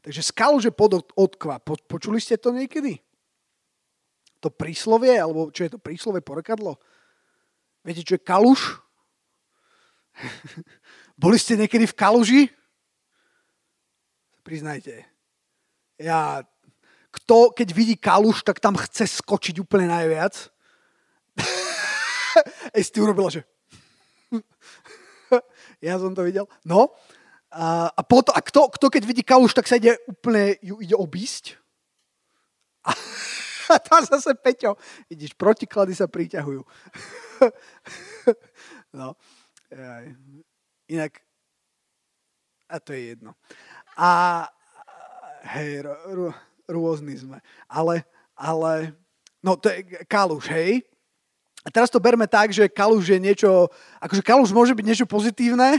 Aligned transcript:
Takže 0.00 0.22
z 0.24 0.30
kaluže 0.32 0.70
pod 0.72 1.04
odkvap. 1.12 1.60
Po, 1.60 1.74
počuli 1.76 2.20
ste 2.20 2.40
to 2.40 2.56
niekedy? 2.56 3.00
To 4.40 4.48
príslovie, 4.48 5.20
alebo 5.20 5.52
čo 5.52 5.68
je 5.68 5.76
to 5.76 5.80
príslovie, 5.80 6.24
porekadlo? 6.24 6.80
Viete, 7.84 8.04
čo 8.04 8.16
je 8.16 8.24
kaluš? 8.24 8.80
Boli 11.20 11.36
ste 11.36 11.60
niekedy 11.60 11.84
v 11.84 11.96
kaluži? 11.96 12.42
Priznajte. 14.40 15.04
Ja, 16.00 16.40
kto, 17.12 17.52
keď 17.52 17.68
vidí 17.76 17.94
kaluš, 18.00 18.40
tak 18.40 18.56
tam 18.56 18.80
chce 18.80 19.04
skočiť 19.04 19.60
úplne 19.60 19.92
najviac. 19.92 20.48
Ej, 22.76 22.88
ty 22.88 23.04
urobila, 23.04 23.28
že... 23.28 23.44
ja 25.84 26.00
som 26.00 26.16
to 26.16 26.24
videl. 26.24 26.48
No, 26.64 26.96
a, 27.50 27.90
a, 27.90 28.02
potom, 28.06 28.30
a 28.30 28.40
kto, 28.40 28.70
kto, 28.70 28.86
keď 28.86 29.02
vidí 29.02 29.22
kaluš, 29.26 29.58
tak 29.58 29.66
sa 29.66 29.74
ide 29.74 29.98
úplne, 30.06 30.54
ju 30.62 30.78
ide 30.78 30.94
obísť. 30.94 31.58
A, 32.86 32.94
a 33.74 33.76
tam 33.82 34.06
zase 34.06 34.38
Peťo, 34.38 34.78
vidíš, 35.10 35.34
protiklady 35.34 35.94
sa 35.94 36.06
priťahujú. 36.06 36.62
no, 38.98 39.18
inak, 40.86 41.12
a 42.70 42.78
to 42.78 42.94
je 42.94 43.18
jedno. 43.18 43.34
A 43.98 44.46
hej, 45.58 45.82
r, 45.82 45.90
r, 45.90 46.18
rôzny 46.70 47.18
sme. 47.18 47.42
Ale, 47.66 48.06
ale, 48.38 48.94
no 49.42 49.58
to 49.58 49.74
je 49.74 50.06
kaluš, 50.06 50.46
hej. 50.54 50.86
A 51.60 51.68
teraz 51.68 51.92
to 51.92 52.00
berme 52.00 52.24
tak, 52.24 52.56
že 52.56 52.72
kaluž 52.72 53.12
je 53.12 53.20
niečo, 53.20 53.68
akože 54.00 54.24
kaluž 54.24 54.48
môže 54.48 54.72
byť 54.72 54.86
niečo 54.86 55.04
pozitívne, 55.04 55.76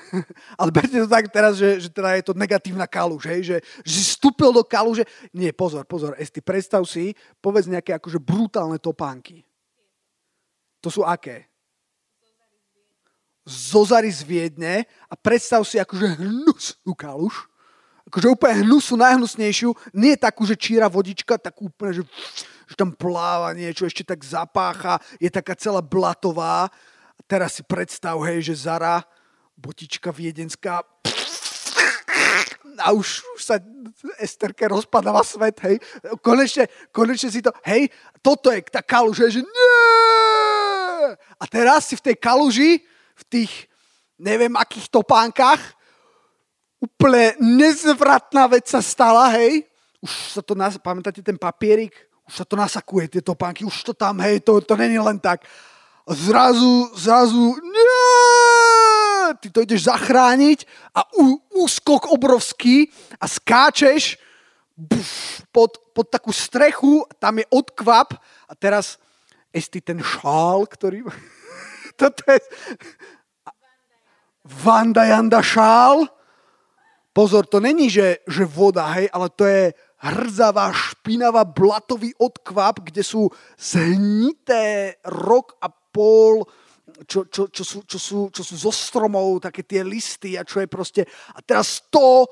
ale 0.60 0.70
berte 0.74 0.98
to 0.98 1.06
tak 1.06 1.30
teraz, 1.30 1.54
že, 1.54 1.78
že 1.78 1.88
teda 1.94 2.18
je 2.18 2.26
to 2.26 2.34
negatívna 2.34 2.90
kaluž, 2.90 3.30
hej, 3.30 3.40
že, 3.46 3.56
že 3.86 3.98
vstúpil 4.02 4.50
do 4.50 4.66
kaluže. 4.66 5.06
Nie, 5.30 5.54
pozor, 5.54 5.86
pozor, 5.86 6.18
Esti, 6.18 6.42
predstav 6.42 6.82
si, 6.90 7.14
povedz 7.38 7.70
nejaké 7.70 7.94
akože 7.94 8.18
brutálne 8.18 8.82
topánky. 8.82 9.46
To 10.82 10.90
sú 10.90 11.06
aké? 11.06 11.46
Zozary 13.46 14.10
z 14.10 14.26
Viedne 14.26 14.90
a 15.06 15.14
predstav 15.14 15.62
si 15.62 15.78
akože 15.78 16.18
hnusnú 16.18 16.98
kaluž, 16.98 17.46
akože 18.10 18.26
úplne 18.26 18.66
hnusnú, 18.66 18.98
najhnusnejšiu, 18.98 19.70
nie 19.94 20.18
takú, 20.18 20.42
že 20.42 20.58
číra 20.58 20.90
vodička, 20.90 21.38
takú 21.38 21.70
úplne, 21.70 22.02
že 22.02 22.04
že 22.72 22.80
tam 22.80 22.96
pláva 22.96 23.52
niečo, 23.52 23.84
ešte 23.84 24.00
tak 24.00 24.24
zapácha, 24.24 24.96
je 25.20 25.28
taká 25.28 25.52
celá 25.52 25.84
blatová. 25.84 26.72
A 27.12 27.20
teraz 27.28 27.60
si 27.60 27.62
predstav, 27.62 28.16
hej, 28.24 28.48
že 28.48 28.64
Zara, 28.64 29.04
botička 29.60 30.08
viedenská, 30.08 30.80
a 32.80 32.96
už, 32.96 33.22
už 33.36 33.42
sa 33.44 33.60
Esterke 34.16 34.64
rozpadáva 34.64 35.20
svet, 35.20 35.60
hej. 35.68 35.76
Konečne, 36.24 36.66
konečne 36.88 37.28
si 37.28 37.44
to, 37.44 37.52
hej, 37.68 37.92
toto 38.24 38.48
je 38.48 38.64
tá 38.66 38.80
kaluž, 38.80 39.28
že 39.28 39.44
nie! 39.44 39.78
A 41.36 41.44
teraz 41.46 41.92
si 41.92 41.94
v 41.94 42.04
tej 42.10 42.16
kaluži, 42.16 42.80
v 43.14 43.24
tých 43.28 43.52
neviem 44.16 44.56
akých 44.56 44.88
topánkach, 44.88 45.60
úplne 46.80 47.36
nezvratná 47.38 48.48
vec 48.50 48.66
sa 48.66 48.80
stala, 48.80 49.30
hej. 49.36 49.68
Už 50.02 50.10
sa 50.34 50.42
to, 50.42 50.58
pamätáte 50.82 51.22
ten 51.22 51.38
papierik, 51.38 51.94
sa 52.32 52.48
to 52.48 52.56
nasakuje, 52.56 53.12
tie 53.12 53.22
topánky, 53.22 53.68
už 53.68 53.84
to 53.84 53.92
tam, 53.92 54.16
hej, 54.24 54.40
to, 54.40 54.56
to 54.64 54.72
není 54.72 54.96
len 54.96 55.20
tak. 55.20 55.44
Zrazu, 56.08 56.90
zrazu, 56.96 57.60
nie, 57.60 59.36
ty 59.38 59.52
to 59.52 59.62
ideš 59.62 59.86
zachrániť 59.86 60.64
a 60.96 61.04
ú, 61.20 61.38
úskok 61.62 62.08
obrovský 62.08 62.88
a 63.20 63.28
skáčeš 63.28 64.16
buf, 64.74 65.44
pod, 65.52 65.78
pod 65.92 66.08
takú 66.08 66.32
strechu, 66.32 67.04
tam 67.20 67.38
je 67.38 67.46
odkvap 67.52 68.16
a 68.48 68.52
teraz 68.56 68.96
esti 69.52 69.84
ten 69.84 70.00
šál, 70.00 70.64
ktorý... 70.64 71.04
Toto 72.00 72.24
je... 72.32 72.40
Vanda 74.42 75.06
Janda 75.06 75.38
šál. 75.38 76.08
Pozor, 77.12 77.46
to 77.46 77.60
není, 77.60 77.92
že, 77.92 78.24
že 78.24 78.48
voda, 78.48 78.88
hej, 78.96 79.06
ale 79.12 79.28
to 79.28 79.44
je 79.44 79.76
hrdzavá, 80.02 80.74
špinavá, 80.74 81.46
blatový 81.46 82.10
odkvap, 82.18 82.82
kde 82.90 83.06
sú 83.06 83.30
zhnité 83.54 84.98
rok 85.06 85.54
a 85.62 85.70
pol, 85.70 86.42
čo, 87.06 87.30
čo, 87.30 87.46
čo, 87.48 87.62
sú, 87.62 87.78
čo, 87.86 87.98
sú, 87.98 88.18
čo 88.34 88.42
sú 88.42 88.54
zo 88.58 88.72
stromov, 88.74 89.38
také 89.38 89.62
tie 89.62 89.86
listy 89.86 90.34
a 90.34 90.42
čo 90.42 90.58
je 90.58 90.66
proste... 90.66 91.06
A 91.34 91.38
teraz 91.40 91.86
to 91.86 92.26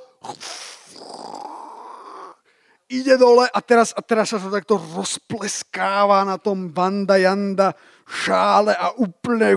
ide 2.90 3.14
dole 3.14 3.46
a 3.46 3.58
teraz, 3.62 3.94
a 3.94 4.02
teraz 4.02 4.34
sa 4.34 4.42
to 4.42 4.50
takto 4.50 4.74
rozpleskáva 4.74 6.26
na 6.26 6.42
tom 6.42 6.74
Vanda 6.74 7.14
Janda 7.14 7.70
šále 8.02 8.74
a 8.74 8.90
úplne 8.98 9.54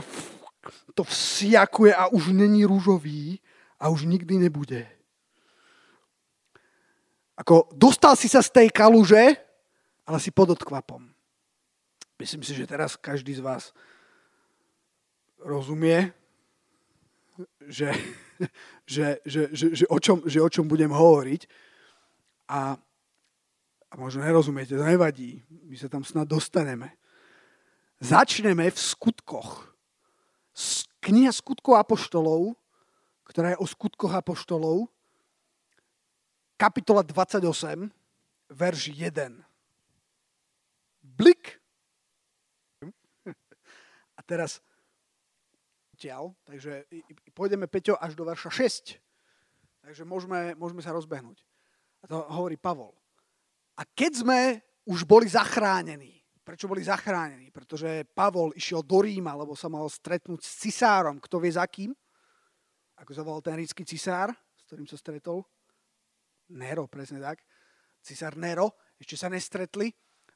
to 0.93 1.01
vsiakuje 1.01 1.89
a 1.89 2.13
už 2.13 2.29
není 2.29 2.61
rúžový 2.61 3.41
a 3.81 3.89
už 3.89 4.05
nikdy 4.05 4.37
nebude. 4.37 4.85
Ako 7.43 7.67
dostal 7.75 8.15
si 8.15 8.31
sa 8.31 8.39
z 8.39 8.55
tej 8.55 8.67
kaluže, 8.71 9.35
ale 10.07 10.17
si 10.23 10.31
pod 10.31 10.55
odkvapom. 10.55 11.03
Myslím 12.15 12.39
si, 12.39 12.55
že 12.55 12.63
teraz 12.63 12.95
každý 12.95 13.35
z 13.35 13.43
vás 13.43 13.75
rozumie, 15.43 16.15
že, 17.67 17.91
že, 18.87 19.19
že, 19.27 19.51
že, 19.51 19.65
že, 19.75 19.85
o, 19.91 19.99
čom, 19.99 20.23
že 20.23 20.39
o 20.39 20.47
čom 20.47 20.71
budem 20.71 20.87
hovoriť. 20.87 21.51
A, 22.47 22.79
a 23.91 23.93
možno 23.99 24.23
nerozumiete, 24.23 24.79
to 24.79 24.87
nevadí. 24.87 25.43
My 25.67 25.75
sa 25.75 25.91
tam 25.91 26.07
snad 26.07 26.31
dostaneme. 26.31 26.95
Začneme 27.99 28.71
v 28.71 28.79
skutkoch. 28.79 29.67
Kniha 31.03 31.35
skutkov 31.35 31.75
apoštolov, 31.75 32.55
ktorá 33.27 33.51
je 33.51 33.59
o 33.59 33.67
skutkoch 33.67 34.15
apoštolov, 34.15 34.87
kapitola 36.57 37.03
28, 37.03 37.89
verš 38.53 38.81
1. 38.93 39.43
Blik. 41.03 41.59
A 44.13 44.21
teraz 44.21 44.61
ťaľ, 45.97 46.35
takže 46.45 46.85
pôjdeme, 47.33 47.65
Peťo, 47.67 47.97
až 47.97 48.13
do 48.13 48.23
verša 48.27 48.51
6. 48.51 48.99
Takže 49.83 50.03
môžeme, 50.07 50.55
môžeme 50.55 50.79
sa 50.79 50.95
rozbehnúť. 50.95 51.43
A 52.03 52.07
to 52.07 52.23
hovorí 52.31 52.55
Pavol. 52.55 52.95
A 53.79 53.83
keď 53.83 54.11
sme 54.23 54.39
už 54.85 55.07
boli 55.07 55.27
zachránení, 55.27 56.23
prečo 56.43 56.67
boli 56.67 56.83
zachránení? 56.83 57.49
Pretože 57.49 58.03
Pavol 58.11 58.51
išiel 58.53 58.83
do 58.83 58.99
Ríma, 58.99 59.33
lebo 59.33 59.55
sa 59.55 59.71
mal 59.71 59.87
stretnúť 59.87 60.43
s 60.43 60.59
cisárom. 60.59 61.17
Kto 61.23 61.39
vie 61.39 61.55
za 61.55 61.63
kým? 61.67 61.95
Ako 62.99 63.11
sa 63.15 63.23
ten 63.41 63.55
rícky 63.57 63.83
cisár, 63.87 64.31
s 64.31 64.61
ktorým 64.67 64.87
sa 64.87 64.99
stretol? 64.99 65.43
Nero, 66.53 66.85
presne 66.85 67.17
tak. 67.17 67.41
Cisár 68.05 68.37
Nero, 68.37 68.77
ešte 69.01 69.17
sa 69.17 69.27
nestretli, 69.27 69.89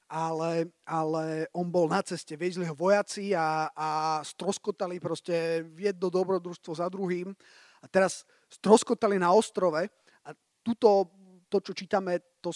ale, 0.07 0.72
ale 0.88 1.51
on 1.51 1.67
bol 1.67 1.91
na 1.91 2.00
ceste, 2.00 2.39
viezli 2.39 2.63
ho 2.63 2.73
vojaci 2.73 3.35
a, 3.35 3.67
a 3.75 3.89
stroskotali 4.23 5.03
proste 5.03 5.67
jedno 5.75 6.07
dobrodružstvo 6.07 6.72
za 6.79 6.88
druhým. 6.88 7.35
A 7.83 7.85
teraz 7.85 8.23
stroskotali 8.47 9.19
na 9.19 9.35
ostrove 9.35 9.83
a 10.23 10.29
tuto, 10.63 11.11
to, 11.51 11.59
čo 11.59 11.75
čítame, 11.75 12.39
to, 12.39 12.50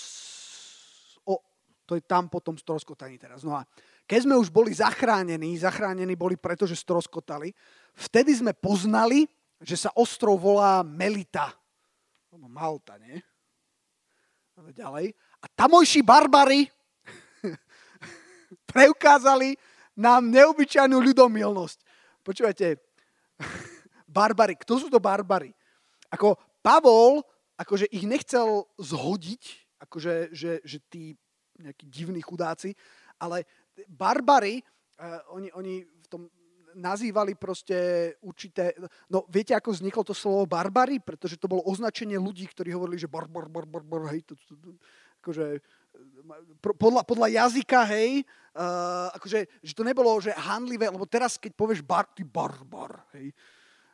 o, 1.28 1.36
to 1.84 2.00
je 2.00 2.04
tam 2.08 2.32
potom 2.32 2.56
stroskotaní 2.56 3.20
teraz. 3.20 3.44
No 3.44 3.54
a 3.60 3.68
keď 4.08 4.28
sme 4.28 4.36
už 4.40 4.50
boli 4.50 4.72
zachránení, 4.72 5.60
zachránení 5.60 6.16
boli 6.16 6.40
preto, 6.40 6.64
že 6.64 6.80
stroskotali, 6.80 7.52
vtedy 8.00 8.32
sme 8.32 8.56
poznali, 8.56 9.28
že 9.62 9.78
sa 9.78 9.92
ostrov 9.94 10.40
volá 10.40 10.82
Melita. 10.82 11.52
Malta, 12.32 12.96
nie? 12.96 13.20
Ďalej. 14.70 15.18
A 15.42 15.46
tamojší 15.58 16.06
barbary 16.06 16.70
preukázali 18.72 19.58
nám 19.98 20.30
neobyčajnú 20.30 21.02
ľudomilnosť. 21.02 21.80
Počúvajte, 22.22 22.78
barbary, 24.22 24.54
kto 24.62 24.78
sú 24.78 24.88
to 24.94 25.02
barbary? 25.02 25.50
Ako 26.14 26.38
Pavol, 26.62 27.26
akože 27.58 27.90
ich 27.90 28.06
nechcel 28.06 28.70
zhodiť, 28.78 29.42
akože 29.82 30.30
že, 30.30 30.62
že 30.62 30.78
tí 30.86 31.18
nejakí 31.58 31.90
divní 31.90 32.22
chudáci, 32.22 32.78
ale 33.18 33.46
barbary, 33.90 34.62
uh, 35.02 35.22
oni, 35.34 35.50
oni 35.54 35.86
nazývali 36.76 37.36
proste 37.36 37.76
určité... 38.24 38.76
No 39.12 39.26
viete, 39.28 39.56
ako 39.56 39.76
vzniklo 39.76 40.04
to 40.06 40.16
slovo 40.16 40.48
barbary? 40.48 41.00
Pretože 41.02 41.40
to 41.40 41.52
bolo 41.52 41.66
označenie 41.68 42.16
ľudí, 42.16 42.48
ktorí 42.48 42.72
hovorili, 42.76 43.00
že 43.00 43.12
bar, 43.12 43.28
bar, 43.28 43.48
bar, 43.52 43.68
bar, 43.68 43.84
bar 43.84 44.12
hej, 44.14 44.24
to, 44.26 44.34
to, 44.48 44.54
to, 44.60 44.70
akože, 45.22 45.62
podľa, 46.62 47.02
podľa 47.06 47.28
jazyka, 47.30 47.86
hej, 47.94 48.26
uh, 48.58 49.14
akože, 49.14 49.40
že 49.62 49.74
to 49.78 49.86
nebolo, 49.86 50.18
že 50.18 50.34
handlivé, 50.34 50.90
lebo 50.90 51.06
teraz, 51.06 51.38
keď 51.38 51.54
povieš 51.54 51.82
bar, 51.86 52.10
ty 52.10 52.26
barbar, 52.26 53.06
hej, 53.14 53.30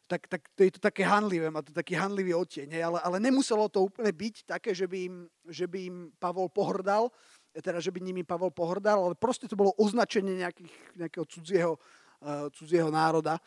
tak, 0.08 0.24
tak 0.32 0.48
to 0.56 0.64
je 0.64 0.72
to 0.72 0.80
také 0.80 1.04
hanlivé, 1.04 1.52
má 1.52 1.60
to 1.60 1.76
taký 1.76 2.00
hanlivý 2.00 2.32
odtieň, 2.32 2.68
hej, 2.72 2.84
ale, 2.88 3.00
ale 3.04 3.18
nemuselo 3.20 3.68
to 3.68 3.92
úplne 3.92 4.08
byť 4.08 4.48
také, 4.48 4.72
že 4.72 4.88
by 4.88 4.98
im, 5.12 5.16
že 5.52 5.68
by 5.68 5.80
im 5.84 5.98
Pavol 6.16 6.48
pohrdal, 6.48 7.12
teda, 7.52 7.84
že 7.84 7.92
by 7.92 8.00
nimi 8.00 8.24
Pavol 8.24 8.56
pohrdal, 8.56 9.04
ale 9.04 9.16
proste 9.20 9.52
to 9.52 9.60
bolo 9.60 9.76
označenie 9.76 10.40
nejakých, 10.40 10.74
nejakého 10.96 11.26
cudzieho, 11.28 11.76
uh, 11.76 12.07
cudzieho 12.54 12.90
národa. 12.90 13.38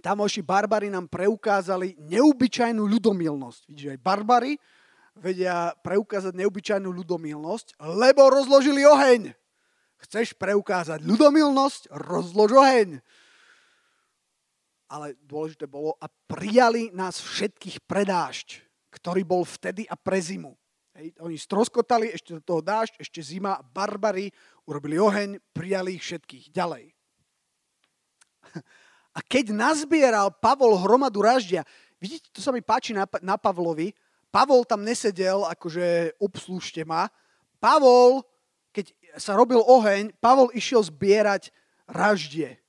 Tamojší 0.00 0.40
barbary 0.40 0.88
nám 0.88 1.10
preukázali 1.12 1.96
neobyčajnú 2.00 2.80
ľudomilnosť. 2.86 3.60
Vidíš, 3.68 3.88
aj 3.96 4.00
barbary 4.00 4.52
vedia 5.20 5.76
preukázať 5.84 6.32
neobyčajnú 6.32 6.88
ľudomilnosť, 6.88 7.76
lebo 7.84 8.32
rozložili 8.32 8.88
oheň. 8.88 9.36
Chceš 10.00 10.32
preukázať 10.40 11.04
ľudomilnosť? 11.04 11.92
Rozlož 11.92 12.56
oheň 12.56 13.04
ale 14.90 15.14
dôležité 15.22 15.70
bolo, 15.70 15.94
a 16.02 16.10
prijali 16.10 16.90
nás 16.90 17.22
všetkých 17.22 17.86
predášť, 17.86 18.48
ktorý 18.90 19.22
bol 19.22 19.46
vtedy 19.46 19.86
a 19.86 19.94
pre 19.94 20.18
zimu. 20.18 20.50
Hej, 20.98 21.14
oni 21.22 21.38
stroskotali, 21.38 22.10
ešte 22.10 22.34
do 22.34 22.42
toho 22.42 22.58
dážď, 22.58 22.98
ešte 22.98 23.22
zima, 23.22 23.62
barbary, 23.62 24.34
urobili 24.66 24.98
oheň, 24.98 25.38
prijali 25.54 25.94
ich 25.94 26.02
všetkých. 26.02 26.50
Ďalej. 26.50 26.90
A 29.16 29.18
keď 29.26 29.50
nazbieral 29.50 30.30
Pavol 30.30 30.78
hromadu 30.78 31.18
raždia, 31.18 31.66
vidíte, 31.98 32.30
to 32.30 32.38
sa 32.38 32.54
mi 32.54 32.62
páči 32.62 32.94
na, 32.94 33.10
na 33.20 33.34
Pavlovi, 33.34 33.90
Pavol 34.30 34.62
tam 34.62 34.86
nesedel, 34.86 35.42
akože 35.42 36.14
obslúžte 36.22 36.86
ma. 36.86 37.10
Pavol, 37.58 38.22
keď 38.70 38.94
sa 39.18 39.34
robil 39.34 39.58
oheň, 39.58 40.14
Pavol 40.22 40.54
išiel 40.54 40.86
zbierať 40.86 41.50
raždie. 41.90 42.62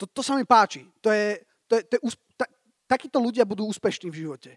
To, 0.00 0.08
to 0.08 0.24
sa 0.24 0.32
mi 0.34 0.48
páči. 0.48 0.88
To 1.04 1.12
je, 1.12 1.44
to 1.68 1.76
je, 1.76 1.82
to 1.84 1.92
je, 2.00 2.00
ta, 2.40 2.48
takíto 2.88 3.20
ľudia 3.20 3.44
budú 3.44 3.68
úspešní 3.68 4.08
v 4.08 4.24
živote. 4.24 4.56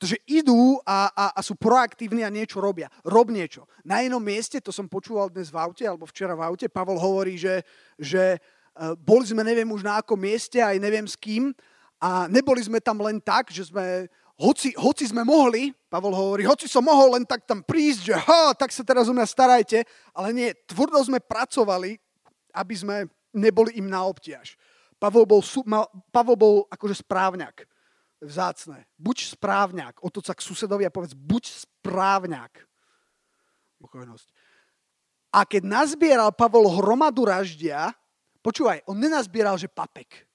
Pretože 0.00 0.22
idú 0.30 0.80
a, 0.86 1.10
a, 1.10 1.24
a 1.36 1.40
sú 1.42 1.58
proaktívni 1.58 2.24
a 2.24 2.32
niečo 2.32 2.62
robia. 2.62 2.88
Rob 3.04 3.28
niečo. 3.28 3.68
Na 3.84 4.00
jednom 4.00 4.22
mieste, 4.22 4.62
to 4.62 4.72
som 4.72 4.88
počúval 4.88 5.28
dnes 5.28 5.52
v 5.52 5.58
aute, 5.58 5.84
alebo 5.84 6.08
včera 6.08 6.32
v 6.38 6.48
aute, 6.48 6.70
Pavol 6.70 6.96
hovorí, 6.96 7.36
že, 7.36 7.66
že 7.98 8.38
boli 9.02 9.26
sme 9.26 9.42
neviem 9.42 9.68
už 9.68 9.82
na 9.82 9.98
akom 9.98 10.18
mieste, 10.18 10.62
aj 10.62 10.78
neviem 10.78 11.06
s 11.06 11.18
kým, 11.18 11.50
a 11.98 12.30
neboli 12.30 12.62
sme 12.62 12.78
tam 12.78 13.02
len 13.02 13.18
tak, 13.18 13.50
že 13.50 13.66
sme, 13.66 14.06
hoci, 14.38 14.70
hoci 14.78 15.10
sme 15.10 15.26
mohli, 15.26 15.74
Pavol 15.90 16.14
hovorí, 16.14 16.46
hoci 16.46 16.70
som 16.70 16.86
mohol 16.86 17.18
len 17.18 17.26
tak 17.26 17.42
tam 17.42 17.58
prísť, 17.58 18.00
že 18.06 18.14
ha, 18.14 18.54
tak 18.54 18.70
sa 18.70 18.86
teraz 18.86 19.10
o 19.10 19.14
mňa 19.14 19.26
starajte, 19.26 19.82
ale 20.14 20.30
nie, 20.30 20.48
tvrdo 20.70 21.02
sme 21.02 21.18
pracovali, 21.18 21.98
aby 22.54 22.74
sme 22.78 22.96
neboli 23.34 23.74
im 23.82 23.90
na 23.90 24.06
obtiaž. 24.06 24.54
Pavol 24.98 25.26
bol, 25.26 25.42
mal, 25.66 25.86
Pavol 26.10 26.36
bol 26.38 26.54
akože 26.70 27.02
správňak. 27.02 27.66
Vzácne. 28.18 28.82
Buď 28.98 29.38
správňak. 29.38 30.02
Otoč 30.02 30.26
sa 30.26 30.34
k 30.34 30.42
susedovi 30.42 30.82
a 30.82 30.90
povedz, 30.90 31.14
buď 31.14 31.54
správňak. 31.54 32.66
Pokojnosť. 33.78 34.26
A 35.30 35.46
keď 35.46 35.62
nazbieral 35.62 36.34
Pavol 36.34 36.66
hromadu 36.66 37.22
raždia, 37.22 37.94
počúvaj, 38.42 38.84
on 38.88 38.98
nenazbieral, 38.98 39.58
že 39.58 39.70
papek. 39.70 40.26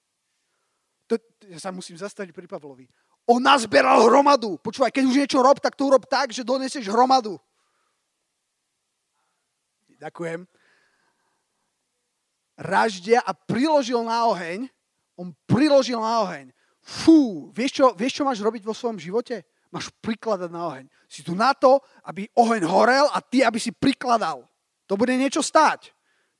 To, 1.08 1.20
ja 1.48 1.60
sa 1.60 1.70
musím 1.72 2.00
zastaviť 2.00 2.32
pri 2.32 2.48
Pavlovi. 2.48 2.88
On 3.24 3.40
nazbieral 3.40 4.04
hromadu. 4.04 4.60
Počúvaj, 4.60 4.92
keď 4.92 5.04
už 5.08 5.16
niečo 5.24 5.40
rob, 5.40 5.56
tak 5.60 5.76
to 5.76 5.88
urob 5.88 6.04
tak, 6.04 6.32
že 6.32 6.44
donesieš 6.44 6.92
hromadu. 6.92 7.40
Ďakujem 9.96 10.44
raždia 12.58 13.22
a 13.22 13.34
priložil 13.34 14.02
na 14.06 14.30
oheň. 14.30 14.70
On 15.14 15.30
priložil 15.46 15.98
na 15.98 16.26
oheň. 16.26 16.50
Fú, 16.84 17.50
vieš 17.54 17.80
čo, 17.80 17.84
vieš, 17.96 18.20
čo 18.20 18.26
máš 18.26 18.42
robiť 18.42 18.62
vo 18.66 18.76
svojom 18.76 18.98
živote? 19.00 19.42
Máš 19.70 19.90
prikladať 20.02 20.50
na 20.50 20.62
oheň. 20.70 20.86
Si 21.10 21.26
tu 21.26 21.34
na 21.34 21.54
to, 21.54 21.82
aby 22.06 22.30
oheň 22.34 22.62
horel 22.66 23.06
a 23.10 23.18
ty, 23.22 23.42
aby 23.42 23.58
si 23.58 23.74
prikladal. 23.74 24.46
To 24.86 24.94
bude 24.94 25.14
niečo 25.16 25.40
stáť. 25.42 25.93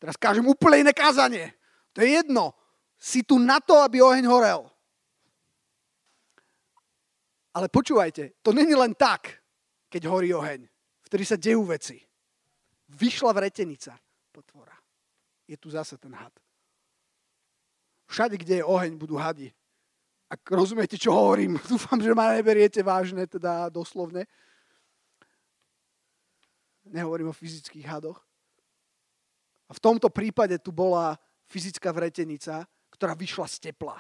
Teraz 0.05 0.21
kážem 0.21 0.45
úplne 0.45 0.85
iné 0.85 0.93
kázanie. 0.93 1.57
To 1.97 2.05
je 2.05 2.21
jedno. 2.21 2.53
Si 3.01 3.25
tu 3.25 3.41
na 3.41 3.57
to, 3.57 3.81
aby 3.81 4.05
oheň 4.05 4.29
horel. 4.29 4.69
Ale 7.57 7.73
počúvajte, 7.73 8.37
to 8.45 8.53
není 8.53 8.77
len 8.77 8.93
tak, 8.93 9.41
keď 9.89 10.05
horí 10.05 10.29
oheň. 10.37 10.69
Vtedy 11.09 11.25
sa 11.25 11.41
dejú 11.41 11.65
veci. 11.65 11.97
Vyšla 12.93 13.33
vretenica 13.33 13.97
potvora 14.29 14.77
je 15.49 15.57
tu 15.57 15.71
zase 15.71 15.97
ten 15.97 16.13
had. 16.13 16.33
Všade, 18.09 18.37
kde 18.37 18.61
je 18.61 18.65
oheň, 18.65 18.97
budú 18.97 19.17
hady. 19.17 19.53
Ak 20.29 20.41
rozumiete, 20.53 21.01
čo 21.01 21.13
hovorím, 21.13 21.61
dúfam, 21.73 22.01
že 22.01 22.13
ma 22.13 22.37
neberiete 22.37 22.85
vážne, 22.85 23.25
teda 23.25 23.69
doslovne. 23.69 24.29
Nehovorím 26.85 27.33
o 27.33 27.37
fyzických 27.37 27.89
hadoch. 27.89 28.21
V 29.75 29.83
tomto 29.83 30.07
prípade 30.07 30.55
tu 30.63 30.71
bola 30.71 31.19
fyzická 31.51 31.91
vretenica, 31.91 32.63
ktorá 32.95 33.19
vyšla 33.19 33.51
z 33.51 33.71
tepla. 33.71 33.99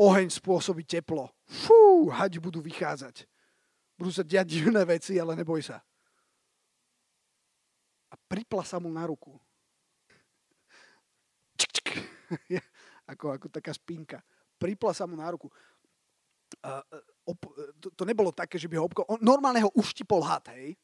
Oheň 0.00 0.32
spôsobí 0.32 0.88
teplo. 0.88 1.28
Fú, 1.44 2.08
hadi 2.08 2.40
budú 2.40 2.64
vychádzať. 2.64 3.28
Budú 4.00 4.08
sa 4.08 4.24
diať 4.24 4.56
divné 4.56 4.80
veci, 4.88 5.20
ale 5.20 5.36
neboj 5.36 5.60
sa. 5.60 5.84
A 8.08 8.14
pripla 8.28 8.64
sa 8.64 8.80
mu 8.80 8.88
na 8.88 9.04
ruku 9.04 9.36
ako, 13.12 13.36
ako 13.36 13.46
taká 13.52 13.72
spinka. 13.74 14.18
Pripla 14.56 14.92
sa 14.94 15.04
mu 15.08 15.18
na 15.18 15.28
ruku. 15.32 15.50
Uh, 16.62 16.84
op, 17.26 17.40
to, 17.80 17.88
to 17.92 18.02
nebolo 18.04 18.30
také, 18.30 18.60
že 18.60 18.68
by 18.68 18.76
ho 18.78 18.86
obko... 18.86 19.02
On 19.08 19.18
normálne 19.20 19.64
ho 19.64 19.72
uštipol 19.74 20.22
had, 20.22 20.44
hej. 20.52 20.76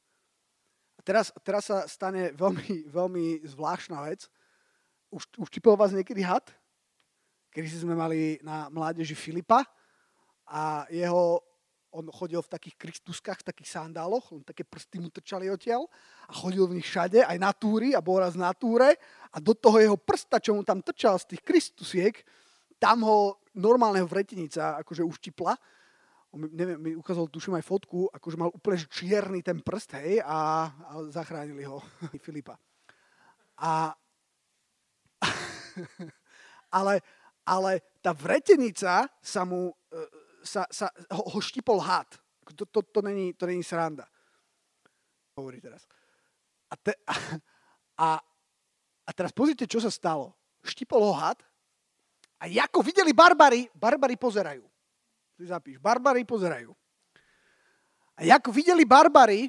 Teraz, 1.09 1.33
teraz 1.41 1.65
sa 1.73 1.89
stane 1.89 2.37
veľmi, 2.37 2.85
veľmi 3.01 3.41
zvláštna 3.49 4.05
vec. 4.05 4.29
Už, 5.09 5.25
uštipol 5.41 5.73
vás 5.73 5.97
niekedy 5.97 6.21
had? 6.21 6.45
Kedy 7.49 7.81
sme 7.81 7.97
mali 7.97 8.37
na 8.45 8.69
mládeži 8.69 9.17
Filipa 9.17 9.65
a 10.45 10.85
jeho 10.93 11.41
on 11.89 12.05
chodil 12.13 12.45
v 12.45 12.53
takých 12.53 12.77
kristuskách, 12.77 13.41
v 13.41 13.49
takých 13.49 13.81
sandáloch, 13.81 14.29
len 14.37 14.45
také 14.45 14.61
prsty 14.61 15.01
mu 15.01 15.09
trčali 15.09 15.49
odtiaľ 15.49 15.89
a 16.29 16.37
chodil 16.37 16.69
v 16.69 16.77
nich 16.77 16.85
všade, 16.85 17.25
aj 17.25 17.39
na 17.41 17.57
túry 17.57 17.97
a 17.97 18.05
bol 18.05 18.21
raz 18.21 18.37
na 18.37 18.53
túre 18.53 19.01
a 19.33 19.41
do 19.41 19.57
toho 19.57 19.81
jeho 19.81 19.97
prsta, 19.97 20.37
čo 20.37 20.53
mu 20.53 20.61
tam 20.61 20.85
trčal 20.85 21.17
z 21.17 21.33
tých 21.33 21.43
kristusiek, 21.49 22.21
tam 22.77 23.09
ho 23.09 23.41
normálneho 23.57 24.05
vretenica 24.05 24.77
akože 24.85 25.01
uštipla. 25.01 25.57
On, 26.29 26.45
neviem, 26.53 26.77
mi 26.77 26.93
ukázal, 26.93 27.33
tuším 27.33 27.57
aj 27.57 27.65
fotku, 27.65 28.13
akože 28.13 28.37
mal 28.37 28.53
úplne 28.53 28.85
čierny 28.85 29.41
ten 29.41 29.65
prst, 29.65 29.97
hej, 29.97 30.21
a, 30.21 30.69
a 30.69 30.93
zachránili 31.09 31.65
ho 31.65 31.81
Filipa. 32.25 32.61
A, 33.57 33.97
ale, 36.79 37.01
ale 37.49 37.81
tá 38.05 38.13
vretenica 38.13 39.09
sa 39.25 39.43
mu 39.49 39.73
e, 39.89 40.29
sa, 40.45 40.69
sa 40.69 40.93
ho, 41.13 41.23
ho 41.37 41.41
štipol 41.41 41.81
had. 41.81 42.09
To, 42.57 42.65
to, 42.65 42.81
to, 42.85 43.01
není, 43.05 43.33
to 43.37 43.45
není 43.49 43.65
sranda. 43.65 44.09
Hovorí 45.37 45.61
teraz. 45.61 45.85
A, 46.69 46.77
te, 46.77 46.93
a, 48.05 48.21
a, 49.05 49.11
teraz 49.13 49.33
pozrite, 49.33 49.65
čo 49.65 49.81
sa 49.81 49.89
stalo. 49.89 50.37
Štipol 50.61 51.01
ho 51.01 51.15
had 51.17 51.41
a 52.39 52.47
ako 52.47 52.85
videli 52.85 53.11
barbary, 53.17 53.67
barbary 53.73 54.15
pozerajú. 54.15 54.68
Tu 55.39 55.47
zapíš, 55.47 55.79
barbary 55.79 56.27
pozerajú. 56.27 56.75
A 58.19 58.27
ako 58.27 58.51
videli 58.51 58.83
barbary, 58.83 59.47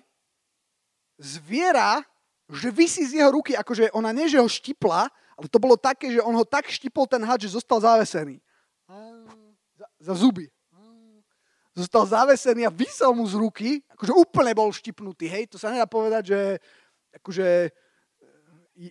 zviera, 1.17 2.05
že 2.46 2.69
vysí 2.69 3.01
z 3.10 3.17
jeho 3.19 3.34
ruky, 3.34 3.58
akože 3.58 3.89
ona 3.98 4.13
nie, 4.13 4.29
že 4.29 4.38
ho 4.38 4.46
štipla, 4.46 5.10
ale 5.10 5.48
to 5.50 5.58
bolo 5.58 5.74
také, 5.74 6.13
že 6.13 6.22
on 6.22 6.38
ho 6.38 6.46
tak 6.46 6.69
štipol 6.69 7.10
ten 7.10 7.25
had, 7.25 7.41
že 7.41 7.58
zostal 7.58 7.81
zavesený. 7.81 8.38
Za, 9.74 9.88
za 9.98 10.13
zuby 10.13 10.46
zostal 11.79 12.03
zavesený 12.03 12.67
a 12.67 12.74
vysel 12.74 13.15
mu 13.15 13.24
z 13.24 13.39
ruky, 13.39 13.69
akože 13.96 14.12
úplne 14.12 14.51
bol 14.51 14.67
štipnutý, 14.67 15.31
hej, 15.31 15.48
to 15.48 15.55
sa 15.55 15.72
nedá 15.72 15.88
povedať, 15.88 16.36
že 16.36 16.41
akože 17.24 17.48
e, 17.48 17.69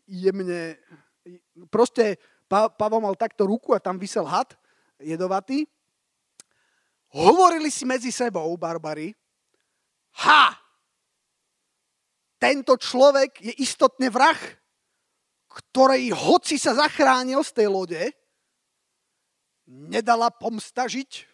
jemne, 0.09 0.81
proste 1.69 2.17
pa, 2.49 2.73
Pavel 2.73 3.05
mal 3.05 3.13
takto 3.13 3.45
ruku 3.45 3.77
a 3.77 3.83
tam 3.83 4.01
vysel 4.01 4.25
had 4.25 4.57
jedovatý. 4.97 5.69
Hovorili 7.17 7.73
si 7.73 7.89
medzi 7.89 8.13
sebou, 8.13 8.53
barbary, 8.61 9.15
ha, 10.27 10.53
tento 12.37 12.77
človek 12.77 13.41
je 13.41 13.55
istotne 13.65 14.13
vrah, 14.13 14.37
ktorej 15.49 16.13
hoci 16.13 16.61
sa 16.61 16.77
zachránil 16.77 17.41
z 17.41 17.51
tej 17.57 17.69
lode, 17.73 18.03
nedala 19.69 20.29
pomsta 20.29 20.85
žiť 20.85 21.27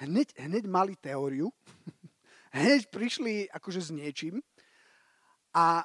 hneď, 0.00 0.28
hneď 0.40 0.64
mali 0.64 0.96
teóriu, 0.96 1.52
hneď 2.56 2.88
prišli 2.88 3.52
akože 3.52 3.80
s 3.80 3.90
niečím 3.92 4.40
a 5.52 5.84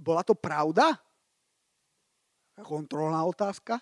bola 0.00 0.24
to 0.24 0.32
pravda? 0.32 0.96
Kontrolná 2.60 3.24
otázka. 3.24 3.80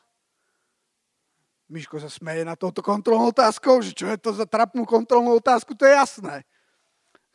Miško 1.68 2.00
sa 2.00 2.08
smeje 2.08 2.48
na 2.48 2.56
touto 2.56 2.80
kontrolnou 2.80 3.28
otázkou, 3.28 3.84
že 3.84 3.92
čo 3.92 4.08
je 4.08 4.16
to 4.16 4.32
za 4.32 4.48
trapnú 4.48 4.88
kontrolnú 4.88 5.36
otázku, 5.36 5.76
to 5.76 5.84
je 5.84 5.92
jasné. 5.92 6.42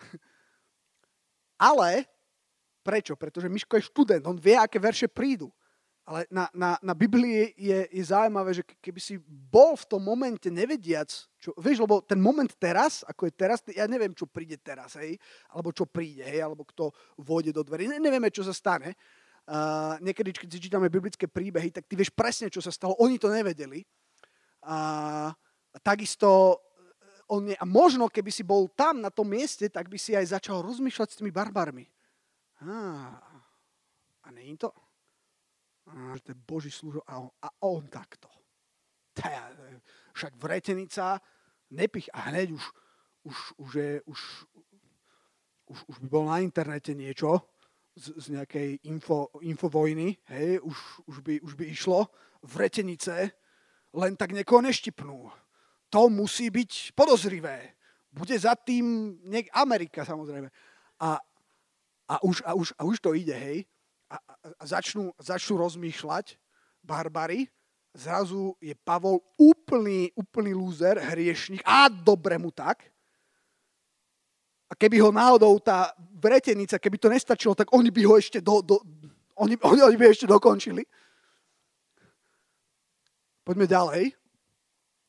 Ale 1.69 2.09
prečo? 2.83 3.15
Pretože 3.15 3.47
Miško 3.47 3.79
je 3.79 3.87
študent, 3.87 4.27
on 4.27 4.35
vie, 4.35 4.59
aké 4.59 4.77
verše 4.77 5.07
prídu. 5.07 5.47
Ale 6.03 6.27
na, 6.27 6.51
na, 6.51 6.75
na 6.83 6.91
Biblii 6.91 7.55
je, 7.55 7.79
je 7.87 8.03
zaujímavé, 8.03 8.51
že 8.51 8.63
keby 8.83 8.99
si 8.99 9.15
bol 9.23 9.79
v 9.79 9.87
tom 9.87 10.03
momente 10.03 10.51
nevediac, 10.51 11.07
čo, 11.39 11.55
vieš, 11.55 11.79
lebo 11.87 12.03
ten 12.03 12.19
moment 12.19 12.51
teraz, 12.59 13.07
ako 13.07 13.31
je 13.31 13.33
teraz, 13.39 13.63
ja 13.71 13.87
neviem, 13.87 14.11
čo 14.11 14.27
príde 14.27 14.59
teraz, 14.59 14.99
hej, 14.99 15.15
alebo 15.47 15.71
čo 15.71 15.87
príde, 15.87 16.27
hej, 16.27 16.43
alebo 16.43 16.67
kto 16.67 16.91
vôjde 17.15 17.55
do 17.55 17.63
dverí, 17.63 17.87
ne, 17.87 18.03
nevieme, 18.03 18.27
čo 18.27 18.43
sa 18.43 18.51
stane. 18.51 18.99
Uh, 19.47 19.95
niekedy, 20.03 20.35
keď 20.35 20.49
si 20.51 20.67
čítame 20.67 20.91
biblické 20.91 21.23
príbehy, 21.23 21.71
tak 21.71 21.87
ty 21.87 21.95
vieš 21.95 22.11
presne, 22.11 22.51
čo 22.51 22.59
sa 22.59 22.71
stalo. 22.71 22.99
Oni 22.99 23.15
to 23.15 23.31
nevedeli. 23.31 23.87
A 24.63 24.77
takisto 25.83 26.59
on 27.27 27.49
je, 27.49 27.55
a 27.57 27.65
možno, 27.65 28.11
keby 28.11 28.31
si 28.31 28.43
bol 28.43 28.69
tam 28.69 29.01
na 29.01 29.09
tom 29.09 29.25
mieste, 29.25 29.65
tak 29.71 29.87
by 29.89 29.97
si 29.97 30.13
aj 30.13 30.37
začal 30.37 30.61
rozmýšľať 30.61 31.07
s 31.09 31.17
tými 31.19 31.31
barbarmi. 31.31 31.87
Ah, 32.61 33.19
a 34.23 34.27
není 34.31 34.55
to? 34.59 34.71
Že 35.87 36.21
to 36.23 36.29
je 36.31 36.37
Boží 36.47 36.71
služo 36.71 37.01
a 37.07 37.19
on, 37.19 37.31
a 37.43 37.49
on 37.67 37.83
takto. 37.87 38.31
Tá, 39.13 39.51
však 40.15 40.39
vretenica 40.39 41.21
nepich 41.69 42.09
a 42.13 42.31
hneď 42.31 42.55
už, 42.55 42.63
už, 43.23 43.37
už, 43.57 43.69
je, 43.75 43.91
už, 44.05 44.19
už, 45.69 45.77
už 45.85 45.95
by 46.05 46.07
bol 46.07 46.25
na 46.25 46.39
internete 46.39 46.95
niečo 46.95 47.45
z, 47.93 48.13
z 48.17 48.25
nejakej 48.39 48.69
info, 48.89 49.29
infovojny, 49.41 50.17
hej, 50.33 50.59
už, 50.65 50.77
už, 51.05 51.17
by, 51.21 51.33
už 51.45 51.53
by 51.53 51.65
išlo 51.69 52.09
vretenice, 52.41 53.33
len 53.93 54.17
tak 54.17 54.33
niekoho 54.33 54.61
neštipnú. 54.61 55.29
To 55.93 56.09
musí 56.09 56.49
byť 56.49 56.97
podozrivé. 56.97 57.77
Bude 58.09 58.33
za 58.37 58.57
tým 58.57 59.17
niek- 59.25 59.53
Amerika 59.53 60.05
samozrejme. 60.05 60.49
A, 61.01 61.17
a, 62.09 62.15
už, 62.25 62.41
a, 62.45 62.51
už, 62.53 62.73
a 62.77 62.81
už 62.85 62.97
to 62.99 63.13
ide, 63.13 63.33
hej 63.33 63.65
a, 64.13 64.17
a 64.61 64.63
začnú, 64.63 65.09
začnú 65.17 65.57
rozmýšľať 65.57 66.37
barbary, 66.85 67.49
zrazu 67.93 68.53
je 68.61 68.73
Pavol 68.77 69.21
úplný, 69.37 70.13
úplný 70.13 70.53
lúzer, 70.53 71.01
hriešnik 71.01 71.65
a 71.65 71.89
dobre 71.89 72.37
mu 72.37 72.53
tak. 72.53 72.85
A 74.69 74.73
keby 74.73 74.97
ho 75.01 75.13
náhodou 75.13 75.61
tá 75.61 75.93
vretenica, 76.17 76.81
keby 76.81 76.97
to 76.97 77.09
nestačilo, 77.09 77.53
tak 77.53 77.69
oni 77.73 77.93
by 77.93 78.01
ho 78.09 78.17
ešte 78.17 78.41
do, 78.41 78.61
do, 78.65 78.81
oni, 79.37 79.53
oni, 79.61 79.95
by 79.97 80.09
ešte 80.09 80.25
dokončili. 80.25 80.81
Poďme 83.43 83.67
ďalej. 83.67 84.15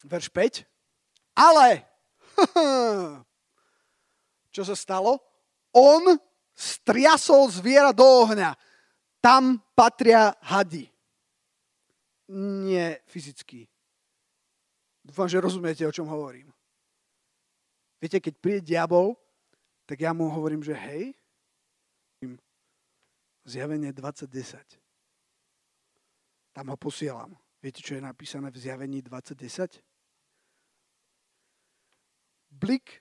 Verš 0.04 0.28
5. 0.28 0.66
Ale, 1.34 1.82
čo 4.54 4.62
sa 4.62 4.74
stalo? 4.74 5.18
On 5.74 6.14
striasol 6.54 7.50
zviera 7.50 7.90
do 7.90 8.06
ohňa 8.06 8.54
tam 9.24 9.56
patria 9.72 10.36
hady. 10.44 10.84
Nie 12.28 13.00
fyzicky. 13.08 13.64
Dúfam, 15.00 15.24
že 15.24 15.40
rozumiete, 15.40 15.80
o 15.88 15.92
čom 15.92 16.08
hovorím. 16.12 16.52
Viete, 18.00 18.20
keď 18.20 18.34
príde 18.36 18.60
diabol, 18.60 19.16
tak 19.88 20.04
ja 20.04 20.12
mu 20.12 20.28
hovorím, 20.28 20.60
že 20.60 20.76
hej, 20.76 21.16
zjavenie 23.44 23.92
2010. 23.92 24.60
Tam 26.52 26.68
ho 26.68 26.76
posielam. 26.76 27.32
Viete, 27.64 27.80
čo 27.80 27.96
je 27.96 28.04
napísané 28.04 28.52
v 28.52 28.60
zjavení 28.60 29.00
2010? 29.00 29.80
Blik 32.52 33.00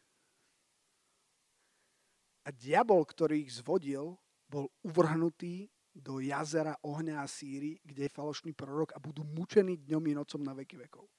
a 2.48 2.50
diabol, 2.56 3.04
ktorý 3.04 3.44
ich 3.44 3.60
zvodil, 3.60 4.16
bol 4.48 4.72
uvrhnutý 4.88 5.68
do 5.92 6.24
jazera 6.24 6.80
ohňa 6.80 7.20
a 7.20 7.28
síry, 7.28 7.76
kde 7.84 8.08
je 8.08 8.16
falošný 8.16 8.56
prorok 8.56 8.96
a 8.96 9.04
budú 9.04 9.28
mučení 9.28 9.84
dňom 9.84 10.04
i 10.08 10.14
nocom 10.16 10.40
na 10.40 10.56
veky 10.56 10.80
vekov. 10.88 11.12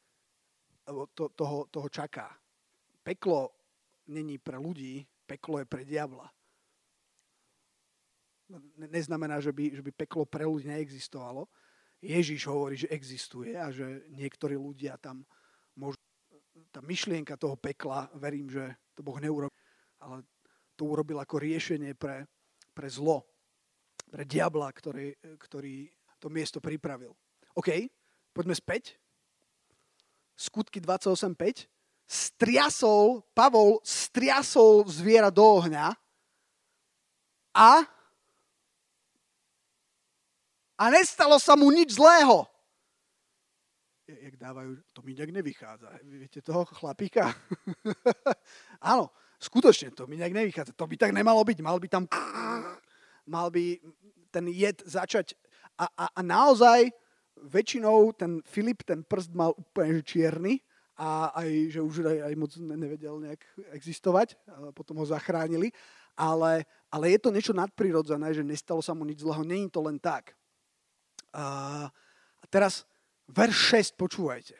Lebo 0.89 1.13
to, 1.13 1.29
toho, 1.37 1.69
toho 1.69 1.89
čaká. 1.93 2.33
Peklo 3.05 3.53
není 4.09 4.41
pre 4.41 4.57
ľudí, 4.57 5.05
peklo 5.29 5.61
je 5.61 5.69
pre 5.69 5.85
diabla. 5.85 6.33
Neznamená, 8.89 9.37
že 9.45 9.53
by, 9.53 9.77
že 9.77 9.83
by 9.85 9.93
peklo 9.93 10.25
pre 10.25 10.49
ľudí 10.49 10.65
neexistovalo. 10.65 11.45
Ježiš 12.05 12.45
hovorí, 12.47 12.77
že 12.77 12.93
existuje 12.93 13.57
a 13.57 13.73
že 13.73 14.05
niektorí 14.13 14.55
ľudia 14.61 15.01
tam 15.01 15.25
môžu... 15.73 15.97
Tá 16.71 16.79
myšlienka 16.85 17.39
toho 17.39 17.59
pekla, 17.59 18.11
verím, 18.19 18.51
že 18.51 18.63
to 18.95 19.03
Boh 19.03 19.19
neurobil, 19.19 19.51
ale 20.03 20.23
to 20.75 20.87
urobil 20.87 21.23
ako 21.23 21.39
riešenie 21.39 21.95
pre, 21.95 22.27
pre 22.75 22.87
zlo, 22.91 23.27
pre 24.11 24.27
diabla, 24.27 24.71
ktorý, 24.71 25.15
ktorý 25.39 25.87
to 26.19 26.31
miesto 26.31 26.59
pripravil. 26.59 27.15
OK, 27.55 27.87
poďme 28.35 28.55
späť. 28.59 28.99
Skutky 30.35 30.83
28.5. 30.83 31.71
Striasol, 32.05 33.23
Pavol 33.33 33.81
striasol 33.81 34.85
zviera 34.91 35.33
do 35.33 35.41
ohňa 35.41 35.95
a 37.55 37.87
a 40.75 40.85
nestalo 40.91 41.39
sa 41.39 41.55
mu 41.55 41.71
nič 41.71 41.95
zlého. 41.95 42.47
Jak 44.05 44.37
dávajú, 44.37 44.77
to 44.93 45.01
mi 45.01 45.17
nejak 45.17 45.33
nevychádza. 45.33 45.89
Viete 46.05 46.45
toho 46.45 46.69
chlapíka? 46.69 47.33
Áno, 48.93 49.09
skutočne 49.41 49.97
to 49.97 50.05
mi 50.05 50.21
nejak 50.21 50.37
nevychádza. 50.37 50.77
To 50.77 50.85
by 50.85 50.97
tak 51.01 51.17
nemalo 51.17 51.41
byť. 51.41 51.59
Mal 51.65 51.81
by 51.81 51.89
tam 51.89 52.05
mal 53.35 53.49
by 53.49 53.81
ten 54.29 54.45
jed 54.53 54.85
začať. 54.85 55.33
A, 55.81 55.89
a, 55.89 56.05
a 56.13 56.21
naozaj 56.21 56.93
väčšinou 57.41 58.13
ten 58.13 58.45
Filip, 58.45 58.85
ten 58.85 59.01
prst 59.03 59.33
mal 59.33 59.57
úplne 59.57 60.05
čierny 60.05 60.61
a 60.95 61.33
aj, 61.35 61.51
že 61.75 61.81
už 61.81 62.07
aj, 62.07 62.19
aj 62.31 62.35
moc 62.39 62.53
nevedel 62.61 63.17
nejak 63.25 63.43
existovať, 63.75 64.39
potom 64.77 65.01
ho 65.03 65.07
zachránili. 65.09 65.73
Ale, 66.15 66.63
ale 66.93 67.11
je 67.11 67.19
to 67.19 67.35
niečo 67.35 67.51
nadprirodzené, 67.57 68.31
že 68.31 68.47
nestalo 68.47 68.79
sa 68.79 68.95
mu 68.95 69.03
nič 69.03 69.27
zlého, 69.27 69.43
není 69.43 69.67
to 69.67 69.83
len 69.83 69.99
tak. 69.99 70.37
A, 71.35 71.45
a 72.39 72.45
teraz 72.47 72.87
verš 73.27 73.93
6, 73.95 73.99
počúvajte. 73.99 74.55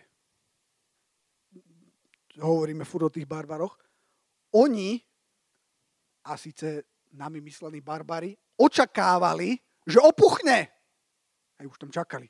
Hovoríme 2.43 2.83
furt 2.83 3.07
o 3.07 3.15
tých 3.15 3.31
barbaroch. 3.31 3.79
Oni, 4.59 4.99
a 6.27 6.35
síce 6.35 6.83
nami 7.15 7.39
myslení 7.39 7.79
barbary, 7.79 8.35
očakávali, 8.59 9.55
že 9.87 10.03
opuchne. 10.03 10.67
Aj 11.55 11.65
už 11.67 11.79
tam 11.79 11.95
čakali. 11.95 12.27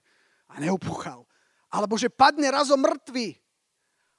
A 0.52 0.60
neopuchal. 0.60 1.24
Alebo 1.72 1.96
že 1.96 2.12
padne 2.12 2.52
razom 2.52 2.84
mŕtvy. 2.84 3.40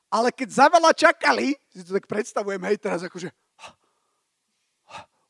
Ale 0.10 0.34
keď 0.34 0.50
za 0.50 0.66
veľa 0.70 0.92
čakali, 0.94 1.54
si 1.70 1.86
to 1.86 1.94
tak 1.94 2.10
predstavujem, 2.10 2.62
hej, 2.66 2.78
teraz 2.82 3.06
akože, 3.06 3.30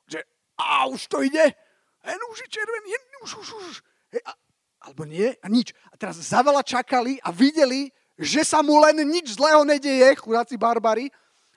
že 0.08 0.20
a 0.56 0.88
už 0.88 1.08
to 1.12 1.20
ide, 1.26 1.52
hen 2.06 2.22
už 2.32 2.38
je 2.46 2.48
červený, 2.48 2.90
už, 3.24 3.32
už, 3.44 3.48
už. 3.56 3.76
Hej, 4.14 4.22
a, 4.24 4.32
alebo 4.86 5.02
nie, 5.10 5.34
a 5.42 5.48
nič. 5.50 5.74
A 5.90 5.98
teraz 5.98 6.22
za 6.22 6.46
veľa 6.46 6.62
čakali 6.62 7.18
a 7.26 7.34
videli, 7.34 7.90
že 8.22 8.46
sa 8.46 8.62
mu 8.62 8.78
len 8.78 9.02
nič 9.02 9.34
zlého 9.34 9.66
nedeje, 9.66 10.06
chudáci 10.22 10.56
barbary. 10.56 11.10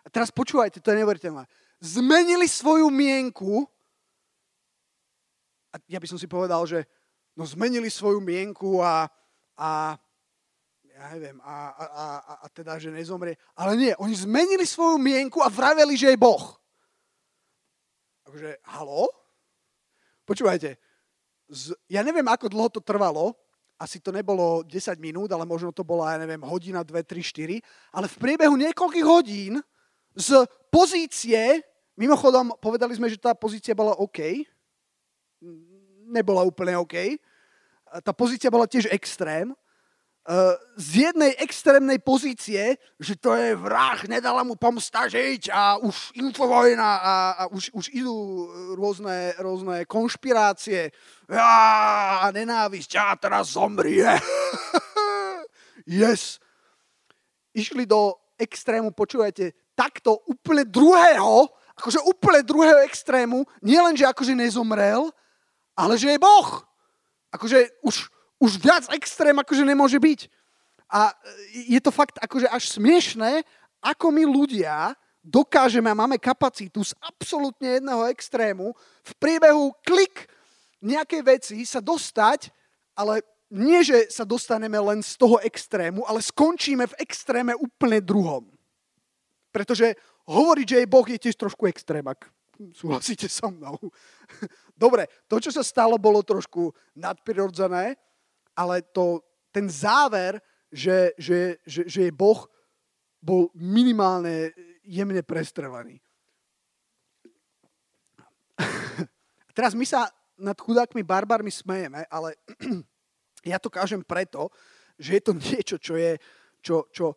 A 0.03 0.09
teraz 0.09 0.33
počúvajte, 0.33 0.81
to 0.81 0.89
je 0.91 1.05
neuveriteľné. 1.05 1.45
Zmenili 1.79 2.49
svoju 2.49 2.89
mienku 2.89 3.69
a 5.69 5.77
ja 5.85 6.01
by 6.01 6.09
som 6.09 6.17
si 6.17 6.25
povedal, 6.25 6.65
že 6.65 6.89
no 7.37 7.45
zmenili 7.45 7.93
svoju 7.93 8.25
mienku 8.25 8.81
a, 8.81 9.07
a 9.55 9.95
ja 10.89 11.05
neviem, 11.15 11.39
a, 11.45 11.57
a, 11.71 11.85
a, 11.87 12.05
a 12.43 12.47
teda, 12.51 12.81
že 12.81 12.91
nezomrie. 12.91 13.37
Ale 13.55 13.77
nie, 13.77 13.93
oni 14.01 14.17
zmenili 14.17 14.65
svoju 14.65 14.97
mienku 14.99 15.45
a 15.45 15.53
vraveli, 15.53 15.95
že 15.95 16.11
je 16.11 16.19
Boh. 16.19 16.57
Takže, 18.27 18.59
halo? 18.75 19.07
Počúvajte, 20.27 20.77
z, 21.49 21.73
ja 21.89 22.05
neviem, 22.05 22.25
ako 22.29 22.47
dlho 22.53 22.69
to 22.69 22.81
trvalo, 22.85 23.35
asi 23.79 24.03
to 24.03 24.11
nebolo 24.11 24.67
10 24.67 24.99
minút, 24.99 25.31
ale 25.31 25.47
možno 25.47 25.71
to 25.71 25.87
bola, 25.87 26.15
ja 26.15 26.19
neviem, 26.19 26.43
hodina, 26.43 26.83
2, 26.83 26.93
3, 27.03 27.23
4, 27.23 27.63
ale 27.95 28.07
v 28.11 28.17
priebehu 28.19 28.55
niekoľkých 28.59 29.07
hodín 29.07 29.63
z 30.19 30.45
pozície, 30.69 31.63
mimochodom, 31.95 32.59
povedali 32.59 32.93
sme, 32.99 33.07
že 33.07 33.23
tá 33.23 33.39
pozícia 33.39 33.73
bola 33.73 33.95
OK, 33.97 34.45
nebola 36.09 36.43
úplne 36.43 36.75
OK. 36.81 37.21
Tá 38.03 38.11
pozícia 38.11 38.51
bola 38.51 38.67
tiež 38.67 38.89
extrém. 38.91 39.53
Z 40.77 40.89
jednej 41.09 41.33
extrémnej 41.41 42.05
pozície, 42.05 42.77
že 43.01 43.17
to 43.17 43.33
je 43.33 43.57
vrah, 43.57 43.97
nedala 44.05 44.45
mu 44.45 44.61
pomsta 44.61 45.09
žiť 45.09 45.49
a 45.49 45.81
už 45.81 46.13
infovojna 46.21 46.91
a, 47.01 47.15
a 47.33 47.43
už, 47.49 47.73
už 47.73 47.89
idú 47.97 48.45
rôzne, 48.77 49.33
rôzne 49.41 49.89
konšpirácie 49.89 50.93
a 51.33 52.29
nenávisť 52.29 52.93
a 53.01 53.17
teraz 53.17 53.57
zomrie. 53.57 54.05
yes. 55.89 56.37
išli 57.57 57.89
do 57.89 58.13
extrému, 58.37 58.93
počúvajte, 58.93 59.57
takto 59.73 60.21
úplne 60.29 60.69
druhého, 60.69 61.49
akože 61.73 62.05
úplne 62.05 62.45
druhého 62.45 62.85
extrému, 62.85 63.49
nie 63.65 63.81
len, 63.81 63.97
že 63.97 64.05
akože 64.05 64.37
nezomrel, 64.37 65.09
ale 65.73 65.97
že 65.97 66.13
je 66.13 66.19
Boh. 66.21 66.61
Akože 67.33 67.81
už, 67.81 68.13
už 68.39 68.59
viac 68.63 68.87
extrém 68.95 69.35
akože 69.35 69.67
nemôže 69.67 69.99
byť. 69.99 70.21
A 70.89 71.13
je 71.53 71.81
to 71.85 71.93
fakt 71.93 72.17
akože 72.23 72.49
až 72.49 72.71
smiešné, 72.73 73.45
ako 73.85 74.09
my 74.09 74.25
ľudia 74.25 74.97
dokážeme 75.21 75.93
a 75.93 75.99
máme 75.99 76.17
kapacitu 76.17 76.81
z 76.81 76.97
absolútne 77.05 77.77
jedného 77.77 78.09
extrému 78.09 78.73
v 79.05 79.13
priebehu 79.21 79.77
klik 79.85 80.31
nejakej 80.81 81.23
veci 81.27 81.57
sa 81.67 81.83
dostať, 81.83 82.49
ale 82.97 83.21
nie, 83.53 83.81
že 83.81 84.09
sa 84.13 84.25
dostaneme 84.25 84.77
len 84.77 85.01
z 85.01 85.17
toho 85.17 85.41
extrému, 85.41 86.05
ale 86.05 86.25
skončíme 86.25 86.85
v 86.85 86.99
extréme 87.03 87.53
úplne 87.57 88.01
druhom. 88.01 88.45
Pretože 89.53 89.97
hovoriť, 90.29 90.67
že 90.69 90.79
je 90.85 90.93
Boh, 90.93 91.07
je 91.09 91.19
tiež 91.19 91.37
trošku 91.37 91.65
extrém, 91.69 92.05
ak 92.05 92.29
súhlasíte 92.77 93.27
so 93.31 93.49
mnou. 93.49 93.77
Dobre, 94.77 95.09
to, 95.27 95.41
čo 95.41 95.51
sa 95.51 95.65
stalo, 95.65 95.97
bolo 95.97 96.21
trošku 96.21 96.71
nadprirodzené, 96.95 97.97
ale 98.59 98.83
to, 98.83 99.23
ten 99.55 99.71
záver, 99.71 100.43
že, 100.75 101.15
že, 101.15 101.63
že, 101.63 101.87
že 101.87 102.01
je 102.11 102.13
Boh, 102.13 102.51
bol 103.23 103.55
minimálne 103.55 104.51
jemne 104.83 105.23
prestrelený. 105.23 106.03
Teraz 109.57 109.79
my 109.79 109.87
sa 109.87 110.11
nad 110.39 110.59
chudákmi 110.59 111.07
barbarmi 111.07 111.55
smejeme, 111.55 112.03
ale 112.11 112.35
ja 113.51 113.63
to 113.63 113.71
kážem 113.71 114.03
preto, 114.03 114.51
že 114.99 115.19
je 115.19 115.23
to 115.23 115.33
niečo, 115.39 115.77
čo 115.79 115.95
je, 115.95 116.19
čo, 116.59 116.91
čo 116.91 117.15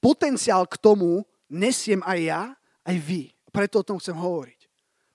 potenciál 0.00 0.64
k 0.64 0.80
tomu 0.80 1.20
nesiem 1.52 2.00
aj 2.08 2.18
ja, 2.24 2.42
aj 2.88 2.96
vy. 2.96 3.22
Preto 3.52 3.84
o 3.84 3.86
tom 3.86 4.00
chcem 4.00 4.16
hovoriť. 4.16 4.60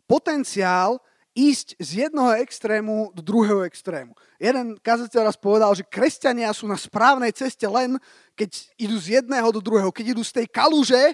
Potenciál 0.05 1.01
ísť 1.37 1.77
z 1.77 2.09
jednoho 2.09 2.33
extrému 2.41 3.13
do 3.13 3.21
druhého 3.21 3.61
extrému. 3.61 4.17
Jeden 4.41 4.73
kazateľ 4.81 5.29
raz 5.29 5.37
povedal, 5.37 5.69
že 5.77 5.85
kresťania 5.85 6.49
sú 6.49 6.65
na 6.65 6.73
správnej 6.73 7.29
ceste 7.29 7.69
len, 7.69 8.01
keď 8.33 8.57
idú 8.81 8.97
z 8.97 9.21
jedného 9.21 9.45
do 9.53 9.61
druhého. 9.61 9.93
Keď 9.93 10.17
idú 10.17 10.25
z 10.25 10.41
tej 10.41 10.47
kaluže, 10.49 11.13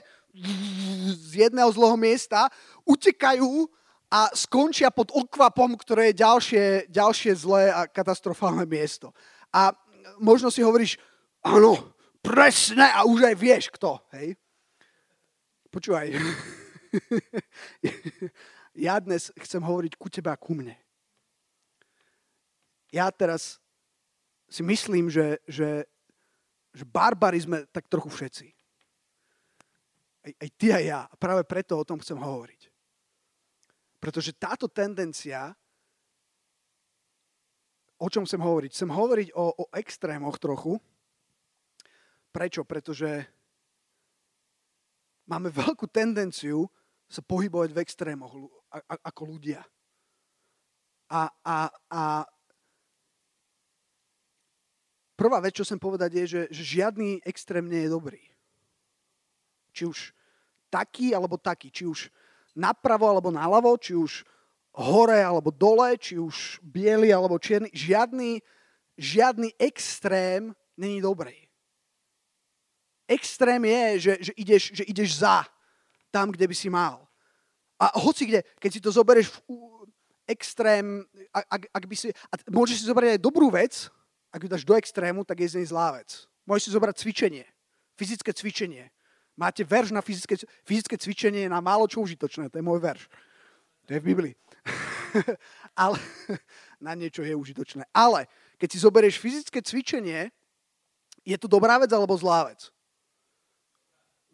z 1.11 1.31
jedného 1.43 1.67
zlého 1.75 1.99
miesta, 1.99 2.47
utekajú 2.87 3.67
a 4.07 4.31
skončia 4.31 4.95
pod 4.95 5.11
okvapom, 5.11 5.75
ktoré 5.75 6.15
je 6.15 6.23
ďalšie, 6.23 6.63
ďalšie 6.87 7.35
zlé 7.35 7.75
a 7.75 7.83
katastrofálne 7.83 8.63
miesto. 8.63 9.11
A 9.51 9.75
možno 10.23 10.47
si 10.47 10.63
hovoríš, 10.63 10.95
áno, 11.43 11.75
presne, 12.23 12.87
a 12.95 13.03
už 13.03 13.27
aj 13.27 13.35
vieš 13.35 13.67
kto. 13.75 13.99
Hej? 14.15 14.39
Počúvaj. 15.67 16.07
ja 18.73 18.97
dnes 18.97 19.29
chcem 19.37 19.61
hovoriť 19.61 19.93
ku 19.97 20.09
tebe 20.09 20.33
a 20.33 20.37
ku 20.37 20.57
mne. 20.57 20.73
Ja 22.93 23.09
teraz 23.09 23.57
si 24.49 24.61
myslím, 24.61 25.09
že, 25.09 25.41
že, 25.49 25.85
že 26.73 26.85
barbary 26.85 27.41
sme 27.41 27.65
tak 27.73 27.89
trochu 27.89 28.09
všetci. 28.09 28.47
Aj, 30.29 30.33
aj 30.37 30.49
ty 30.57 30.67
a 30.73 30.79
ja. 30.81 30.99
A 31.09 31.13
práve 31.17 31.41
preto 31.45 31.77
o 31.77 31.87
tom 31.87 31.97
chcem 32.01 32.17
hovoriť. 32.17 32.69
Pretože 33.97 34.35
táto 34.35 34.69
tendencia, 34.69 35.55
o 37.97 38.07
čom 38.11 38.27
chcem 38.27 38.41
hovoriť? 38.41 38.69
Chcem 38.75 38.91
hovoriť 38.91 39.27
o, 39.33 39.45
o 39.63 39.65
extrémoch 39.73 40.37
trochu. 40.37 40.77
Prečo? 42.29 42.61
Pretože 42.67 43.25
máme 45.25 45.49
veľkú 45.49 45.87
tendenciu 45.87 46.67
sa 47.09 47.21
pohybovať 47.21 47.69
v 47.71 47.81
extrémoch 47.81 48.33
ako 48.81 49.37
ľudia. 49.37 49.61
A, 51.13 51.29
a, 51.45 51.57
a 51.93 52.01
prvá 55.13 55.37
vec, 55.37 55.53
čo 55.53 55.65
chcem 55.65 55.77
povedať, 55.77 56.11
je, 56.17 56.25
že, 56.25 56.41
že 56.49 56.63
žiadny 56.81 57.21
extrém 57.21 57.69
nie 57.69 57.85
je 57.85 57.93
dobrý. 57.93 58.23
Či 59.73 59.85
už 59.85 59.99
taký, 60.73 61.13
alebo 61.13 61.37
taký. 61.37 61.69
Či 61.69 61.85
už 61.85 61.99
napravo, 62.57 63.05
alebo 63.05 63.29
naľavo. 63.29 63.77
Či 63.77 63.93
už 63.93 64.25
hore, 64.73 65.21
alebo 65.21 65.53
dole. 65.53 65.93
Či 66.01 66.17
už 66.17 66.57
biely, 66.65 67.13
alebo 67.13 67.37
čierny. 67.37 67.69
Žiadny, 67.69 68.41
žiadny 68.97 69.53
extrém 69.61 70.49
není 70.77 70.97
dobrý. 71.01 71.37
Extrém 73.05 73.61
je, 73.65 73.99
že, 73.99 74.13
že, 74.19 74.33
ideš, 74.33 74.63
že 74.73 74.83
ideš 74.89 75.21
za 75.21 75.45
tam, 76.09 76.33
kde 76.33 76.47
by 76.47 76.55
si 76.55 76.69
mal. 76.73 77.05
A 77.83 77.99
hoci 77.99 78.31
kde, 78.31 78.47
keď 78.63 78.69
si 78.71 78.79
to 78.79 78.95
zoberieš 78.95 79.27
v 79.27 79.39
extrém, 80.23 81.03
ak, 81.35 81.67
ak 81.67 81.83
by 81.83 81.95
si, 81.99 82.15
a 82.31 82.39
môžeš 82.47 82.79
si 82.79 82.87
zobrať 82.87 83.19
aj 83.19 83.19
dobrú 83.19 83.51
vec, 83.51 83.91
ak 84.31 84.39
ju 84.39 84.47
dáš 84.47 84.63
do 84.63 84.79
extrému, 84.79 85.27
tak 85.27 85.43
je 85.43 85.51
z 85.51 85.55
nej 85.59 85.67
zlá 85.67 85.99
vec. 85.99 86.23
Môžeš 86.47 86.71
si 86.71 86.75
zobrať 86.79 86.95
cvičenie, 87.03 87.45
fyzické 87.99 88.31
cvičenie. 88.31 88.87
Máte 89.35 89.67
verš 89.67 89.91
na 89.91 89.99
fyzické, 89.99 90.39
fyzické 90.63 90.95
cvičenie 90.95 91.51
na 91.51 91.59
málo 91.59 91.89
čo 91.91 91.99
užitočné, 91.99 92.47
to 92.47 92.63
je 92.63 92.65
môj 92.65 92.79
verš. 92.79 93.11
To 93.91 93.97
je 93.97 93.99
v 93.99 94.07
Biblii. 94.15 94.33
Ale 95.83 95.99
na 96.79 96.95
niečo 96.95 97.19
je 97.19 97.35
užitočné. 97.35 97.83
Ale 97.91 98.31
keď 98.55 98.67
si 98.71 98.79
zoberieš 98.79 99.19
fyzické 99.19 99.59
cvičenie, 99.59 100.31
je 101.27 101.35
to 101.35 101.51
dobrá 101.51 101.75
vec 101.83 101.91
alebo 101.91 102.15
zlá 102.15 102.47
vec? 102.47 102.71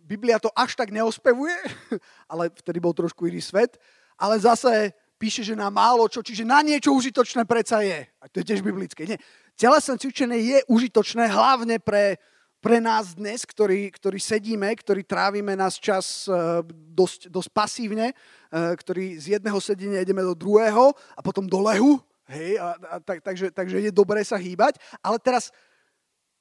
Biblia 0.09 0.41
to 0.41 0.49
až 0.57 0.73
tak 0.73 0.89
neospevuje, 0.89 1.53
ale 2.31 2.49
vtedy 2.49 2.81
bol 2.81 2.97
trošku 2.97 3.29
iný 3.29 3.45
svet, 3.45 3.77
ale 4.17 4.41
zase 4.41 4.97
píše, 5.21 5.45
že 5.45 5.53
na 5.53 5.69
málo 5.69 6.09
čo, 6.09 6.25
čiže 6.25 6.41
na 6.41 6.65
niečo 6.65 6.89
užitočné 6.97 7.45
predsa 7.45 7.85
je. 7.85 8.09
A 8.17 8.25
to 8.25 8.41
je 8.41 8.49
tiež 8.49 8.65
biblické. 8.65 9.05
Nie. 9.05 9.21
Telesné 9.53 10.01
cvičenie 10.01 10.39
je 10.39 10.57
užitočné 10.65 11.29
hlavne 11.29 11.77
pre, 11.77 12.17
pre 12.57 12.81
nás 12.81 13.13
dnes, 13.13 13.45
ktorí, 13.45 13.93
ktorí 13.93 14.17
sedíme, 14.17 14.71
ktorí 14.73 15.05
trávime 15.05 15.53
nás 15.53 15.77
čas 15.77 16.25
uh, 16.25 16.65
dosť, 16.73 17.29
dosť 17.29 17.49
pasívne, 17.53 18.15
uh, 18.15 18.73
ktorí 18.73 19.19
z 19.19 19.37
jedného 19.37 19.59
sedenia 19.61 20.01
ideme 20.01 20.25
do 20.25 20.33
druhého 20.33 20.95
a 21.13 21.19
potom 21.21 21.45
do 21.45 21.59
lehu. 21.61 22.01
Hej, 22.29 22.57
a, 22.61 22.77
a, 22.77 22.95
tak, 23.01 23.21
takže, 23.21 23.51
takže 23.53 23.77
je 23.77 23.91
dobré 23.93 24.23
sa 24.25 24.39
hýbať. 24.39 24.79
Ale 25.03 25.19
teraz, 25.21 25.53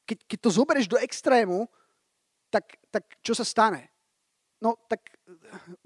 keď, 0.09 0.25
keď 0.25 0.39
to 0.41 0.51
zoberieš 0.57 0.87
do 0.89 1.01
extrému, 1.01 1.69
tak, 2.51 2.81
tak 2.91 3.05
čo 3.23 3.37
sa 3.37 3.45
stane? 3.45 3.89
No, 4.59 4.75
tak 4.91 5.15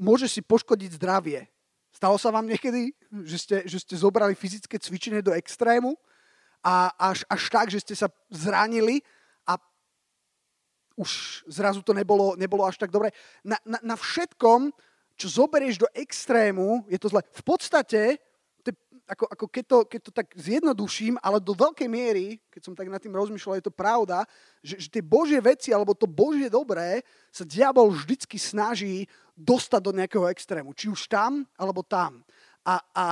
môže 0.00 0.30
si 0.30 0.40
poškodiť 0.40 0.96
zdravie. 0.96 1.44
Stalo 1.92 2.16
sa 2.16 2.32
vám 2.32 2.48
niekedy, 2.48 2.96
že 3.28 3.38
ste, 3.38 3.56
že 3.68 3.78
ste 3.84 3.94
zobrali 4.00 4.32
fyzické 4.32 4.80
cvičenie 4.80 5.20
do 5.20 5.36
extrému 5.36 5.92
a 6.64 6.88
až, 6.96 7.28
až 7.28 7.42
tak, 7.52 7.68
že 7.68 7.84
ste 7.84 7.92
sa 7.92 8.08
zranili 8.32 9.04
a 9.44 9.60
už 10.96 11.42
zrazu 11.52 11.84
to 11.84 11.92
nebolo, 11.92 12.32
nebolo 12.40 12.64
až 12.64 12.80
tak 12.80 12.88
dobre. 12.88 13.12
Na, 13.44 13.60
na, 13.68 13.78
na 13.84 13.96
všetkom, 13.98 14.72
čo 15.20 15.26
zoberieš 15.28 15.84
do 15.84 15.88
extrému, 15.92 16.88
je 16.88 16.96
to 16.96 17.12
zle. 17.12 17.20
V 17.20 17.42
podstate 17.44 18.16
ako, 19.12 19.24
ako 19.28 19.46
keď, 19.50 19.64
to, 19.66 19.78
keď 19.84 20.00
to 20.00 20.12
tak 20.14 20.28
zjednoduším, 20.38 21.18
ale 21.20 21.42
do 21.42 21.52
veľkej 21.52 21.88
miery, 21.90 22.40
keď 22.48 22.62
som 22.64 22.74
tak 22.76 22.88
nad 22.88 23.02
tým 23.02 23.12
rozmýšľal, 23.12 23.58
je 23.58 23.66
to 23.68 23.74
pravda, 23.74 24.24
že, 24.62 24.78
že 24.78 24.88
tie 24.88 25.04
Božie 25.04 25.42
veci, 25.42 25.74
alebo 25.74 25.92
to 25.92 26.08
Božie 26.08 26.48
dobré, 26.48 27.02
sa 27.28 27.44
diabol 27.44 27.92
vždycky 27.92 28.38
snaží 28.38 29.04
dostať 29.36 29.80
do 29.82 29.92
nejakého 29.92 30.26
extrému. 30.30 30.72
Či 30.72 30.88
už 30.88 31.10
tam, 31.10 31.44
alebo 31.58 31.82
tam. 31.82 32.22
A, 32.62 32.78
a, 32.94 33.06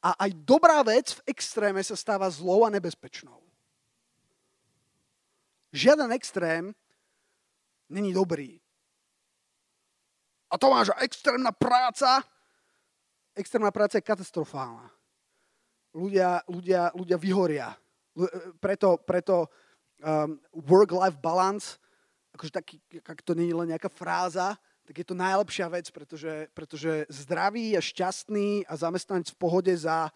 a 0.00 0.08
aj 0.22 0.30
dobrá 0.46 0.80
vec 0.86 1.18
v 1.18 1.34
extréme 1.34 1.82
sa 1.82 1.98
stáva 1.98 2.30
zlou 2.30 2.62
a 2.64 2.72
nebezpečnou. 2.72 3.42
Žiaden 5.74 6.14
extrém 6.14 6.70
není 7.90 8.14
dobrý. 8.14 8.62
A 10.46 10.54
to 10.54 10.70
máš 10.70 10.94
extrémna 11.02 11.50
práca. 11.50 12.22
Extrémna 13.34 13.74
práca 13.74 13.98
je 13.98 14.06
katastrofálna 14.06 14.90
ľudia, 15.94 16.42
ľudia, 16.50 16.90
ľudia 16.92 17.16
vyhoria. 17.16 17.68
E, 18.18 18.26
preto, 18.58 18.98
preto 18.98 19.46
um, 20.02 20.36
work-life 20.66 21.18
balance, 21.22 21.78
akože 22.34 22.50
taký, 22.50 22.76
ak 23.06 23.22
to 23.22 23.38
nie 23.38 23.48
je 23.48 23.56
len 23.56 23.70
nejaká 23.70 23.86
fráza, 23.86 24.58
tak 24.84 25.00
je 25.00 25.06
to 25.06 25.16
najlepšia 25.16 25.70
vec, 25.70 25.88
pretože, 25.88 26.50
pretože 26.52 27.08
zdravý 27.08 27.72
a 27.78 27.80
šťastný 27.80 28.68
a 28.68 28.74
zamestnanec 28.76 29.32
v 29.32 29.40
pohode 29.40 29.72
za 29.72 30.12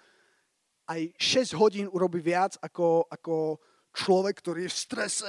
aj 0.84 1.08
6 1.16 1.56
hodín 1.56 1.86
urobí 1.88 2.20
viac 2.20 2.60
ako, 2.60 3.08
ako 3.08 3.56
človek, 3.96 4.34
ktorý 4.44 4.68
je 4.68 4.72
v 4.72 4.76
strese, 4.76 5.28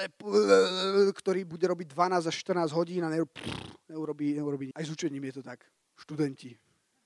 ktorý 1.15 1.47
bude 1.47 1.63
robiť 1.67 1.87
12 1.87 2.31
až 2.31 2.35
14 2.35 2.75
hodín 2.75 3.03
a 3.07 3.11
neurobí, 3.11 4.35
neurobí. 4.35 4.67
Aj 4.75 4.83
s 4.83 4.91
učením 4.91 5.23
je 5.31 5.39
to 5.39 5.43
tak. 5.43 5.63
Študenti. 5.99 6.55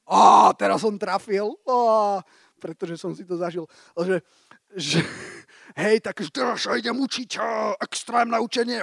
Á, 0.03 0.51
teraz 0.55 0.83
som 0.83 0.95
trafil. 0.99 1.55
Á, 1.67 2.21
pretože 2.63 2.95
som 2.95 3.11
si 3.11 3.27
to 3.27 3.35
zažil, 3.35 3.67
že, 3.99 4.23
že 4.71 4.99
hej, 5.83 5.99
tak 5.99 6.23
teraz 6.31 6.63
idem 6.71 6.95
učiť, 6.95 7.35
extrémne 7.83 8.39
učenie, 8.39 8.79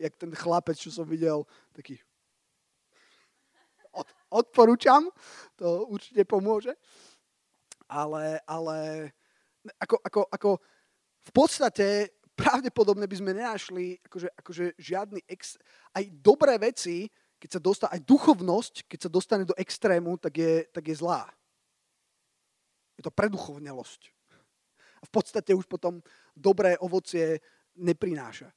jak 0.00 0.14
ten 0.16 0.32
chlapec, 0.32 0.80
čo 0.80 0.88
som 0.88 1.04
videl, 1.04 1.44
taký 1.76 2.00
od, 3.92 4.08
odporúčam, 4.30 5.10
to 5.58 5.84
určite 5.90 6.24
pomôže. 6.24 6.72
Ale, 7.88 8.40
ale 8.44 9.10
ako, 9.80 9.96
ako, 10.04 10.20
ako 10.28 10.50
v 11.24 11.30
podstate 11.32 11.86
pravdepodobne 12.36 13.08
by 13.08 13.16
sme 13.16 13.32
nenašli 13.34 13.98
akože, 14.06 14.28
akože 14.38 14.64
žiadny 14.78 15.20
ex... 15.26 15.56
Aj 15.90 16.04
dobré 16.20 16.60
veci, 16.60 17.08
keď 17.38 17.50
sa 17.54 17.60
dostane, 17.62 17.90
aj 17.94 18.02
duchovnosť, 18.02 18.74
keď 18.90 18.98
sa 19.06 19.10
dostane 19.10 19.44
do 19.46 19.54
extrému, 19.54 20.18
tak 20.18 20.34
je, 20.38 20.66
tak 20.74 20.84
je 20.90 20.98
zlá. 20.98 21.30
Je 22.98 23.02
to 23.06 23.14
preduchovnelosť. 23.14 24.10
A 24.98 25.04
v 25.06 25.10
podstate 25.14 25.54
už 25.54 25.70
potom 25.70 26.02
dobré 26.34 26.74
ovocie 26.82 27.38
neprináša. 27.78 28.50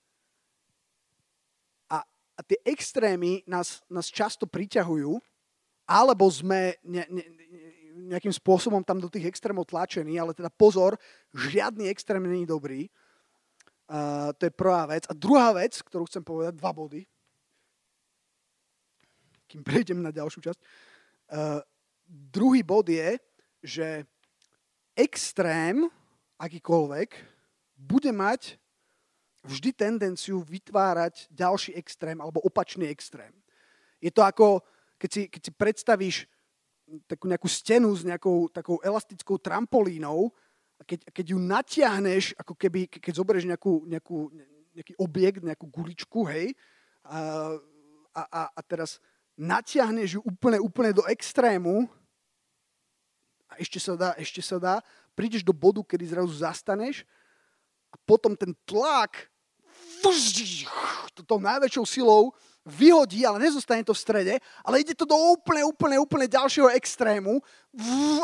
A, 1.93 2.01
a 2.01 2.41
tie 2.41 2.57
extrémy 2.65 3.45
nás, 3.45 3.85
nás 3.85 4.09
často 4.09 4.49
priťahujú, 4.49 5.21
alebo 5.85 6.25
sme 6.33 6.81
ne, 6.81 7.05
ne, 7.05 7.23
nejakým 8.09 8.33
spôsobom 8.33 8.81
tam 8.81 8.97
do 8.97 9.11
tých 9.11 9.29
extrémov 9.29 9.69
tlačení, 9.69 10.17
ale 10.17 10.33
teda 10.33 10.49
pozor, 10.49 10.97
žiadny 11.37 11.85
extrém 11.85 12.23
není 12.23 12.49
dobrý. 12.49 12.89
Uh, 13.91 14.31
to 14.39 14.47
je 14.47 14.53
prvá 14.55 14.87
vec. 14.89 15.03
A 15.05 15.13
druhá 15.13 15.51
vec, 15.53 15.77
ktorú 15.83 16.07
chcem 16.07 16.23
povedať, 16.23 16.55
dva 16.57 16.71
body, 16.71 17.03
kým 19.51 19.61
prejdem 19.67 19.99
na 19.99 20.15
ďalšiu 20.15 20.39
časť. 20.39 20.59
Uh, 21.31 21.59
druhý 22.07 22.63
bod 22.63 22.87
je, 22.87 23.19
že 23.59 24.07
extrém, 24.95 25.87
akýkoľvek, 26.39 27.09
bude 27.75 28.11
mať 28.11 28.55
vždy 29.41 29.73
tendenciu 29.73 30.41
vytvárať 30.45 31.27
ďalší 31.33 31.73
extrém 31.73 32.17
alebo 32.21 32.43
opačný 32.45 32.85
extrém. 32.87 33.33
Je 33.97 34.13
to 34.13 34.21
ako, 34.21 34.61
keď 35.01 35.09
si, 35.09 35.21
keď 35.29 35.41
si 35.41 35.51
predstavíš 35.53 36.17
takú 37.07 37.25
nejakú 37.25 37.47
stenu 37.47 37.89
s 37.95 38.03
nejakou 38.03 38.51
takou 38.51 38.77
elastickou 38.83 39.39
trampolínou 39.39 40.29
a 40.77 40.83
keď, 40.83 41.09
keď 41.13 41.25
ju 41.31 41.37
natiahneš, 41.39 42.25
ako 42.37 42.53
keby, 42.57 42.89
keď 42.89 43.13
zoberieš 43.15 43.45
nejakú, 43.47 43.85
nejakú, 43.87 44.17
nejaký 44.75 44.93
objekt, 44.97 45.41
nejakú 45.45 45.65
guličku, 45.69 46.25
hej, 46.27 46.53
a, 47.05 47.57
a, 48.13 48.41
a 48.51 48.61
teraz 48.65 49.01
natiahneš 49.41 50.17
ju 50.17 50.21
úplne, 50.21 50.61
úplne 50.61 50.93
do 50.93 51.01
extrému 51.09 51.89
a 53.49 53.57
ešte 53.57 53.81
sa 53.81 53.97
dá, 53.97 54.09
ešte 54.21 54.45
sa 54.45 54.61
dá, 54.61 54.75
prídeš 55.17 55.41
do 55.41 55.49
bodu, 55.49 55.81
kedy 55.81 56.13
zrazu 56.13 56.29
zastaneš 56.37 57.01
a 57.89 57.97
potom 58.05 58.37
ten 58.37 58.53
tlak 58.69 59.25
tou 61.25 61.37
najväčšou 61.41 61.85
silou 61.85 62.33
vyhodí, 62.61 63.25
ale 63.25 63.49
nezostane 63.49 63.81
to 63.81 63.93
v 63.93 64.01
strede, 64.01 64.33
ale 64.61 64.85
ide 64.85 64.93
to 64.93 65.05
do 65.05 65.17
úplne, 65.17 65.65
úplne, 65.65 65.97
úplne 65.97 66.29
ďalšieho 66.29 66.69
extrému 66.77 67.41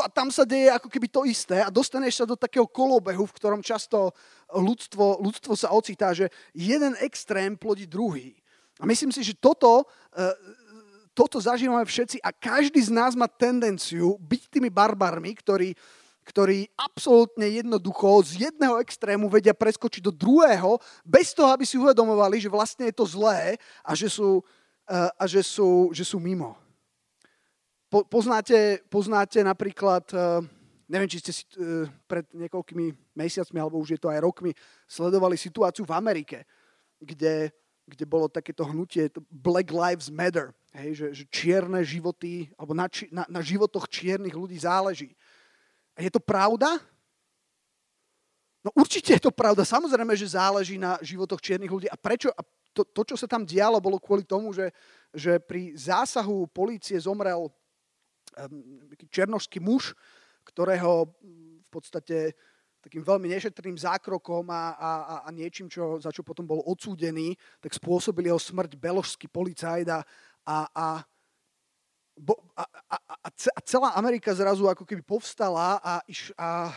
a 0.02 0.08
tam 0.14 0.30
sa 0.30 0.46
deje 0.46 0.70
ako 0.70 0.90
keby 0.94 1.08
to 1.10 1.26
isté 1.26 1.66
a 1.66 1.74
dostaneš 1.74 2.22
sa 2.22 2.26
do 2.30 2.38
takého 2.38 2.70
kolobehu, 2.70 3.26
v 3.26 3.36
ktorom 3.38 3.66
často 3.66 4.14
ľudstvo, 4.54 5.26
ľudstvo 5.26 5.54
sa 5.58 5.74
ocitá, 5.74 6.14
že 6.14 6.30
jeden 6.54 6.94
extrém 7.02 7.58
plodí 7.58 7.90
druhý. 7.90 8.38
A 8.78 8.86
myslím 8.86 9.10
si, 9.10 9.26
že 9.26 9.34
toto, 9.34 9.90
e, 10.14 10.26
toto 11.18 11.42
zažívame 11.42 11.82
všetci 11.82 12.22
a 12.22 12.30
každý 12.30 12.78
z 12.78 12.94
nás 12.94 13.18
má 13.18 13.26
tendenciu 13.26 14.22
byť 14.22 14.54
tými 14.54 14.70
barbarmi, 14.70 15.34
ktorí 15.34 15.74
ktorí 16.28 16.68
absolútne 16.76 17.48
jednoducho 17.48 18.20
z 18.28 18.52
jedného 18.52 18.84
extrému 18.84 19.32
vedia 19.32 19.56
preskočiť 19.56 20.04
do 20.04 20.12
druhého, 20.12 20.76
bez 21.08 21.32
toho, 21.32 21.56
aby 21.56 21.64
si 21.64 21.80
uvedomovali, 21.80 22.44
že 22.44 22.52
vlastne 22.52 22.92
je 22.92 22.96
to 23.00 23.08
zlé 23.08 23.56
a 23.80 23.96
že 23.96 24.12
sú, 24.12 24.44
eh, 24.92 25.08
a 25.08 25.24
že 25.24 25.40
sú, 25.40 25.96
že 25.96 26.04
sú 26.04 26.20
mimo. 26.20 26.60
Po, 27.88 28.04
poznáte, 28.04 28.84
poznáte 28.92 29.40
napríklad, 29.40 30.04
eh, 30.12 30.44
neviem, 30.92 31.08
či 31.08 31.24
ste 31.24 31.32
si 31.32 31.48
eh, 31.56 31.88
pred 32.12 32.28
niekoľkými 32.36 33.16
mesiacmi, 33.16 33.56
alebo 33.64 33.80
už 33.80 33.96
je 33.96 34.00
to 34.04 34.12
aj 34.12 34.20
rokmi, 34.20 34.52
sledovali 34.84 35.40
situáciu 35.40 35.88
v 35.88 35.96
Amerike, 35.96 36.44
kde, 37.00 37.56
kde 37.88 38.04
bolo 38.04 38.28
takéto 38.28 38.68
hnutie 38.68 39.08
Black 39.32 39.72
Lives 39.72 40.12
Matter, 40.12 40.52
hej, 40.76 41.00
že, 41.00 41.08
že 41.16 41.24
čierne 41.32 41.80
životy, 41.88 42.52
alebo 42.60 42.76
na, 42.76 42.92
na, 43.10 43.24
na 43.32 43.42
životoch 43.42 43.88
čiernych 43.88 44.36
ľudí 44.36 44.60
záleží. 44.60 45.16
A 45.96 46.04
je 46.04 46.12
to 46.12 46.20
pravda? 46.20 46.78
No 48.60 48.76
určite 48.76 49.16
je 49.16 49.24
to 49.24 49.32
pravda. 49.32 49.64
Samozrejme, 49.64 50.12
že 50.20 50.36
záleží 50.36 50.76
na 50.76 51.00
životoch 51.00 51.40
čiernych 51.40 51.72
ľudí. 51.72 51.88
A 51.88 51.96
prečo? 51.96 52.28
A 52.36 52.44
to, 52.76 52.84
to 52.84 53.02
čo 53.08 53.16
sa 53.16 53.26
tam 53.26 53.48
dialo, 53.48 53.82
bolo 53.82 53.98
kvôli 53.98 54.28
tomu, 54.28 54.52
že, 54.52 54.70
že 55.16 55.40
pri 55.40 55.74
zásahu 55.74 56.46
polície 56.52 57.00
zomrel 57.00 57.48
um, 57.48 57.52
černožský 59.10 59.58
muž, 59.64 59.96
ktorého 60.46 61.10
v 61.64 61.70
podstate 61.72 62.38
takým 62.88 63.04
veľmi 63.04 63.28
nešetrným 63.36 63.76
zákrokom 63.76 64.48
a, 64.48 64.64
a, 64.80 64.92
a 65.28 65.30
niečím, 65.36 65.68
čo, 65.68 66.00
za 66.00 66.08
čo 66.08 66.24
potom 66.24 66.48
bol 66.48 66.64
odsúdený, 66.64 67.36
tak 67.60 67.76
spôsobil 67.76 68.32
jeho 68.32 68.40
smrť 68.40 68.80
beložský 68.80 69.28
policajt 69.28 69.92
a, 69.92 70.00
a, 70.48 70.58
a 70.72 70.88
bo, 72.16 72.40
a, 72.56 72.64
a, 72.64 72.96
a 73.28 73.60
celá 73.68 73.92
Amerika 74.00 74.32
zrazu 74.32 74.72
ako 74.72 74.88
keby 74.88 75.04
povstala 75.04 75.84
a, 75.84 76.00
iš, 76.08 76.32
a, 76.40 76.72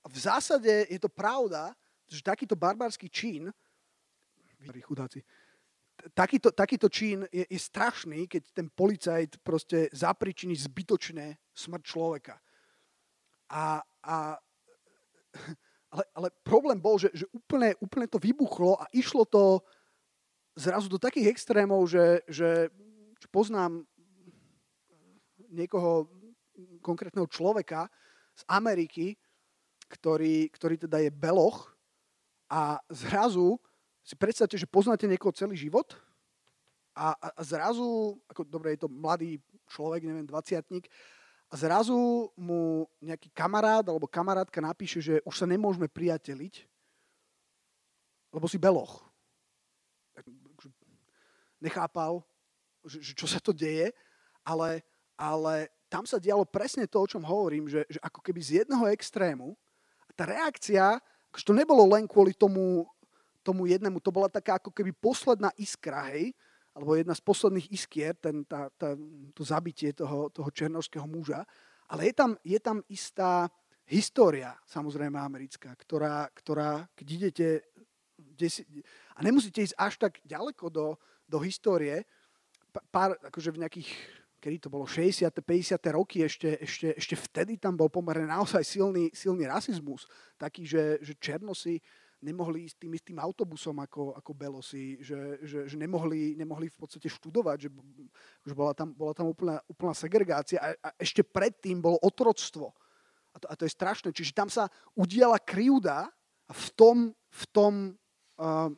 a 0.00 0.06
v 0.08 0.16
zásade 0.16 0.88
je 0.88 0.96
to 0.96 1.12
pravda, 1.12 1.76
že 2.08 2.24
takýto 2.24 2.56
barbarský 2.56 3.12
čin, 3.12 3.52
chudáci, 4.88 5.20
takýto, 6.16 6.48
takýto 6.48 6.88
čin 6.88 7.28
je, 7.28 7.44
je 7.44 7.60
strašný, 7.60 8.24
keď 8.24 8.42
ten 8.56 8.72
policajt 8.72 9.36
proste 9.44 9.92
zapričiní 9.92 10.56
zbytočne 10.56 11.36
smrť 11.52 11.82
človeka. 11.84 12.40
A, 13.52 13.84
a, 14.02 14.40
ale, 15.92 16.04
ale 16.14 16.28
problém 16.44 16.78
bol, 16.80 16.98
že, 16.98 17.08
že 17.14 17.24
úplne, 17.32 17.72
úplne 17.78 18.06
to 18.10 18.18
vybuchlo 18.20 18.76
a 18.76 18.84
išlo 18.92 19.24
to 19.24 19.62
zrazu 20.56 20.88
do 20.88 20.98
takých 20.98 21.36
extrémov, 21.36 21.84
že, 21.88 22.24
že 22.26 22.72
poznám 23.28 23.84
niekoho, 25.52 26.08
konkrétneho 26.80 27.28
človeka 27.28 27.88
z 28.36 28.42
Ameriky, 28.48 29.16
ktorý, 29.88 30.48
ktorý 30.50 30.76
teda 30.88 30.98
je 31.04 31.10
beloch 31.12 31.72
a 32.50 32.80
zrazu 32.90 33.60
si 34.06 34.14
predstavte, 34.14 34.54
že 34.54 34.70
poznáte 34.70 35.04
niekoho 35.10 35.34
celý 35.34 35.58
život 35.58 35.98
a, 36.96 37.12
a, 37.12 37.28
a 37.36 37.40
zrazu, 37.42 38.16
ako 38.30 38.46
dobre, 38.46 38.74
je 38.74 38.86
to 38.86 38.90
mladý 38.90 39.42
človek, 39.68 40.06
neviem, 40.06 40.24
dvaciatník, 40.24 40.86
a 41.46 41.54
zrazu 41.54 42.30
mu 42.34 42.90
nejaký 42.98 43.30
kamarát 43.30 43.86
alebo 43.86 44.10
kamarátka 44.10 44.58
napíše, 44.58 44.98
že 44.98 45.14
už 45.22 45.34
sa 45.38 45.46
nemôžeme 45.46 45.86
priateliť, 45.86 46.66
lebo 48.34 48.50
si 48.50 48.58
beloch. 48.58 49.06
Nechápal, 51.62 52.20
že, 52.82 52.98
že 53.00 53.12
čo 53.14 53.30
sa 53.30 53.38
to 53.38 53.54
deje, 53.54 53.94
ale, 54.42 54.82
ale 55.14 55.70
tam 55.86 56.02
sa 56.02 56.18
dialo 56.18 56.42
presne 56.42 56.90
to, 56.90 56.98
o 56.98 57.10
čom 57.10 57.22
hovorím, 57.22 57.70
že, 57.70 57.86
že 57.86 58.02
ako 58.02 58.20
keby 58.20 58.40
z 58.42 58.50
jedného 58.62 58.90
extrému, 58.90 59.54
a 60.06 60.10
tá 60.14 60.26
reakcia, 60.26 60.98
akože 61.30 61.46
to 61.46 61.54
nebolo 61.54 61.86
len 61.94 62.10
kvôli 62.10 62.34
tomu, 62.34 62.86
tomu 63.46 63.70
jednému, 63.70 64.02
to 64.02 64.10
bola 64.10 64.26
taká 64.26 64.58
ako 64.58 64.74
keby 64.74 64.90
posledná 64.90 65.54
iskra, 65.54 66.10
hej, 66.10 66.34
alebo 66.76 66.92
jedna 66.92 67.16
z 67.16 67.24
posledných 67.24 67.72
iskier, 67.72 68.12
ten, 68.20 68.44
tá, 68.44 68.68
tá, 68.76 68.92
to 69.32 69.42
zabitie 69.42 69.96
toho, 69.96 70.28
toho 70.28 70.52
černovského 70.52 71.08
muža. 71.08 71.40
Ale 71.88 72.12
je 72.12 72.14
tam, 72.14 72.36
je 72.44 72.58
tam 72.60 72.84
istá 72.92 73.48
história, 73.88 74.52
samozrejme 74.68 75.16
americká, 75.16 75.72
ktorá, 75.72 76.28
ktorá 76.36 76.84
keď 76.92 77.06
idete, 77.08 77.48
desi, 78.18 78.66
a 79.16 79.24
nemusíte 79.24 79.64
ísť 79.64 79.76
až 79.80 79.94
tak 79.96 80.20
ďaleko 80.20 80.68
do, 80.68 80.86
do 81.24 81.38
histórie, 81.40 82.04
pár, 82.92 83.16
akože 83.24 83.56
v 83.56 83.60
nejakých, 83.64 83.90
kedy 84.42 84.56
to 84.60 84.68
bolo, 84.68 84.84
60. 84.84 85.32
50. 85.32 85.80
roky, 85.96 86.26
ešte, 86.26 86.60
ešte, 86.60 86.92
ešte 86.92 87.16
vtedy 87.16 87.56
tam 87.56 87.72
bol 87.78 87.88
pomerne 87.88 88.28
naozaj 88.28 88.60
silný, 88.66 89.08
silný 89.16 89.48
rasizmus, 89.48 90.04
taký, 90.36 90.68
že, 90.68 91.00
že 91.00 91.16
černosi 91.16 91.80
nemohli 92.22 92.66
ísť 92.66 92.76
tým 92.80 92.92
istým 92.96 93.18
autobusom 93.20 93.76
ako, 93.82 94.16
ako 94.16 94.32
belosi, 94.32 94.98
že, 95.04 95.40
že, 95.44 95.58
že 95.68 95.76
nemohli, 95.76 96.36
nemohli 96.36 96.72
v 96.72 96.78
podstate 96.78 97.08
študovať, 97.12 97.68
že, 97.68 97.70
že 98.44 98.54
bola 98.56 98.72
tam, 98.72 98.92
bola 98.92 99.12
tam 99.12 99.28
úplná, 99.28 99.60
úplná 99.68 99.92
segregácia 99.92 100.58
a, 100.58 100.72
a 100.80 100.88
ešte 100.96 101.20
predtým 101.20 101.78
bolo 101.78 102.00
otroctvo. 102.00 102.72
A 103.32 103.36
to, 103.36 103.46
a 103.52 103.54
to 103.54 103.62
je 103.68 103.76
strašné. 103.76 104.08
Čiže 104.16 104.32
tam 104.32 104.48
sa 104.48 104.72
udiala 104.96 105.36
krivda 105.36 106.08
a 106.48 106.52
v 106.52 106.68
tom, 106.72 106.96
v 107.12 107.44
tom 107.52 107.72
uh, 108.40 108.72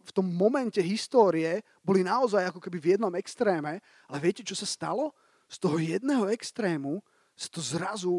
v 0.00 0.10
tom 0.10 0.26
momente 0.26 0.82
histórie 0.82 1.62
boli 1.86 2.02
naozaj 2.02 2.50
ako 2.50 2.58
keby 2.58 2.78
v 2.82 2.90
jednom 2.98 3.14
extréme, 3.14 3.78
ale 4.10 4.18
viete, 4.18 4.42
čo 4.42 4.58
sa 4.58 4.66
stalo? 4.66 5.14
Z 5.46 5.62
toho 5.62 5.78
jedného 5.78 6.26
extrému 6.30 6.98
sa 7.38 7.46
to 7.46 7.62
zrazu 7.62 8.18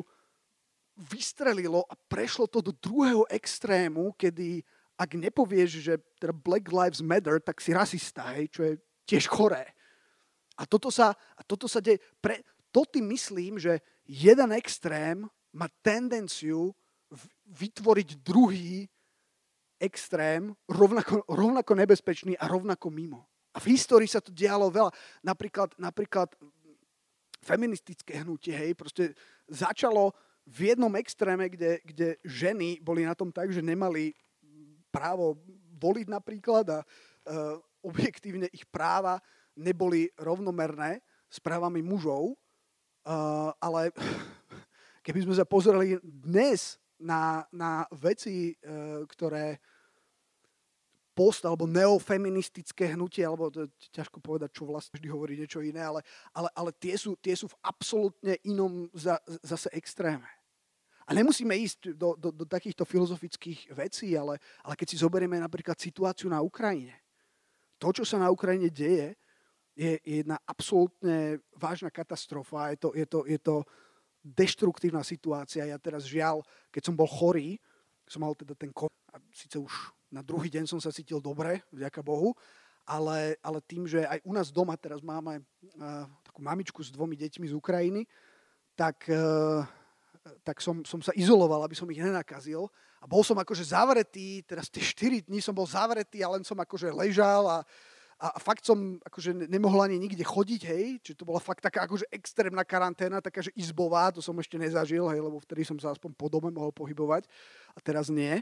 vystrelilo 1.02 1.82
a 1.90 1.94
prešlo 1.98 2.46
to 2.46 2.62
do 2.62 2.72
druhého 2.72 3.26
extrému, 3.30 4.14
kedy 4.14 4.62
ak 5.02 5.18
nepovieš, 5.18 5.82
že 5.82 5.94
teda 6.22 6.30
Black 6.30 6.70
Lives 6.70 7.02
Matter, 7.02 7.42
tak 7.42 7.58
si 7.58 7.74
rasista, 7.74 8.38
hej, 8.38 8.54
čo 8.54 8.62
je 8.62 8.74
tiež 9.10 9.26
choré. 9.26 9.74
A 10.62 10.70
toto 10.70 10.94
sa, 10.94 11.18
a 11.34 11.42
toto 11.42 11.66
sa 11.66 11.82
deje. 11.82 11.98
Pre, 12.22 12.38
to 12.70 12.86
tým 12.86 13.10
myslím, 13.10 13.58
že 13.58 13.82
jeden 14.06 14.54
extrém 14.54 15.26
má 15.58 15.66
tendenciu 15.82 16.78
vytvoriť 17.50 18.22
druhý 18.22 18.86
extrém 19.82 20.54
rovnako, 20.70 21.26
rovnako 21.26 21.74
nebezpečný 21.74 22.38
a 22.38 22.46
rovnako 22.46 22.94
mimo. 22.94 23.26
A 23.52 23.60
v 23.60 23.76
histórii 23.76 24.08
sa 24.08 24.22
to 24.22 24.30
dialo 24.32 24.70
veľa. 24.70 24.94
Napríklad, 25.26 25.76
napríklad 25.82 26.30
feministické 27.42 28.22
hnutie, 28.22 28.54
hej, 28.54 28.78
proste 28.78 29.18
začalo 29.50 30.14
v 30.46 30.74
jednom 30.74 30.92
extréme, 30.98 31.50
kde, 31.50 31.80
kde 31.86 32.18
ženy 32.26 32.82
boli 32.82 33.06
na 33.06 33.14
tom 33.14 33.30
tak, 33.30 33.54
že 33.54 33.62
nemali 33.62 34.14
právo 34.92 35.40
voliť 35.82 36.08
napríklad 36.10 36.66
a 36.70 36.80
uh, 36.82 37.58
objektívne 37.82 38.46
ich 38.54 38.68
práva 38.70 39.18
neboli 39.58 40.12
rovnomerné 40.20 41.02
s 41.32 41.40
právami 41.40 41.82
mužov, 41.82 42.36
uh, 42.36 43.50
ale 43.58 43.90
keby 45.06 45.26
sme 45.26 45.36
sa 45.38 45.48
pozreli 45.48 45.98
dnes 46.04 46.78
na, 47.02 47.48
na 47.50 47.88
veci, 47.90 48.54
uh, 48.54 49.08
ktoré 49.10 49.58
post 51.12 51.44
alebo 51.44 51.68
neofeministické 51.68 52.96
hnutie, 52.96 53.24
alebo 53.28 53.52
to 53.52 53.68
je 53.68 53.70
ťažko 53.92 54.24
povedať, 54.24 54.56
čo 54.56 54.64
vlastne 54.68 54.96
vždy 54.96 55.08
hovorí 55.12 55.34
niečo 55.36 55.60
iné, 55.60 55.84
ale, 55.84 56.02
ale, 56.32 56.50
ale 56.56 56.72
tie, 56.76 56.96
sú, 56.96 57.20
tie 57.20 57.36
sú 57.36 57.52
v 57.52 57.60
absolútne 57.64 58.40
inom 58.48 58.88
za, 58.96 59.20
zase 59.44 59.68
extréme. 59.76 60.28
A 61.04 61.12
nemusíme 61.12 61.52
ísť 61.52 61.92
do, 61.98 62.16
do, 62.16 62.32
do 62.32 62.46
takýchto 62.48 62.88
filozofických 62.88 63.76
vecí, 63.76 64.16
ale, 64.16 64.40
ale 64.64 64.74
keď 64.80 64.88
si 64.96 64.98
zoberieme 65.04 65.36
napríklad 65.44 65.76
situáciu 65.76 66.32
na 66.32 66.40
Ukrajine, 66.40 66.96
to, 67.82 67.90
čo 67.92 68.06
sa 68.06 68.22
na 68.22 68.32
Ukrajine 68.32 68.70
deje, 68.70 69.18
je, 69.74 69.98
je 70.06 70.16
jedna 70.22 70.38
absolútne 70.46 71.42
vážna 71.58 71.90
katastrofa. 71.90 72.72
Je 72.72 72.78
to, 72.78 72.90
je, 72.94 73.06
to, 73.10 73.20
je 73.26 73.40
to 73.42 73.56
deštruktívna 74.22 75.02
situácia. 75.02 75.66
Ja 75.66 75.82
teraz 75.82 76.06
žiaľ, 76.06 76.46
keď 76.70 76.82
som 76.86 76.96
bol 76.96 77.10
chorý, 77.10 77.58
som 78.06 78.22
mal 78.22 78.38
teda 78.38 78.54
ten 78.54 78.70
COVID, 78.70 79.02
a 79.12 79.20
síce 79.34 79.58
už 79.58 79.74
na 80.12 80.22
druhý 80.22 80.52
deň 80.52 80.68
som 80.68 80.80
sa 80.84 80.92
cítil 80.92 81.24
dobre, 81.24 81.64
vďaka 81.72 82.04
Bohu, 82.04 82.36
ale, 82.84 83.40
ale 83.40 83.64
tým, 83.64 83.88
že 83.88 84.04
aj 84.04 84.20
u 84.28 84.36
nás 84.36 84.52
doma 84.52 84.76
teraz 84.76 85.00
máme 85.00 85.40
uh, 85.40 86.06
takú 86.28 86.44
mamičku 86.44 86.84
s 86.84 86.92
dvomi 86.92 87.16
deťmi 87.16 87.48
z 87.48 87.56
Ukrajiny, 87.56 88.04
tak 88.76 89.08
uh, 89.08 89.64
tak 90.46 90.62
som, 90.62 90.86
som 90.86 91.02
sa 91.02 91.14
izoloval, 91.18 91.66
aby 91.66 91.74
som 91.74 91.90
ich 91.90 92.02
nenakazil. 92.02 92.70
A 93.02 93.10
bol 93.10 93.26
som 93.26 93.34
akože 93.34 93.74
zavretý, 93.74 94.46
teraz 94.46 94.70
tie 94.70 94.82
4 94.82 95.26
dní 95.26 95.42
som 95.42 95.58
bol 95.58 95.66
zavretý 95.66 96.22
a 96.22 96.30
len 96.38 96.46
som 96.46 96.54
akože 96.54 96.94
ležal 96.94 97.50
a, 97.50 97.60
a 98.22 98.38
fakt 98.38 98.62
som 98.62 99.02
akože 99.02 99.50
nemohol 99.50 99.82
ani 99.82 99.98
nikde 99.98 100.22
chodiť, 100.22 100.62
hej, 100.70 100.86
čiže 101.02 101.18
to 101.18 101.26
bola 101.26 101.42
fakt 101.42 101.66
taká 101.66 101.90
akože 101.90 102.06
extrémna 102.14 102.62
karanténa, 102.62 103.18
taká, 103.18 103.42
že 103.42 103.50
izbová, 103.58 104.14
to 104.14 104.22
som 104.22 104.38
ešte 104.38 104.54
nezažil, 104.62 105.10
hej, 105.10 105.18
lebo 105.18 105.42
vtedy 105.42 105.66
som 105.66 105.82
sa 105.82 105.90
aspoň 105.90 106.14
po 106.14 106.30
dome 106.30 106.54
mohol 106.54 106.70
pohybovať 106.70 107.26
a 107.74 107.80
teraz 107.82 108.14
nie. 108.14 108.38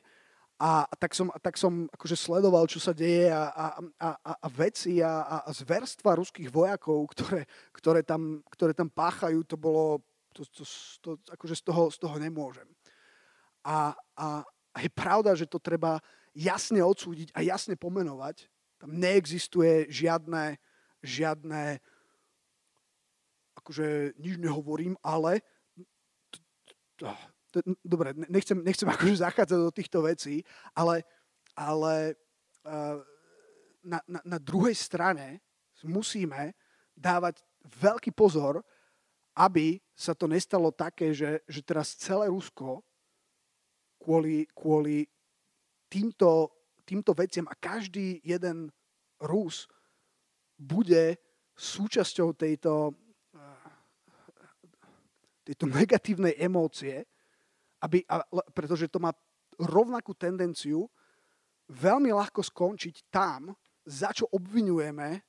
A, 0.60 0.84
tak, 1.00 1.15
som, 1.15 1.32
tak 1.39 1.56
som 1.56 1.88
akože 1.88 2.19
sledoval, 2.19 2.67
čo 2.67 2.84
sa 2.84 2.91
deje 2.91 3.32
a, 3.32 3.48
a, 3.48 3.67
a, 3.95 4.10
a 4.43 4.48
veci 4.52 5.00
a, 5.00 5.39
a 5.39 5.50
zverstva 5.56 6.19
ruských 6.19 6.52
vojakov, 6.52 7.08
ktoré, 7.15 7.48
ktoré, 7.72 8.04
tam, 8.04 8.43
ktoré 8.52 8.76
tam 8.76 8.91
páchajú, 8.91 9.39
to 9.48 9.56
bolo 9.56 10.04
to, 10.36 10.43
to, 10.52 10.63
to, 11.00 11.10
akože 11.32 11.56
z 11.56 11.63
toho, 11.63 11.88
z 11.88 11.98
toho 12.04 12.15
nemôžem. 12.19 12.67
A, 13.63 13.95
a, 14.19 14.43
a 14.76 14.78
je 14.84 14.91
pravda, 14.91 15.32
že 15.32 15.48
to 15.48 15.63
treba 15.63 16.04
jasne 16.36 16.84
odsúdiť 16.84 17.32
a 17.32 17.39
jasne 17.39 17.80
pomenovať. 17.80 18.48
Tam 18.80 18.95
neexistuje 18.95 19.88
žiadne, 19.88 20.60
žiadne 21.04 21.80
akože 23.60 24.15
nič 24.19 24.36
nehovorím, 24.39 24.95
ale 25.04 25.43
dobre, 27.84 28.14
nechcem, 28.30 28.58
nechcem 28.62 28.90
akože 28.94 29.26
zachádzať 29.26 29.60
do 29.60 29.72
týchto 29.74 30.00
vecí, 30.06 30.46
ale, 30.74 31.04
ale 31.58 32.16
na, 33.84 34.00
na, 34.08 34.20
na 34.26 34.38
druhej 34.38 34.76
strane 34.76 35.42
musíme 35.84 36.54
dávať 36.96 37.42
veľký 37.80 38.12
pozor, 38.12 38.60
aby 39.40 39.80
sa 39.96 40.12
to 40.12 40.28
nestalo 40.28 40.72
také, 40.76 41.16
že, 41.16 41.40
že 41.48 41.64
teraz 41.64 41.96
celé 41.96 42.28
Rusko 42.28 42.84
kvôli, 44.00 44.44
kvôli 44.52 45.08
týmto, 45.88 46.52
týmto 46.84 47.16
veciam 47.16 47.48
a 47.48 47.56
každý 47.56 48.20
jeden 48.24 48.68
Rus 49.20 49.68
bude 50.60 51.20
súčasťou 51.56 52.36
tejto, 52.36 52.96
tejto 55.48 55.66
negatívnej 55.80 56.36
emócie, 56.40 57.08
aby, 57.84 58.04
a, 58.08 58.24
pretože 58.52 58.92
to 58.92 59.00
má 59.00 59.12
rovnakú 59.60 60.15
tendenciu 60.15 60.88
veľmi 61.70 62.10
ľahko 62.12 62.42
skončiť 62.44 63.12
tam, 63.12 63.54
za 63.86 64.13
čo 64.13 64.28
obvinujeme 64.32 65.24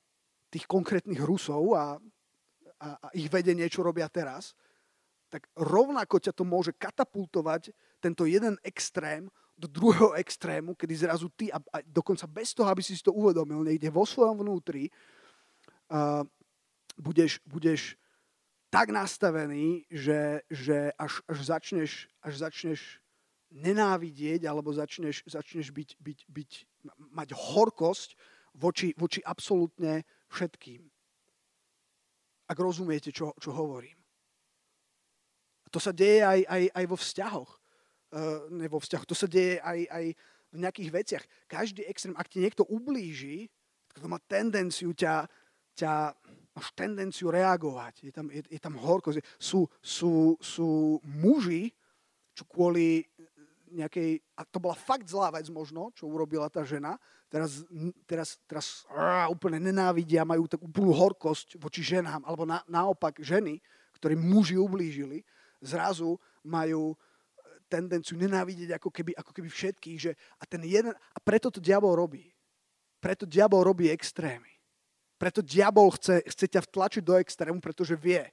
tých 0.51 0.67
konkrétnych 0.67 1.21
Rusov 1.21 1.75
a 1.75 1.95
a, 2.81 2.89
a 2.97 3.07
ich 3.13 3.29
vedenie, 3.29 3.69
čo 3.69 3.85
robia 3.85 4.09
teraz, 4.09 4.57
tak 5.29 5.47
rovnako 5.55 6.17
ťa 6.19 6.33
to 6.35 6.43
môže 6.43 6.73
katapultovať 6.75 7.71
tento 8.01 8.25
jeden 8.25 8.57
extrém 8.65 9.29
do 9.55 9.69
druhého 9.69 10.17
extrému, 10.17 10.73
kedy 10.73 11.05
zrazu 11.05 11.29
ty, 11.37 11.53
a, 11.53 11.61
a 11.61 11.85
dokonca 11.85 12.25
bez 12.25 12.57
toho, 12.57 12.65
aby 12.67 12.81
si 12.81 12.97
to 12.97 13.13
uvedomil, 13.13 13.61
niekde 13.61 13.93
vo 13.93 14.03
svojom 14.03 14.41
vnútri, 14.41 14.89
uh, 15.93 16.25
budeš, 16.97 17.37
budeš 17.45 17.93
tak 18.71 18.89
nastavený, 18.95 19.83
že, 19.91 20.41
že 20.47 20.95
až, 20.95 21.19
až, 21.27 21.37
začneš, 21.43 21.91
až 22.23 22.33
začneš 22.39 23.03
nenávidieť 23.51 24.47
alebo 24.47 24.71
začneš, 24.71 25.27
začneš 25.27 25.75
byť, 25.75 25.89
byť, 25.99 26.19
byť, 26.31 26.51
mať 27.11 27.29
horkosť 27.35 28.15
voči, 28.55 28.95
voči 28.95 29.19
absolútne 29.27 30.07
všetkým 30.31 30.87
ak 32.51 32.57
rozumiete, 32.59 33.15
čo, 33.15 33.31
čo 33.39 33.55
hovorím. 33.55 33.95
A 35.63 35.67
to 35.71 35.79
sa 35.79 35.95
deje 35.95 36.19
aj, 36.19 36.39
aj, 36.43 36.63
aj 36.75 36.85
vo 36.91 36.97
vzťahoch. 36.99 37.51
Uh, 38.11 38.51
ne 38.51 38.67
vo 38.67 38.83
vzťahoch, 38.83 39.07
to 39.07 39.15
sa 39.15 39.23
deje 39.31 39.63
aj, 39.63 39.87
aj 39.87 40.05
v 40.51 40.57
nejakých 40.59 40.89
veciach. 40.91 41.23
Každý 41.47 41.87
extrém, 41.87 42.11
ak 42.19 42.27
ti 42.27 42.43
niekto 42.43 42.67
ublíži, 42.67 43.47
tak 43.87 44.03
to 44.03 44.11
má 44.11 44.19
tendenciu 44.27 44.91
ťa, 44.91 45.31
ťa 45.79 46.11
máš 46.51 46.67
tendenciu 46.75 47.31
reagovať. 47.31 48.07
Je 48.07 48.13
tam, 48.13 48.27
je, 48.27 48.43
je 48.47 48.59
tam 48.59 48.75
horkosť. 48.75 49.23
Sú, 49.39 49.67
sú, 49.79 50.35
sú 50.43 50.99
muži, 51.03 51.71
čo 52.35 52.43
kvôli 52.47 53.07
nejakej, 53.71 54.19
a 54.35 54.43
to 54.43 54.59
bola 54.59 54.75
fakt 54.75 55.07
zlá 55.07 55.31
vec 55.31 55.47
možno, 55.47 55.95
čo 55.95 56.11
urobila 56.11 56.51
tá 56.51 56.61
žena, 56.67 56.99
teraz, 57.31 57.63
teraz, 58.03 58.35
teraz 58.43 58.65
á, 58.91 59.31
úplne 59.31 59.63
nenávidia, 59.63 60.27
majú 60.27 60.45
takú 60.45 60.67
úplnú 60.67 60.91
horkosť 60.91 61.55
voči 61.55 61.79
ženám, 61.79 62.21
alebo 62.27 62.43
na, 62.43 62.59
naopak 62.67 63.23
ženy, 63.23 63.63
ktoré 63.95 64.19
muži 64.19 64.59
ublížili, 64.59 65.23
zrazu 65.63 66.19
majú 66.43 66.91
e, 66.91 66.95
tendenciu 67.71 68.19
nenávidieť 68.19 68.75
ako 68.75 68.91
keby, 68.91 69.15
ako 69.15 69.31
keby 69.31 69.47
všetkých. 69.47 69.97
Že, 69.97 70.11
a, 70.17 70.43
ten 70.43 70.61
jeden, 70.67 70.91
a 70.91 71.19
preto 71.23 71.47
to 71.47 71.63
diabol 71.63 71.95
robí. 71.95 72.27
Preto 72.99 73.23
diabol 73.23 73.63
robí 73.63 73.87
extrémy. 73.87 74.51
Preto 75.21 75.45
diabol 75.45 75.93
chce, 75.93 76.25
chce 76.25 76.45
ťa 76.49 76.65
vtlačiť 76.65 77.03
do 77.05 77.13
extrému, 77.21 77.61
pretože 77.61 77.93
vie, 77.93 78.25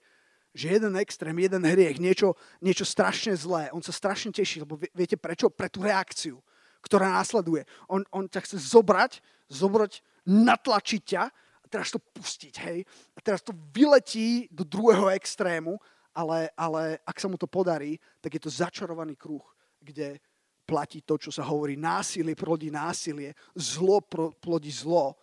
že 0.57 0.73
jeden 0.73 0.97
extrém, 0.97 1.37
jeden 1.37 1.61
hriech, 1.61 2.01
niečo, 2.01 2.33
niečo 2.65 2.89
strašne 2.89 3.37
zlé, 3.37 3.69
on 3.77 3.85
sa 3.85 3.93
strašne 3.93 4.33
teší, 4.33 4.65
lebo 4.65 4.81
viete 4.97 5.21
prečo? 5.21 5.53
Pre 5.53 5.69
tú 5.69 5.85
reakciu, 5.85 6.41
ktorá 6.81 7.13
následuje. 7.13 7.69
On, 7.93 8.01
on 8.09 8.25
ťa 8.25 8.41
chce 8.41 8.57
zobrať, 8.73 9.21
zobrať, 9.53 10.01
natlačiť 10.25 11.03
ťa 11.05 11.25
a 11.29 11.67
teraz 11.69 11.93
to 11.93 12.01
pustiť, 12.01 12.55
hej? 12.65 12.89
A 13.13 13.21
teraz 13.21 13.45
to 13.45 13.53
vyletí 13.53 14.49
do 14.49 14.65
druhého 14.65 15.13
extrému, 15.13 15.77
ale, 16.17 16.49
ale 16.57 17.05
ak 17.05 17.21
sa 17.21 17.29
mu 17.29 17.37
to 17.37 17.45
podarí, 17.45 18.01
tak 18.25 18.33
je 18.33 18.43
to 18.43 18.51
začarovaný 18.51 19.13
kruh, 19.13 19.45
kde 19.85 20.17
platí 20.65 21.05
to, 21.05 21.21
čo 21.21 21.29
sa 21.29 21.45
hovorí, 21.45 21.77
násilie 21.77 22.33
plodí 22.33 22.73
násilie, 22.73 23.37
zlo 23.53 24.01
plodí 24.41 24.73
zlo. 24.73 25.17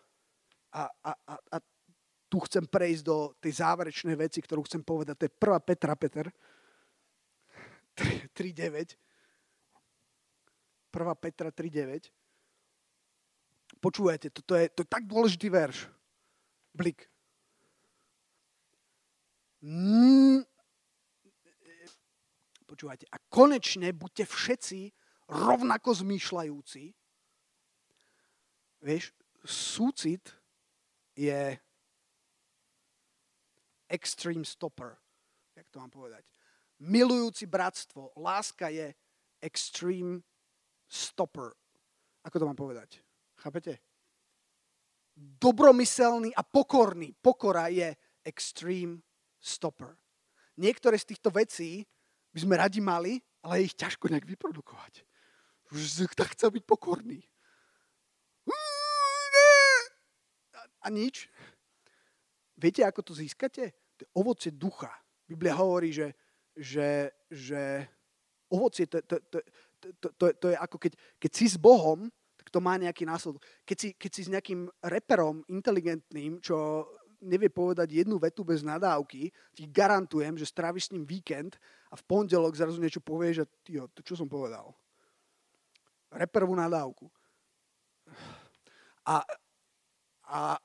A, 0.76 0.92
a, 0.92 1.12
a, 1.16 1.36
a 1.56 1.58
tu 2.28 2.44
chcem 2.44 2.68
prejsť 2.68 3.04
do 3.08 3.32
tej 3.40 3.64
záverečnej 3.64 4.20
veci, 4.20 4.44
ktorú 4.44 4.68
chcem 4.68 4.84
povedať. 4.84 5.16
To 5.16 5.26
je 5.28 5.34
1. 5.40 5.64
Petra 5.64 5.96
Peter 5.96 6.28
3.9. 7.96 9.00
1. 10.92 11.24
Petra 11.24 11.50
3.9. 11.52 12.12
Počúvajte, 13.80 14.28
to, 14.36 14.54
je, 14.60 14.66
to 14.74 14.84
je 14.84 14.88
tak 14.90 15.08
dôležitý 15.08 15.48
verš. 15.48 15.88
Blik. 16.76 17.08
Mm. 19.64 20.44
Počúvajte. 22.68 23.08
A 23.14 23.18
konečne 23.32 23.96
buďte 23.96 24.28
všetci 24.28 24.92
rovnako 25.32 25.96
zmýšľajúci, 25.96 26.92
Vieš, 28.86 29.10
súcit 29.42 30.22
je 31.16 31.58
extreme 33.90 34.46
stopper, 34.46 34.98
jak 35.56 35.70
to 35.70 35.80
mám 35.80 35.90
povedať. 35.90 36.28
Milujúci 36.84 37.48
bratstvo, 37.48 38.12
láska 38.20 38.68
je 38.68 38.92
extreme 39.40 40.20
stopper. 40.88 41.56
Ako 42.28 42.36
to 42.40 42.46
mám 42.46 42.58
povedať? 42.58 43.00
Chápete? 43.40 43.80
Dobromyselný 45.16 46.36
a 46.36 46.44
pokorný. 46.44 47.16
Pokora 47.16 47.72
je 47.72 47.96
extreme 48.26 49.00
stopper. 49.40 49.96
Niektoré 50.60 51.00
z 51.00 51.16
týchto 51.16 51.32
vecí 51.32 51.88
by 52.36 52.40
sme 52.44 52.56
radi 52.60 52.84
mali, 52.84 53.22
ale 53.46 53.64
je 53.64 53.72
ich 53.72 53.80
ťažko 53.80 54.12
nejak 54.12 54.28
vyprodukovať. 54.28 55.08
Už 55.72 56.10
tak 56.18 56.36
chcel 56.36 56.52
byť 56.52 56.64
pokorný. 56.68 57.24
A 60.86 60.94
nič. 60.94 61.26
Viete, 62.56 62.86
ako 62.86 63.02
to 63.02 63.14
získate? 63.18 63.74
To 63.98 64.02
je 64.06 64.10
ovocie 64.16 64.54
ducha. 64.54 64.94
Biblia 65.26 65.58
hovorí, 65.58 65.90
že, 65.90 66.14
že, 66.54 67.10
že 67.28 67.90
ovocie, 68.54 68.86
to, 68.86 69.02
to, 69.02 69.18
to, 69.28 69.40
to, 69.98 70.08
to, 70.14 70.26
to 70.38 70.48
je 70.54 70.58
ako 70.58 70.78
keď, 70.78 70.94
keď 71.18 71.32
si 71.34 71.46
s 71.50 71.58
Bohom, 71.58 72.08
tak 72.38 72.48
to 72.54 72.62
má 72.62 72.78
nejaký 72.78 73.10
následok. 73.10 73.42
Keď 73.66 73.78
si, 73.78 73.90
keď 73.98 74.12
si 74.14 74.22
s 74.22 74.30
nejakým 74.30 74.70
reperom 74.86 75.42
inteligentným, 75.50 76.38
čo 76.40 76.86
nevie 77.26 77.50
povedať 77.50 78.06
jednu 78.06 78.22
vetu 78.22 78.46
bez 78.46 78.62
nadávky, 78.62 79.34
ti 79.58 79.64
garantujem, 79.66 80.38
že 80.38 80.46
stráviš 80.46 80.90
s 80.90 80.94
ním 80.94 81.10
víkend 81.10 81.58
a 81.90 81.98
v 81.98 82.06
pondelok 82.06 82.54
zrazu 82.54 82.78
niečo 82.78 83.02
povie, 83.02 83.34
že 83.34 83.50
tyjo, 83.66 83.90
to 83.98 84.06
čo 84.06 84.14
som 84.14 84.30
povedal. 84.30 84.78
Reperovú 86.14 86.54
nadávku. 86.54 87.10
A, 89.10 89.26
a, 90.28 90.60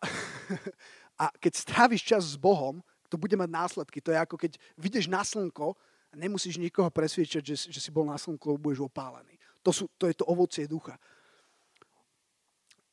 a 1.22 1.24
keď 1.36 1.52
stráviš 1.54 2.02
čas 2.04 2.22
s 2.32 2.36
Bohom, 2.36 2.80
to 3.10 3.18
bude 3.18 3.34
mať 3.34 3.50
následky. 3.50 3.98
To 4.00 4.14
je 4.14 4.18
ako 4.18 4.36
keď 4.38 4.56
vidíš 4.78 5.10
na 5.10 5.26
slnko 5.26 5.74
a 6.10 6.14
nemusíš 6.14 6.62
nikoho 6.62 6.88
presviečať, 6.88 7.42
že, 7.42 7.56
že 7.70 7.80
si 7.82 7.90
bol 7.90 8.06
na 8.06 8.16
slnku, 8.16 8.54
lebo 8.54 8.70
budeš 8.70 8.86
opálený. 8.86 9.34
To, 9.66 9.74
sú, 9.74 9.90
to 9.98 10.06
je 10.06 10.14
to 10.14 10.24
ovocie 10.30 10.64
ducha. 10.64 10.96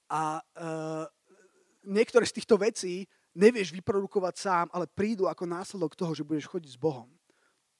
A 0.09 0.39
uh, 0.39 1.05
niektoré 1.85 2.25
z 2.25 2.41
týchto 2.41 2.57
vecí 2.57 3.07
nevieš 3.37 3.69
vyprodukovať 3.71 4.35
sám, 4.35 4.65
ale 4.73 4.89
prídu 4.89 5.29
ako 5.29 5.45
následok 5.45 5.93
toho, 5.93 6.11
že 6.17 6.25
budeš 6.25 6.49
chodiť 6.49 6.71
s 6.73 6.79
Bohom. 6.79 7.07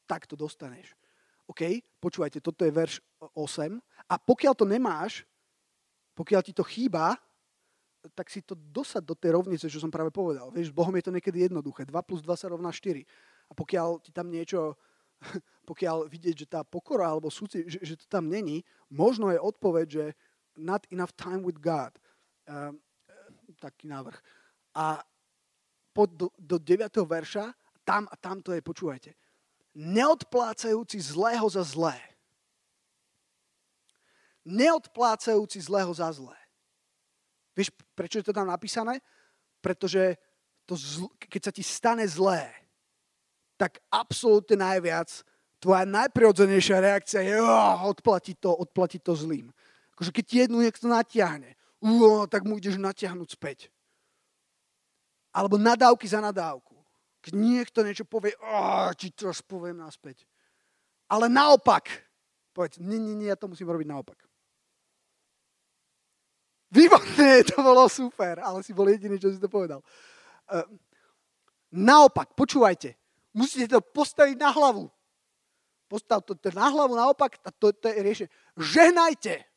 Tak 0.06 0.30
to 0.30 0.38
dostaneš. 0.38 0.94
OK, 1.48 1.82
počúvajte, 2.04 2.44
toto 2.44 2.68
je 2.68 2.72
verš 2.72 3.00
8. 3.34 3.80
A 4.12 4.16
pokiaľ 4.20 4.54
to 4.54 4.68
nemáš, 4.68 5.24
pokiaľ 6.14 6.42
ti 6.44 6.54
to 6.54 6.64
chýba, 6.64 7.16
tak 8.16 8.30
si 8.30 8.46
to 8.46 8.56
dosad 8.56 9.04
do 9.04 9.18
tej 9.18 9.36
rovnice, 9.36 9.68
čo 9.68 9.82
som 9.82 9.92
práve 9.92 10.14
povedal. 10.14 10.54
Vieš, 10.54 10.72
Bohom 10.72 10.94
je 10.96 11.06
to 11.06 11.12
niekedy 11.12 11.50
jednoduché. 11.50 11.84
2 11.84 11.94
plus 12.06 12.22
2 12.24 12.34
sa 12.38 12.48
rovná 12.52 12.72
4. 12.72 13.04
A 13.50 13.54
pokiaľ 13.58 14.00
ti 14.04 14.12
tam 14.14 14.30
niečo, 14.32 14.78
pokiaľ 15.70 16.08
vidieť, 16.08 16.36
že 16.46 16.48
tá 16.48 16.62
pokora 16.64 17.10
alebo 17.10 17.28
súci, 17.28 17.68
že, 17.68 17.82
že 17.84 17.96
to 18.00 18.06
tam 18.08 18.30
není, 18.30 18.64
možno 18.88 19.34
je 19.34 19.40
odpoveď, 19.42 19.88
že 19.88 20.06
not 20.56 20.86
enough 20.94 21.14
time 21.14 21.44
with 21.44 21.60
God. 21.60 21.94
Uh, 22.48 22.72
taký 23.60 23.90
návrh. 23.90 24.16
A 24.78 25.02
poď 25.92 26.10
do, 26.14 26.28
do 26.38 26.58
9. 26.62 26.94
verša, 27.04 27.52
tam 27.82 28.06
a 28.12 28.16
tam 28.16 28.40
to 28.44 28.54
je, 28.54 28.62
počúvajte. 28.62 29.12
Neodplácajúci 29.78 30.98
zlého 31.02 31.46
za 31.50 31.64
zlé. 31.66 31.98
Neodplácajúci 34.46 35.60
zlého 35.62 35.92
za 35.94 36.10
zlé. 36.14 36.38
Vieš, 37.58 37.74
prečo 37.98 38.22
je 38.22 38.30
to 38.30 38.38
tam 38.38 38.46
napísané? 38.46 39.02
Pretože 39.58 40.14
to 40.70 40.78
zl- 40.78 41.14
keď 41.18 41.42
sa 41.42 41.52
ti 41.52 41.66
stane 41.66 42.06
zlé, 42.06 42.46
tak 43.58 43.82
absolútne 43.90 44.62
najviac 44.62 45.10
tvoja 45.58 45.90
najprirodzenejšia 45.90 46.78
reakcia 46.78 47.26
je 47.26 47.42
oh, 47.42 47.90
odplatiť 47.90 48.38
to, 48.38 48.54
odplatiť 48.54 49.02
to 49.02 49.18
zlým. 49.18 49.50
Akože 49.98 50.14
keď 50.14 50.24
ti 50.30 50.36
jednu 50.46 50.62
niekto 50.62 50.86
natiahne, 50.86 51.58
uh, 51.82 52.30
tak 52.30 52.46
mu 52.46 52.62
ideš 52.62 52.78
natiahnuť 52.78 53.30
späť. 53.34 53.74
Alebo 55.34 55.58
nadávky 55.58 56.06
za 56.06 56.22
nadávku. 56.22 56.78
Keď 57.26 57.34
niekto 57.34 57.82
niečo 57.82 58.06
povie, 58.06 58.38
oh, 58.46 58.94
ti 58.94 59.10
to 59.10 59.34
poviem 59.50 59.82
naspäť. 59.82 60.30
Ale 61.10 61.26
naopak, 61.26 61.90
povedz, 62.54 62.78
nie, 62.78 63.02
nie, 63.02 63.18
nie, 63.18 63.34
ja 63.34 63.40
to 63.40 63.50
musím 63.50 63.74
robiť 63.74 63.88
naopak. 63.90 64.27
Výborné, 66.72 67.44
to 67.50 67.64
bolo 67.64 67.88
super, 67.88 68.44
ale 68.44 68.64
si 68.64 68.76
bol 68.76 68.88
jediný, 68.88 69.16
čo 69.20 69.32
si 69.32 69.40
to 69.40 69.48
povedal. 69.48 69.80
Uh, 70.48 70.64
naopak, 71.72 72.36
počúvajte, 72.36 72.96
musíte 73.36 73.68
to 73.72 73.80
postaviť 73.82 74.36
na 74.40 74.52
hlavu. 74.52 74.88
Postav 75.88 76.20
to, 76.28 76.36
na 76.52 76.68
hlavu, 76.68 77.00
naopak, 77.00 77.40
to, 77.60 77.72
to 77.72 77.88
je 77.88 78.04
riešenie. 78.04 78.32
Žehnajte, 78.60 79.48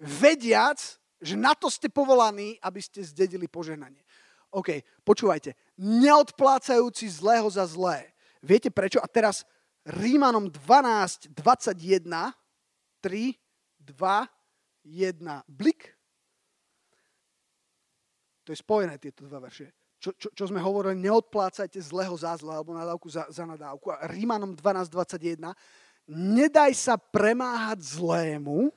vediac, 0.00 0.80
že 1.20 1.36
na 1.36 1.52
to 1.52 1.68
ste 1.68 1.92
povolaní, 1.92 2.56
aby 2.60 2.80
ste 2.80 3.04
zdedili 3.04 3.48
požehnanie. 3.48 4.00
OK, 4.54 4.80
počúvajte. 5.02 5.56
Neodplácajúci 5.76 7.10
zlého 7.10 7.48
za 7.50 7.66
zlé. 7.66 8.12
Viete 8.40 8.70
prečo? 8.70 9.02
A 9.02 9.08
teraz 9.10 9.42
Rímanom 9.84 10.48
12, 10.48 11.28
21, 11.36 12.32
3, 13.00 13.36
2, 13.84 14.28
1, 14.84 15.44
blik. 15.48 15.93
To 18.44 18.52
je 18.52 18.58
spojené 18.60 19.00
tieto 19.00 19.24
dva 19.24 19.40
verše. 19.40 19.72
Čo, 19.98 20.12
čo, 20.20 20.28
čo 20.36 20.44
sme 20.52 20.60
hovorili, 20.60 21.00
neodplácajte 21.00 21.80
zlého 21.80 22.12
za 22.12 22.36
zle 22.36 22.52
alebo 22.52 22.76
nadávku 22.76 23.08
za, 23.08 23.24
za 23.32 23.48
nadávku. 23.48 23.88
A 23.88 24.04
Rímanom 24.04 24.52
12.21. 24.52 25.40
Nedaj 26.12 26.76
sa 26.76 27.00
premáhať 27.00 27.80
zlému, 27.96 28.68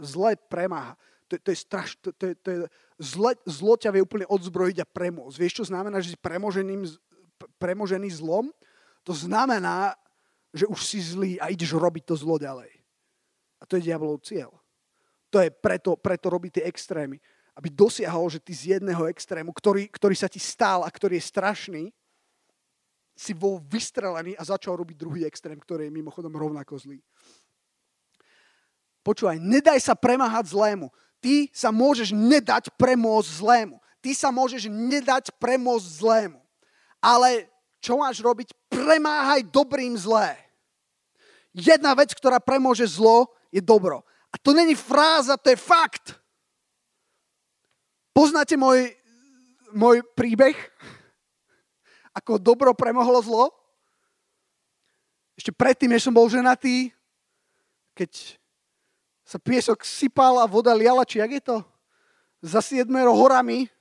zle 0.00 0.32
premáha. 0.48 0.96
To, 1.28 1.36
to 1.36 1.48
je 1.52 1.58
straš, 1.60 2.00
to, 2.00 2.08
to, 2.16 2.32
to 2.40 2.48
je, 2.48 2.58
zle, 2.96 3.36
zlo 3.44 3.76
ťa 3.76 3.92
vie 3.92 4.00
úplne 4.00 4.24
odzbrojiť 4.24 4.80
a 4.80 4.88
premôcť. 4.88 5.36
Vieš, 5.36 5.60
čo 5.60 5.68
znamená, 5.68 6.00
že 6.00 6.16
si 6.16 6.18
premoženým, 6.18 6.88
premožený 7.60 8.08
zlom? 8.16 8.48
To 9.04 9.12
znamená, 9.12 9.92
že 10.56 10.64
už 10.64 10.80
si 10.80 10.98
zlý 11.04 11.36
a 11.36 11.52
ideš 11.52 11.76
robiť 11.76 12.08
to 12.08 12.14
zlo 12.16 12.40
ďalej. 12.40 12.72
A 13.60 13.68
to 13.68 13.76
je 13.76 13.86
diabolov 13.92 14.24
cieľ. 14.24 14.56
To 15.30 15.38
je 15.38 15.52
preto, 15.52 15.94
preto 16.00 16.32
robí 16.32 16.48
tie 16.48 16.64
extrémy 16.64 17.20
aby 17.56 17.68
dosiahol, 17.70 18.30
že 18.30 18.42
ty 18.42 18.52
z 18.54 18.62
jedného 18.78 19.06
extrému, 19.10 19.50
ktorý, 19.50 19.90
ktorý 19.90 20.14
sa 20.14 20.30
ti 20.30 20.38
stál 20.38 20.86
a 20.86 20.90
ktorý 20.90 21.18
je 21.18 21.28
strašný, 21.30 21.84
si 23.20 23.36
bol 23.36 23.60
vystrelený 23.68 24.32
a 24.40 24.42
začal 24.48 24.80
robiť 24.80 24.96
druhý 24.96 25.28
extrém, 25.28 25.60
ktorý 25.60 25.88
je 25.88 25.92
mimochodom 25.92 26.32
rovnako 26.32 26.80
zlý. 26.80 27.04
Počúvaj, 29.04 29.36
nedaj 29.40 29.80
sa 29.80 29.92
premáhať 29.92 30.56
zlému. 30.56 30.88
Ty 31.20 31.52
sa 31.52 31.68
môžeš 31.68 32.16
nedať 32.16 32.72
premôcť 32.80 33.28
zlému. 33.28 33.76
Ty 34.00 34.10
sa 34.16 34.32
môžeš 34.32 34.72
nedať 34.72 35.36
premôcť 35.36 35.86
zlému. 36.00 36.40
Ale 37.00 37.48
čo 37.80 38.00
máš 38.00 38.20
robiť? 38.24 38.56
Premáhaj 38.72 39.44
dobrým 39.48 39.96
zlé. 39.96 40.36
Jedna 41.52 41.96
vec, 41.96 42.12
ktorá 42.16 42.40
premôže 42.40 42.88
zlo, 42.88 43.28
je 43.52 43.60
dobro. 43.60 44.04
A 44.30 44.38
to 44.38 44.54
není 44.54 44.76
fráza, 44.78 45.36
to 45.36 45.50
je 45.50 45.58
fakt. 45.58 46.19
Poznáte 48.20 48.52
môj, 48.52 48.92
môj 49.72 50.04
príbeh? 50.12 50.52
Ako 52.12 52.36
dobro 52.36 52.76
premohlo 52.76 53.16
zlo? 53.24 53.48
Ešte 55.40 55.56
predtým, 55.56 55.88
než 55.88 56.04
som 56.04 56.12
bol 56.12 56.28
ženatý, 56.28 56.92
keď 57.96 58.36
sa 59.24 59.40
piesok 59.40 59.88
sypal 59.88 60.36
a 60.36 60.44
voda 60.44 60.76
liala, 60.76 61.08
či 61.08 61.24
jak 61.24 61.32
je 61.32 61.40
to? 61.48 61.56
Za 62.44 62.60
siedmero 62.60 63.16
horami 63.16 63.72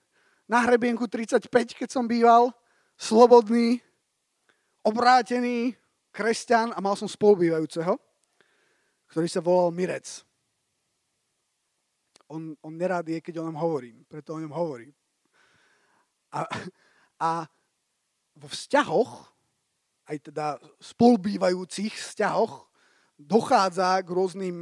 na 0.48 0.64
hrebienku 0.64 1.04
35, 1.04 1.76
keď 1.76 1.92
som 1.92 2.08
býval, 2.08 2.56
slobodný, 2.96 3.84
obrátený 4.88 5.76
kresťan 6.16 6.72
a 6.72 6.80
mal 6.80 6.96
som 6.96 7.12
spolubývajúceho, 7.12 8.00
ktorý 9.12 9.28
sa 9.28 9.44
volal 9.44 9.76
Mirec 9.76 10.29
on, 12.30 12.54
on 12.62 12.74
nerád 12.78 13.10
je, 13.10 13.20
keď 13.20 13.42
o 13.42 13.48
ňom 13.50 13.58
hovorím. 13.58 14.06
Preto 14.06 14.38
o 14.38 14.42
ňom 14.42 14.54
hovorím. 14.54 14.94
A, 16.30 16.46
a 17.18 17.32
vo 18.38 18.48
vzťahoch, 18.48 19.34
aj 20.10 20.18
teda 20.30 20.62
spolubývajúcich 20.80 21.94
vzťahoch, 21.94 22.70
dochádza 23.20 24.00
k 24.06 24.10
rôznym 24.14 24.58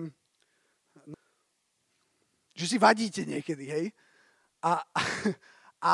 že 2.58 2.66
si 2.66 2.78
vadíte 2.82 3.22
niekedy, 3.22 3.70
hej? 3.70 3.86
A, 4.66 4.82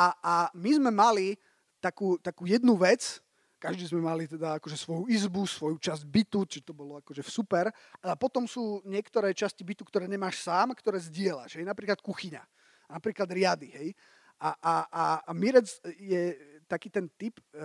a 0.16 0.34
my 0.56 0.70
sme 0.72 0.88
mali 0.88 1.36
takú, 1.76 2.16
takú 2.16 2.48
jednu 2.48 2.72
vec, 2.80 3.20
každý 3.64 3.88
sme 3.88 4.04
mali 4.04 4.28
teda 4.28 4.60
akože 4.60 4.76
svoju 4.76 5.08
izbu, 5.08 5.48
svoju 5.48 5.80
časť 5.80 6.04
bytu, 6.04 6.44
či 6.44 6.60
to 6.60 6.76
bolo 6.76 7.00
akože 7.00 7.24
super. 7.24 7.72
A 8.04 8.12
potom 8.12 8.44
sú 8.44 8.84
niektoré 8.84 9.32
časti 9.32 9.64
bytu, 9.64 9.88
ktoré 9.88 10.04
nemáš 10.04 10.44
sám, 10.44 10.76
ktoré 10.76 11.00
zdieľaš. 11.00 11.56
Je 11.56 11.64
napríklad 11.64 12.04
kuchyňa. 12.04 12.44
napríklad 12.92 13.24
riady, 13.32 13.72
hej. 13.72 13.88
A, 14.36 14.52
a, 14.60 14.74
a, 14.92 15.04
a 15.24 15.30
Mirec 15.32 15.80
je 15.96 16.36
taký 16.68 16.92
ten 16.92 17.08
typ, 17.16 17.40
e, 17.56 17.64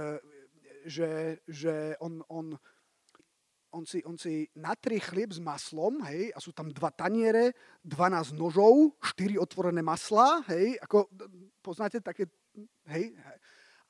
že, 0.87 1.43
že 1.43 1.99
on, 1.99 2.23
on, 2.31 2.55
on, 3.75 3.83
si, 3.83 3.99
on 4.07 4.15
si 4.15 4.47
natrie 4.55 5.03
chlieb 5.03 5.35
s 5.35 5.43
maslom, 5.43 5.99
hej, 6.07 6.31
a 6.31 6.39
sú 6.39 6.55
tam 6.55 6.71
dva 6.71 6.95
taniere, 6.95 7.51
12 7.83 8.39
nožov, 8.39 8.95
4 9.03 9.35
otvorené 9.35 9.83
maslá, 9.83 10.39
hej, 10.47 10.79
poznáte 11.59 11.99
také, 11.99 12.31
hej, 12.87 13.11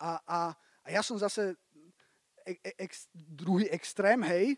a, 0.02 0.18
a, 0.26 0.40
a 0.84 0.88
ja 0.90 1.06
som 1.06 1.20
zase 1.20 1.54
ex, 2.58 3.08
druhý 3.14 3.70
extrém, 3.70 4.22
hej, 4.26 4.58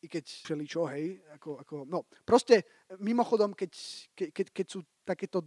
i 0.00 0.06
keď 0.08 0.24
všeličo, 0.24 0.82
hej, 0.96 1.20
ako, 1.36 1.60
ako, 1.60 1.74
no, 1.84 2.08
proste 2.24 2.64
mimochodom, 3.00 3.52
keď, 3.52 3.72
keď, 4.16 4.46
keď 4.48 4.66
sú 4.66 4.80
takéto 5.04 5.44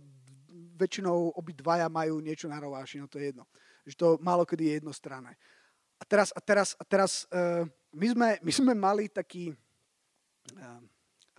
väčšinou 0.78 1.34
obidvaja 1.38 1.90
majú 1.90 2.22
niečo 2.22 2.46
na 2.46 2.62
rováši, 2.62 3.02
no 3.02 3.10
to 3.10 3.18
je 3.18 3.34
jedno. 3.34 3.46
Že 3.86 3.96
to 3.98 4.08
málo 4.22 4.46
kedy 4.46 4.64
je 4.70 4.74
jednostranné. 4.82 5.34
A 5.98 6.04
teraz, 6.06 6.30
a 6.36 6.42
teraz, 6.42 6.70
a 6.78 6.84
teraz 6.86 7.12
uh, 7.34 7.66
my, 7.94 8.08
sme, 8.14 8.30
my 8.42 8.52
sme 8.52 8.74
mali 8.78 9.10
taký 9.10 9.50
uh, 9.50 10.82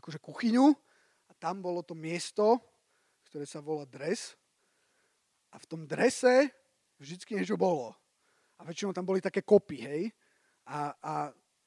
akože 0.03 0.19
kuchyňu 0.19 0.75
a 1.31 1.33
tam 1.39 1.63
bolo 1.63 1.87
to 1.87 1.95
miesto, 1.95 2.59
ktoré 3.31 3.47
sa 3.47 3.63
volá 3.63 3.87
dres. 3.87 4.35
A 5.55 5.61
v 5.63 5.69
tom 5.71 5.87
drese 5.87 6.51
vždycky 6.99 7.39
niečo 7.39 7.55
bolo. 7.55 7.95
A 8.59 8.63
väčšinou 8.63 8.95
tam 8.95 9.07
boli 9.07 9.19
také 9.19 9.43
kopy, 9.43 9.79
hej. 9.83 10.03
A, 10.65 10.95
a 11.03 11.13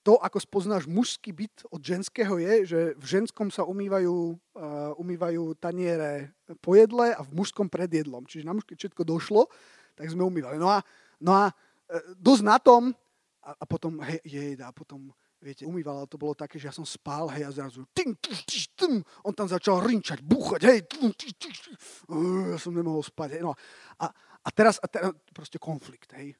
to, 0.08 0.16
ako 0.24 0.40
spoznáš 0.40 0.88
mužský 0.88 1.36
byt 1.36 1.68
od 1.68 1.84
ženského 1.84 2.40
je, 2.40 2.54
že 2.64 2.80
v 2.96 3.06
ženskom 3.06 3.52
sa 3.52 3.68
umývajú, 3.68 4.40
uh, 4.56 4.96
umývajú 4.96 5.60
taniere 5.60 6.32
po 6.64 6.80
jedle 6.80 7.12
a 7.12 7.20
v 7.20 7.36
mužskom 7.36 7.68
pred 7.68 7.92
jedlom. 7.92 8.24
Čiže 8.24 8.48
na 8.48 8.56
mužské 8.56 8.80
všetko 8.80 9.04
došlo, 9.04 9.52
tak 10.00 10.08
sme 10.08 10.24
umývali. 10.24 10.56
No 10.56 10.72
a, 10.72 10.80
no 11.20 11.36
a 11.36 11.52
uh, 11.52 12.16
dosť 12.16 12.44
na 12.48 12.56
tom, 12.56 12.96
a, 13.44 13.52
a 13.52 13.64
potom, 13.68 14.00
hej, 14.00 14.24
jejda, 14.24 14.72
a 14.72 14.74
potom, 14.74 15.12
viete, 15.44 15.68
umýval, 15.68 16.08
to 16.08 16.16
bolo 16.16 16.32
také, 16.32 16.56
že 16.56 16.72
ja 16.72 16.76
som 16.76 16.88
spal, 16.88 17.28
hej, 17.36 17.44
a 17.44 17.52
zrazu, 17.52 17.84
tým, 17.92 18.16
tým, 18.16 18.40
tým, 18.80 18.94
on 19.28 19.36
tam 19.36 19.52
začal 19.52 19.84
rinčať, 19.84 20.24
búchať, 20.24 20.72
hej, 20.72 20.80
tým, 20.88 21.12
tým, 21.20 21.36
tým, 21.36 21.52
uh, 22.16 22.56
ja 22.56 22.58
som 22.64 22.72
nemohol 22.72 23.04
spať, 23.04 23.36
hej, 23.36 23.44
no. 23.44 23.52
A, 24.00 24.08
a 24.40 24.50
teraz, 24.56 24.80
a 24.80 24.88
teraz, 24.88 25.12
proste 25.36 25.60
konflikt, 25.60 26.16
hej 26.16 26.32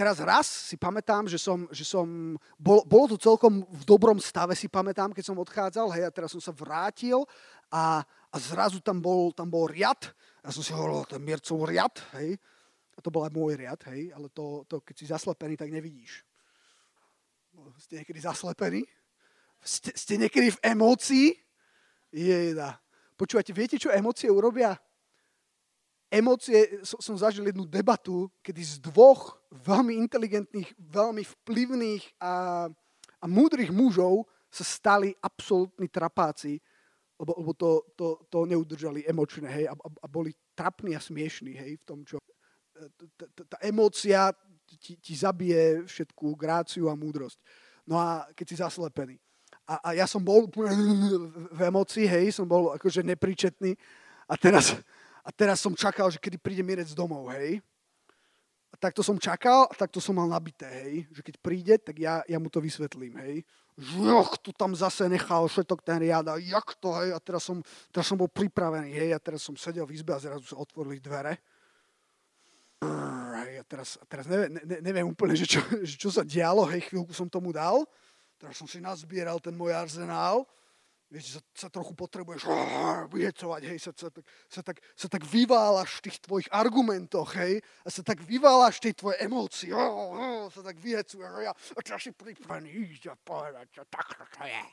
teraz 0.00 0.16
raz 0.24 0.48
si 0.48 0.80
pamätám, 0.80 1.28
že 1.28 1.36
som, 1.36 1.68
že 1.68 1.84
som 1.84 2.08
bol, 2.56 2.80
bolo 2.88 3.12
to 3.12 3.20
celkom 3.20 3.68
v 3.68 3.84
dobrom 3.84 4.16
stave, 4.16 4.56
si 4.56 4.64
pamätám, 4.64 5.12
keď 5.12 5.24
som 5.28 5.36
odchádzal, 5.36 5.92
hej, 5.92 6.08
a 6.08 6.14
teraz 6.14 6.32
som 6.32 6.40
sa 6.40 6.56
vrátil 6.56 7.20
a, 7.68 8.00
a 8.32 8.36
zrazu 8.40 8.80
tam 8.80 9.04
bol, 9.04 9.28
tam 9.36 9.52
bol 9.52 9.68
riad. 9.68 10.08
Ja 10.40 10.48
som 10.48 10.64
si 10.64 10.72
hovoril, 10.72 11.04
ten 11.04 11.20
Miercov 11.20 11.68
riad, 11.68 11.92
hej. 12.16 12.40
A 12.96 12.98
to 13.04 13.12
bol 13.12 13.28
aj 13.28 13.32
môj 13.36 13.60
riad, 13.60 13.76
hej, 13.92 14.08
ale 14.16 14.32
to, 14.32 14.64
to 14.64 14.80
keď 14.80 14.94
si 14.96 15.04
zaslepený, 15.12 15.60
tak 15.60 15.68
nevidíš. 15.68 16.24
Ste 17.84 18.00
niekedy 18.00 18.24
zaslepení? 18.24 18.88
Ste, 19.60 19.92
ste 19.92 20.16
niekedy 20.16 20.48
v 20.56 20.62
emócii? 20.64 21.36
Jeda. 22.08 22.80
Počúvate, 23.20 23.52
viete, 23.52 23.76
čo 23.76 23.92
emócie 23.92 24.32
urobia? 24.32 24.72
Emócie, 26.10 26.82
som 26.82 27.14
zažil 27.14 27.46
jednu 27.46 27.64
debatu, 27.64 28.26
kedy 28.42 28.60
z 28.60 28.74
dvoch 28.82 29.38
veľmi 29.50 29.94
inteligentných, 29.96 30.74
veľmi 30.76 31.22
vplyvných 31.22 32.18
a, 32.18 32.66
a 33.22 33.24
múdrych 33.30 33.70
mužov 33.70 34.26
sa 34.50 34.66
stali 34.66 35.14
absolútni 35.22 35.86
trapáci, 35.86 36.58
lebo, 37.14 37.32
lebo 37.38 37.52
to, 37.54 37.70
to, 37.94 38.06
to 38.26 38.38
neudržali 38.44 39.06
emočne, 39.06 39.46
hej, 39.46 39.70
a, 39.70 39.74
a 39.78 40.06
boli 40.10 40.34
trapní 40.58 40.98
a 40.98 41.00
smiešní, 41.00 41.54
hej, 41.54 41.78
v 41.78 41.84
tom, 41.86 42.02
čo... 42.02 42.18
Tá 43.46 43.60
emócia 43.60 44.32
ti, 44.78 44.96
ti 44.96 45.12
zabije 45.12 45.84
všetku 45.84 46.32
gráciu 46.32 46.88
a 46.88 46.96
múdrosť. 46.96 47.36
No 47.84 48.00
a 48.00 48.24
keď 48.32 48.46
si 48.48 48.56
zaslepený. 48.56 49.16
A, 49.68 49.74
a 49.84 49.88
ja 49.94 50.06
som 50.08 50.24
bol 50.24 50.48
v 50.50 51.60
emócii, 51.60 52.06
hej, 52.06 52.34
som 52.34 52.46
bol 52.46 52.72
akože 52.74 53.04
nepríčetný. 53.04 53.76
A 54.30 54.34
teraz, 54.38 54.78
a 55.20 55.28
teraz 55.32 55.60
som 55.60 55.76
čakal, 55.76 56.08
že 56.08 56.16
kedy 56.16 56.40
príde 56.40 56.64
Mirec 56.64 56.92
domov, 56.96 57.28
hej. 57.36 57.60
A 58.70 58.76
takto 58.78 59.02
som 59.02 59.18
čakal 59.18 59.66
a 59.66 59.74
takto 59.74 59.98
som 59.98 60.14
mal 60.14 60.30
nabité, 60.30 60.70
hej. 60.86 60.94
Že 61.10 61.20
keď 61.26 61.34
príde, 61.42 61.74
tak 61.76 61.98
ja, 61.98 62.22
ja 62.24 62.38
mu 62.38 62.46
to 62.46 62.62
vysvetlím, 62.62 63.18
hej. 63.20 63.42
Že 63.74 63.98
joch, 64.06 64.38
tu 64.38 64.54
tam 64.54 64.72
zase 64.72 65.10
nechal 65.10 65.50
všetok 65.50 65.82
ten 65.82 65.98
riad 65.98 66.26
a 66.30 66.38
jak 66.38 66.78
to, 66.78 66.94
hej. 67.02 67.10
A 67.12 67.18
teraz 67.18 67.42
som, 67.44 67.58
teraz 67.90 68.06
som 68.06 68.16
bol 68.16 68.30
pripravený, 68.30 68.94
hej. 68.94 69.10
A 69.12 69.18
teraz 69.18 69.42
som 69.42 69.58
sedel 69.58 69.84
v 69.84 69.98
izbe 69.98 70.14
a 70.14 70.22
zrazu 70.22 70.46
sa 70.46 70.56
otvorili 70.56 71.02
dvere. 71.02 71.36
Hej, 72.80 73.60
a 73.60 73.64
teraz, 73.66 73.88
a 74.00 74.04
teraz 74.08 74.24
neviem, 74.24 74.56
ne, 74.56 74.78
neviem 74.80 75.04
úplne, 75.04 75.36
že 75.36 75.44
čo, 75.44 75.60
že 75.90 76.00
čo 76.00 76.08
sa 76.08 76.24
dialo, 76.24 76.64
hej, 76.70 76.88
chvíľku 76.88 77.12
som 77.12 77.28
tomu 77.28 77.52
dal. 77.52 77.84
Teraz 78.40 78.56
som 78.56 78.64
si 78.64 78.80
nazbieral 78.80 79.36
ten 79.42 79.52
môj 79.52 79.74
arzenál 79.76 80.48
vieš, 81.10 81.36
sa, 81.36 81.40
sa 81.66 81.68
trochu 81.68 81.92
potrebuješ 81.98 82.46
vyhecovať, 83.14 83.62
hej, 83.66 83.78
sa, 83.82 83.90
sa, 83.92 84.08
tak, 84.08 84.24
sa, 84.46 84.60
tak, 84.62 84.76
sa 84.94 85.08
tak 85.10 85.22
vyválaš 85.26 85.98
v 85.98 86.04
tých 86.06 86.18
tvojich 86.22 86.48
argumentoch, 86.54 87.34
hej, 87.34 87.58
a 87.82 87.88
sa 87.90 88.06
tak 88.06 88.22
vyválaš 88.22 88.78
tej 88.78 88.94
tvojej 88.94 89.18
emócii, 89.26 89.74
sa 90.54 90.62
tak 90.62 90.78
vyhecuješ, 90.78 91.26
a, 91.26 91.40
ja, 91.50 91.52
a 91.52 91.98
si 91.98 92.14
pripravený 92.14 92.70
ísť 92.70 93.10
a 93.10 93.14
povedať, 93.18 93.66
že 93.74 93.82
takto 93.90 94.24
to 94.38 94.46
je. 94.46 94.64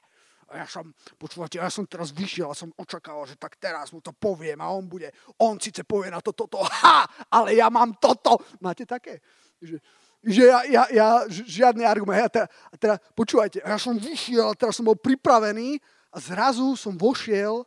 A 0.47 0.63
ja 0.63 0.67
som, 0.69 0.87
počúvate, 1.19 1.59
ja 1.59 1.67
som 1.67 1.83
teraz 1.83 2.15
vyšiel 2.15 2.47
a 2.47 2.55
som 2.55 2.71
očakával, 2.79 3.27
že 3.27 3.35
tak 3.35 3.59
teraz 3.59 3.91
mu 3.91 3.99
to 3.99 4.15
poviem 4.15 4.63
a 4.63 4.71
on 4.71 4.87
bude, 4.87 5.11
on 5.43 5.59
síce 5.59 5.83
povie 5.83 6.07
na 6.07 6.23
to 6.23 6.31
toto, 6.31 6.63
ha, 6.85 7.03
ale 7.27 7.59
ja 7.59 7.67
mám 7.67 7.99
toto. 7.99 8.39
Máte 8.63 8.87
také? 8.87 9.19
Že, 9.59 9.75
že 10.23 10.43
ja, 10.47 10.59
ja, 10.63 10.83
ja 10.87 11.07
žiadny 11.27 11.83
argument. 11.83 12.23
A 12.23 12.31
teda, 12.31 12.47
teda, 12.79 12.95
počúvajte, 13.11 13.59
ja 13.59 13.75
som 13.75 13.99
vyšiel 13.99 14.55
a 14.55 14.55
teraz 14.55 14.79
som 14.79 14.87
bol 14.87 14.95
pripravený 14.95 15.83
a 16.11 16.17
zrazu 16.19 16.75
som 16.79 16.95
vošiel 16.95 17.63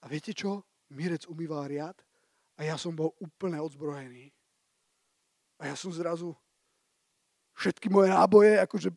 a 0.00 0.04
viete 0.06 0.30
čo? 0.34 0.62
Mirec 0.90 1.26
umýval 1.30 1.70
riad 1.70 1.96
a 2.58 2.66
ja 2.66 2.74
som 2.74 2.94
bol 2.94 3.14
úplne 3.22 3.62
odzbrojený. 3.62 4.34
A 5.60 5.70
ja 5.70 5.76
som 5.76 5.92
zrazu 5.94 6.34
všetky 7.54 7.92
moje 7.92 8.10
náboje, 8.10 8.58
akože 8.58 8.90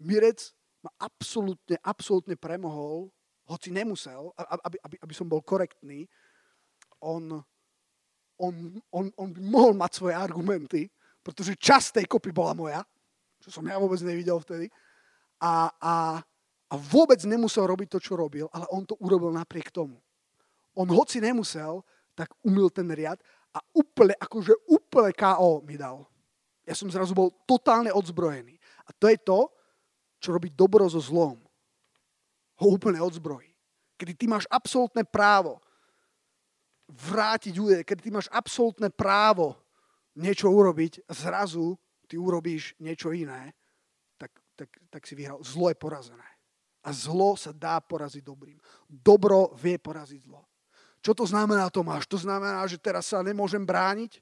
Mirec 0.00 0.54
ma 0.80 0.90
absolútne, 0.96 1.76
absolútne 1.84 2.38
premohol, 2.40 3.12
hoci 3.50 3.74
nemusel, 3.74 4.32
aby, 4.38 4.78
aby, 4.80 4.96
aby 5.02 5.14
som 5.14 5.26
bol 5.28 5.42
korektný, 5.42 6.06
on, 7.02 7.42
on, 8.38 8.54
on, 8.94 9.04
on 9.18 9.28
by 9.34 9.40
mohol 9.42 9.74
mať 9.74 9.90
svoje 9.98 10.14
argumenty, 10.14 10.88
pretože 11.20 11.58
časť 11.58 12.00
tej 12.00 12.06
kopy 12.08 12.32
bola 12.32 12.56
moja, 12.56 12.80
čo 13.42 13.52
som 13.52 13.66
ja 13.66 13.76
vôbec 13.76 14.00
nevidel 14.00 14.40
vtedy. 14.40 14.70
A, 15.40 15.68
a, 15.80 15.94
a 16.70 16.74
vôbec 16.78 17.18
nemusel 17.26 17.66
robiť 17.66 17.98
to, 17.98 17.98
čo 17.98 18.14
robil, 18.14 18.46
ale 18.54 18.64
on 18.70 18.86
to 18.86 18.94
urobil 19.02 19.34
napriek 19.34 19.74
tomu. 19.74 19.98
On 20.78 20.86
hoci 20.86 21.18
nemusel, 21.18 21.82
tak 22.14 22.30
umil 22.46 22.70
ten 22.70 22.86
riad 22.86 23.18
a 23.50 23.58
úplne, 23.74 24.14
akože 24.14 24.54
úplne 24.70 25.10
KO 25.10 25.66
mi 25.66 25.74
dal. 25.74 26.06
Ja 26.62 26.78
som 26.78 26.86
zrazu 26.86 27.10
bol 27.10 27.34
totálne 27.42 27.90
odzbrojený. 27.90 28.54
A 28.86 28.94
to 28.94 29.10
je 29.10 29.18
to, 29.18 29.50
čo 30.22 30.30
robí 30.30 30.54
dobro 30.54 30.86
so 30.86 31.02
zlom. 31.02 31.42
Ho 32.62 32.66
úplne 32.70 33.02
odzbrojí. 33.02 33.50
Kedy 33.98 34.12
ty 34.14 34.24
máš 34.30 34.46
absolútne 34.46 35.02
právo 35.02 35.58
vrátiť 36.86 37.54
úder, 37.58 37.82
kedy 37.82 38.00
ty 38.06 38.10
máš 38.14 38.30
absolútne 38.30 38.90
právo 38.90 39.58
niečo 40.14 40.50
urobiť 40.50 41.06
zrazu 41.10 41.78
ty 42.10 42.18
urobíš 42.18 42.74
niečo 42.82 43.14
iné, 43.14 43.54
tak, 44.18 44.34
tak, 44.58 44.70
tak 44.90 45.02
si 45.06 45.14
vyhral. 45.14 45.38
Zlo 45.46 45.70
je 45.70 45.78
porazené. 45.78 46.29
A 46.80 46.96
zlo 46.96 47.36
sa 47.36 47.52
dá 47.52 47.76
poraziť 47.80 48.24
dobrým. 48.24 48.56
Dobro 48.88 49.52
vie 49.56 49.76
poraziť 49.76 50.20
zlo. 50.24 50.44
Čo 51.00 51.16
to 51.16 51.24
znamená, 51.24 51.68
Tomáš? 51.72 52.04
To 52.08 52.20
znamená, 52.20 52.64
že 52.68 52.76
teraz 52.76 53.08
sa 53.08 53.24
nemôžem 53.24 53.64
brániť? 53.64 54.20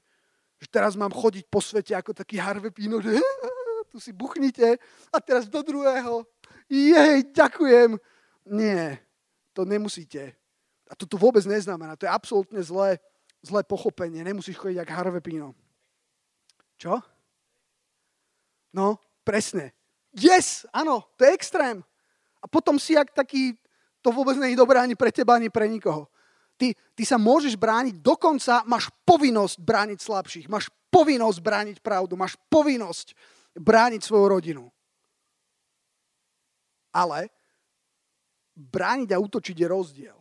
Že 0.59 0.67
teraz 0.67 0.93
mám 0.95 1.11
chodiť 1.11 1.47
po 1.47 1.63
svete 1.63 1.95
ako 1.95 2.11
taký 2.15 2.39
Harvey 2.39 2.71
Pino, 2.71 2.99
že 2.99 3.15
tu 3.91 3.99
si 3.99 4.11
buchnite 4.11 4.79
a 5.11 5.17
teraz 5.19 5.47
do 5.47 5.59
druhého. 5.63 6.23
Jej, 6.67 7.31
ďakujem. 7.31 7.99
Nie, 8.47 8.99
to 9.51 9.63
nemusíte. 9.63 10.35
A 10.89 10.95
to 10.95 11.07
tu 11.07 11.15
vôbec 11.19 11.43
neznamená. 11.43 11.95
To 11.95 12.07
je 12.07 12.11
absolútne 12.11 12.59
zlé, 12.63 12.99
zlé 13.43 13.61
pochopenie. 13.63 14.23
Nemusíš 14.23 14.59
chodiť 14.59 14.83
ako 14.83 14.91
Harvey 14.95 15.23
Pino. 15.23 15.55
Čo? 16.79 16.99
No, 18.71 19.01
presne. 19.27 19.75
Yes, 20.15 20.65
áno, 20.71 21.05
to 21.19 21.27
je 21.27 21.35
extrém. 21.35 21.83
A 22.39 22.45
potom 22.47 22.79
si 22.79 22.95
jak 22.95 23.11
taký, 23.11 23.55
to 23.99 24.11
vôbec 24.15 24.39
je 24.39 24.55
dobré 24.55 24.79
ani 24.79 24.95
pre 24.95 25.11
teba, 25.11 25.35
ani 25.35 25.51
pre 25.51 25.67
nikoho. 25.67 26.07
Ty, 26.59 26.75
ty 26.95 27.03
sa 27.07 27.15
môžeš 27.15 27.55
brániť, 27.55 28.03
dokonca 28.03 28.67
máš 28.67 28.91
povinnosť 29.07 29.63
brániť 29.63 29.99
slabších, 30.03 30.47
máš 30.51 30.67
povinnosť 30.91 31.39
brániť 31.39 31.77
pravdu, 31.79 32.19
máš 32.19 32.35
povinnosť 32.51 33.15
brániť 33.55 34.01
svoju 34.03 34.25
rodinu. 34.27 34.63
Ale 36.91 37.31
brániť 38.59 39.15
a 39.15 39.21
útočiť 39.21 39.55
je 39.55 39.67
rozdiel. 39.71 40.19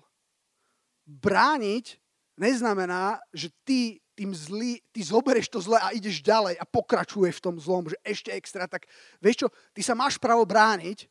Brániť 1.08 1.98
neznamená, 2.38 3.18
že 3.34 3.50
ty 3.66 3.98
tým 4.18 4.34
zlý, 4.34 4.82
ty 4.90 4.98
zoberieš 5.02 5.46
to 5.46 5.62
zle 5.62 5.78
a 5.78 5.94
ideš 5.94 6.22
ďalej 6.26 6.58
a 6.58 6.64
pokračuješ 6.66 7.38
v 7.38 7.44
tom 7.50 7.56
zlom, 7.62 7.86
že 7.86 7.94
ešte 8.02 8.34
extra, 8.34 8.66
tak 8.66 8.90
vieš 9.22 9.46
čo, 9.46 9.48
ty 9.70 9.78
sa 9.78 9.94
máš 9.94 10.18
právo 10.18 10.42
brániť, 10.42 11.06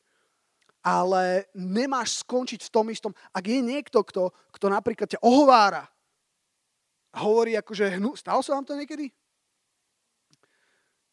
ale 0.81 1.49
nemáš 1.55 2.21
skončiť 2.23 2.67
v 2.67 2.73
tom 2.73 2.85
istom. 2.93 3.11
Ak 3.33 3.45
je 3.45 3.59
niekto, 3.59 4.01
kto, 4.01 4.31
kto 4.53 4.65
napríklad 4.71 5.09
ťa 5.11 5.23
ohovára 5.23 5.85
hovorí 7.17 7.57
akože, 7.57 7.97
hnu, 7.97 8.13
stalo 8.13 8.45
sa 8.45 8.53
vám 8.53 8.65
to 8.65 8.77
niekedy? 8.77 9.09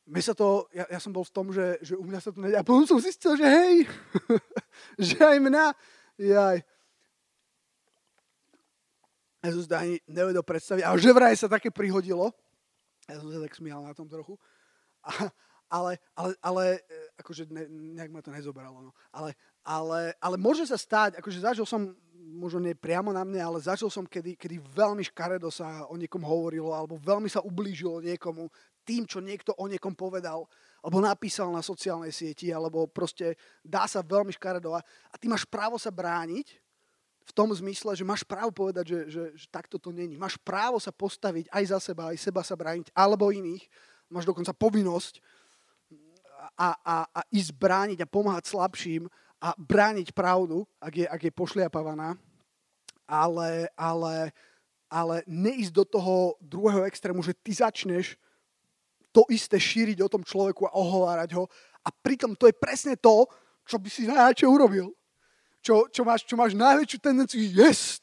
Mne 0.05 0.21
sa 0.21 0.37
to, 0.37 0.69
ja, 0.77 0.85
ja 0.93 1.01
som 1.01 1.17
bol 1.17 1.25
v 1.25 1.33
tom, 1.33 1.49
že, 1.49 1.81
že 1.81 1.97
u 1.97 2.05
mňa 2.05 2.21
sa 2.21 2.29
to 2.29 2.45
nedá. 2.45 2.61
A 2.61 2.67
potom 2.67 2.85
som 2.85 3.01
zistil, 3.01 3.41
že 3.41 3.47
hej, 3.49 3.89
že 5.17 5.17
aj 5.17 5.39
mňa, 5.41 5.65
jaj, 6.21 6.59
ja 9.45 9.49
som 9.53 9.61
si 9.61 9.69
ani 9.73 9.97
nevedel 10.09 10.45
predstaviť. 10.45 10.85
A 10.85 10.97
že 11.01 11.13
vraj 11.13 11.37
sa 11.37 11.49
také 11.49 11.73
prihodilo. 11.73 12.33
Ja 13.05 13.21
som 13.21 13.29
sa 13.29 13.41
tak 13.45 13.53
smial 13.57 13.85
na 13.85 13.93
tom 13.97 14.09
trochu. 14.09 14.37
A, 15.05 15.29
ale, 15.69 16.01
ale, 16.17 16.33
ale 16.41 16.65
akože 17.19 17.51
ne, 17.51 17.65
nejak 17.99 18.11
ma 18.11 18.21
to 18.21 18.35
nezoberalo. 18.35 18.91
No. 18.91 18.91
Ale, 19.15 19.35
ale, 19.63 20.15
ale 20.19 20.37
môže 20.37 20.67
sa 20.67 20.79
stať, 20.79 21.19
akože 21.19 21.39
zažil 21.43 21.67
som, 21.67 21.95
možno 22.35 22.59
nie 22.59 22.75
priamo 22.75 23.15
na 23.15 23.23
mne, 23.23 23.41
ale 23.41 23.59
zažil 23.63 23.89
som, 23.89 24.05
kedy, 24.07 24.35
kedy 24.35 24.59
veľmi 24.75 25.05
škaredo 25.07 25.49
sa 25.49 25.87
o 25.87 25.95
niekom 25.95 26.23
hovorilo, 26.23 26.75
alebo 26.75 26.99
veľmi 26.99 27.31
sa 27.31 27.45
ublížilo 27.45 28.03
niekomu 28.03 28.51
tým, 28.85 29.09
čo 29.09 29.23
niekto 29.23 29.57
o 29.57 29.65
niekom 29.65 29.97
povedal, 29.97 30.45
alebo 30.85 31.01
napísal 31.01 31.49
na 31.49 31.65
sociálnej 31.65 32.13
sieti, 32.13 32.53
alebo 32.53 32.85
proste 32.85 33.39
dá 33.65 33.89
sa 33.89 34.05
veľmi 34.05 34.35
škaredo. 34.37 34.77
A, 34.77 34.85
a 34.85 35.15
ty 35.17 35.31
máš 35.31 35.49
právo 35.49 35.81
sa 35.81 35.89
brániť, 35.89 36.61
v 37.25 37.33
tom 37.33 37.49
zmysle, 37.49 37.97
že 37.97 38.05
máš 38.05 38.21
právo 38.21 38.53
povedať, 38.53 38.85
že, 38.85 39.01
že, 39.09 39.25
že 39.33 39.47
takto 39.49 39.81
to 39.81 39.89
není. 39.89 40.21
Máš 40.21 40.37
právo 40.37 40.77
sa 40.77 40.93
postaviť 40.93 41.49
aj 41.49 41.65
za 41.73 41.79
seba, 41.81 42.13
aj 42.13 42.21
seba 42.21 42.45
sa 42.45 42.53
brániť, 42.53 42.93
alebo 42.93 43.33
iných. 43.33 43.65
Máš 44.13 44.29
dokonca 44.29 44.53
povinnosť 44.53 45.25
a, 46.55 46.79
a, 46.79 46.97
a 47.11 47.21
ísť 47.35 47.51
brániť 47.55 47.99
a 48.03 48.11
pomáhať 48.11 48.51
slabším 48.51 49.11
a 49.43 49.53
brániť 49.59 50.15
pravdu, 50.15 50.65
ak 50.81 50.95
je, 50.95 51.07
ak 51.07 51.21
je 51.29 51.33
pošliapavaná. 51.35 52.17
Ale, 53.05 53.69
ale, 53.77 54.33
ale 54.89 55.17
neísť 55.29 55.73
do 55.75 55.85
toho 55.85 56.39
druhého 56.41 56.89
extrému, 56.89 57.21
že 57.21 57.37
ty 57.37 57.53
začneš 57.53 58.17
to 59.15 59.23
isté 59.31 59.61
šíriť 59.61 60.03
o 60.03 60.11
tom 60.11 60.27
človeku 60.27 60.67
a 60.67 60.75
ohovárať 60.75 61.39
ho. 61.39 61.47
A 61.85 61.89
pritom 61.93 62.35
to 62.35 62.51
je 62.51 62.57
presne 62.57 62.99
to, 62.99 63.29
čo 63.63 63.79
by 63.79 63.89
si 63.93 64.11
najradšej 64.11 64.49
urobil. 64.49 64.91
Čo, 65.65 65.89
čo, 65.89 66.05
máš, 66.05 66.29
čo 66.29 66.37
máš 66.37 66.53
najväčšiu 66.53 66.99
tendenciu, 67.01 67.41
yes, 67.41 67.97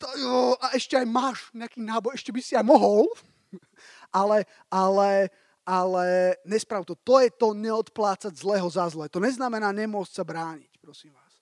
a 0.58 0.74
ešte 0.74 0.98
aj 0.98 1.06
máš 1.06 1.46
nejaký 1.54 1.78
náboj, 1.78 2.18
ešte 2.18 2.34
by 2.34 2.42
si 2.42 2.58
aj 2.58 2.66
mohol, 2.66 3.06
ale, 4.10 4.50
ale, 4.66 5.30
ale 5.66 6.38
nesprav 6.46 6.86
to. 6.86 6.98
To 7.06 7.22
je 7.22 7.30
to 7.30 7.54
neodplácať 7.54 8.34
zlého 8.34 8.68
za 8.70 8.90
zlé. 8.90 9.10
To 9.10 9.22
neznamená 9.22 9.70
nemôcť 9.72 10.14
sa 10.14 10.24
brániť, 10.26 10.72
prosím 10.82 11.14
vás. 11.14 11.34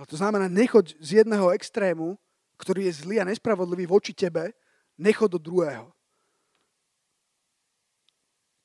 Ale 0.00 0.08
to 0.08 0.16
znamená 0.16 0.48
nechoď 0.48 0.96
z 0.96 1.20
jedného 1.20 1.52
extrému, 1.52 2.16
ktorý 2.56 2.88
je 2.88 3.04
zlý 3.04 3.20
a 3.20 3.28
nespravodlivý 3.28 3.84
voči 3.84 4.16
tebe, 4.16 4.52
nechoď 4.96 5.36
do 5.36 5.40
druhého. 5.40 5.92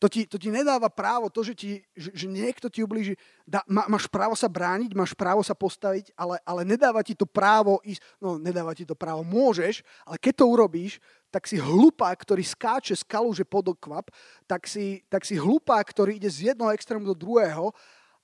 To 0.04 0.12
ti, 0.12 0.28
to 0.28 0.36
ti 0.36 0.52
nedáva 0.52 0.92
právo, 0.92 1.32
to, 1.32 1.40
že, 1.40 1.56
ti, 1.56 1.72
že, 1.96 2.12
že 2.12 2.28
niekto 2.28 2.68
ti 2.68 2.84
ublíži. 2.84 3.16
Dá, 3.48 3.64
má, 3.64 3.88
máš 3.88 4.12
právo 4.12 4.36
sa 4.36 4.52
brániť, 4.52 4.92
máš 4.92 5.16
právo 5.16 5.40
sa 5.40 5.56
postaviť, 5.56 6.12
ale, 6.20 6.36
ale 6.44 6.68
nedáva 6.68 7.00
ti 7.00 7.16
to 7.16 7.24
právo 7.24 7.80
ísť, 7.80 8.04
no 8.20 8.36
nedáva 8.36 8.76
ti 8.76 8.84
to 8.84 8.92
právo, 8.92 9.24
môžeš, 9.24 9.88
ale 10.04 10.20
keď 10.20 10.44
to 10.44 10.46
urobíš, 10.52 11.00
tak 11.32 11.48
si 11.48 11.56
hlupák, 11.56 12.16
ktorý 12.16 12.44
skáče 12.44 12.92
z 12.92 13.08
kalúže 13.08 13.48
pod 13.48 13.72
okvap, 13.72 14.12
tak 14.44 14.68
si, 14.68 15.00
tak 15.08 15.24
si 15.24 15.40
hlupák, 15.40 15.88
ktorý 15.88 16.20
ide 16.20 16.28
z 16.28 16.52
jednoho 16.52 16.76
extrému 16.76 17.08
do 17.08 17.16
druhého 17.16 17.72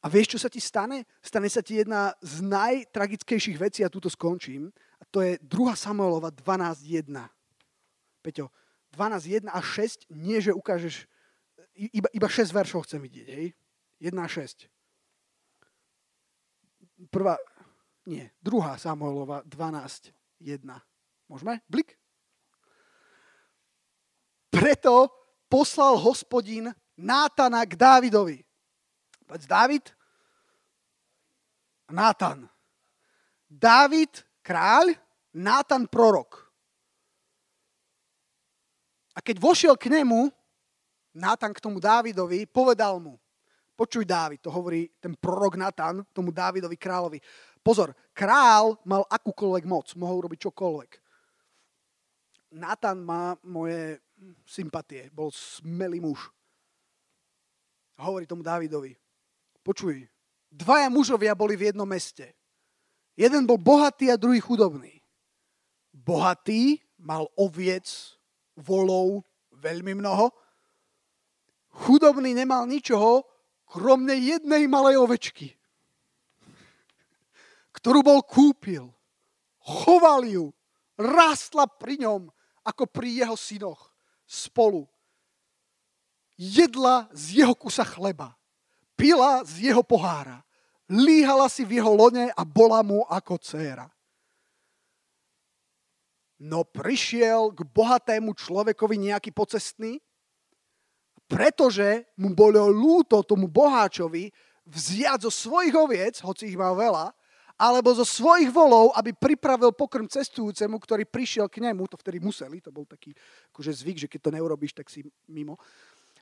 a 0.01 0.05
vieš, 0.09 0.33
čo 0.33 0.39
sa 0.41 0.49
ti 0.49 0.57
stane? 0.57 1.05
Stane 1.21 1.45
sa 1.45 1.61
ti 1.61 1.77
jedna 1.77 2.09
z 2.25 2.41
najtragickejších 2.41 3.57
vecí, 3.61 3.85
a 3.85 3.93
túto 3.93 4.09
skončím, 4.09 4.73
a 4.97 5.03
to 5.05 5.21
je 5.21 5.37
2 5.45 5.75
Samuelova 5.77 6.33
12.1. 6.33 7.05
Peťo, 8.25 8.49
12.1 8.97 9.45
a 9.45 9.59
6, 9.61 10.09
nie 10.09 10.41
že 10.41 10.51
ukážeš 10.51 11.05
iba, 11.89 12.09
iba 12.13 12.27
6 12.29 12.53
veršov 12.53 12.85
chcem 12.85 13.01
vidieť, 13.01 13.27
hej? 13.33 13.57
1 13.97 14.13
a 14.21 14.27
6. 14.29 14.69
Prvá, 17.09 17.37
nie, 18.05 18.29
druhá 18.37 18.77
Samuelova 18.77 19.41
12, 19.49 20.13
1. 20.41 20.61
Môžeme? 21.25 21.65
Blik? 21.65 21.97
Preto 24.53 25.09
poslal 25.49 25.97
hospodin 25.97 26.69
Nátana 26.93 27.65
k 27.65 27.73
Dávidovi. 27.73 28.45
Povedz 29.25 29.49
Dávid? 29.49 29.89
Nátan. 31.89 32.45
Dávid, 33.49 34.23
kráľ, 34.45 34.95
Nátan, 35.31 35.87
prorok. 35.87 36.51
A 39.15 39.19
keď 39.23 39.39
vošiel 39.39 39.75
k 39.79 39.91
nemu, 39.91 40.31
Nátan 41.11 41.51
k 41.51 41.59
tomu 41.59 41.83
Dávidovi 41.83 42.47
povedal 42.47 42.95
mu, 43.03 43.19
počuj 43.75 44.07
Dávid, 44.07 44.39
to 44.39 44.47
hovorí 44.47 44.87
ten 45.01 45.11
prorok 45.17 45.59
Natan 45.59 46.07
tomu 46.15 46.31
Dávidovi 46.31 46.79
kráľovi. 46.79 47.19
Pozor, 47.59 47.91
král 48.15 48.79
mal 48.87 49.03
akúkoľvek 49.11 49.65
moc, 49.67 49.91
mohol 49.99 50.23
robiť 50.23 50.39
čokoľvek. 50.47 50.91
Natan 52.55 53.03
má 53.03 53.35
moje 53.43 53.99
sympatie, 54.47 55.11
bol 55.11 55.31
smelý 55.35 55.99
muž. 55.99 56.31
Hovorí 57.99 58.23
tomu 58.23 58.41
Dávidovi, 58.41 58.95
počuj, 59.61 60.07
dvaja 60.47 60.87
mužovia 60.87 61.35
boli 61.35 61.59
v 61.59 61.69
jednom 61.69 61.85
meste. 61.87 62.33
Jeden 63.19 63.43
bol 63.43 63.59
bohatý 63.59 64.07
a 64.09 64.17
druhý 64.17 64.39
chudobný. 64.39 65.03
Bohatý 65.91 66.79
mal 66.95 67.27
oviec, 67.35 68.15
volov, 68.55 69.27
veľmi 69.51 69.99
mnoho 69.99 70.31
Chudobný 71.71 72.35
nemal 72.35 72.67
ničoho, 72.67 73.23
kromne 73.71 74.19
jednej 74.19 74.67
malej 74.67 74.99
ovečky, 74.99 75.55
ktorú 77.71 78.03
bol 78.03 78.19
kúpil. 78.19 78.91
Choval 79.63 80.27
ju, 80.27 80.45
rástla 80.99 81.71
pri 81.71 82.03
ňom 82.03 82.27
ako 82.67 82.83
pri 82.91 83.23
jeho 83.23 83.37
synoch 83.39 83.95
spolu. 84.27 84.83
Jedla 86.35 87.07
z 87.15 87.45
jeho 87.45 87.55
kusa 87.55 87.85
chleba, 87.87 88.35
pila 88.99 89.45
z 89.47 89.71
jeho 89.71 89.85
pohára, 89.85 90.43
líhala 90.91 91.47
si 91.47 91.63
v 91.63 91.79
jeho 91.79 91.93
lone 91.93 92.33
a 92.33 92.41
bola 92.43 92.83
mu 92.83 93.05
ako 93.07 93.39
dcéra. 93.39 93.87
No 96.41 96.65
prišiel 96.65 97.53
k 97.53 97.61
bohatému 97.61 98.33
človekovi 98.33 98.97
nejaký 98.97 99.29
pocestný 99.29 100.01
pretože 101.31 102.11
mu 102.19 102.35
bolo 102.35 102.67
lúto 102.67 103.23
tomu 103.23 103.47
boháčovi 103.47 104.27
vziať 104.67 105.23
zo 105.23 105.31
svojich 105.31 105.71
oviec, 105.71 106.19
hoci 106.19 106.51
ich 106.51 106.59
mal 106.59 106.75
veľa, 106.75 107.15
alebo 107.55 107.95
zo 107.95 108.03
svojich 108.03 108.51
volov, 108.51 108.91
aby 108.99 109.15
pripravil 109.15 109.71
pokrm 109.71 110.11
cestujúcemu, 110.11 110.75
ktorý 110.75 111.07
prišiel 111.07 111.47
k 111.47 111.63
nemu, 111.63 111.87
to 111.87 111.95
vtedy 111.95 112.19
museli, 112.19 112.59
to 112.59 112.73
bol 112.73 112.83
taký 112.83 113.15
akože 113.55 113.71
zvyk, 113.71 113.97
že 114.03 114.07
keď 114.11 114.19
to 114.27 114.31
neurobíš, 114.35 114.75
tak 114.75 114.91
si 114.91 115.07
mimo. 115.31 115.55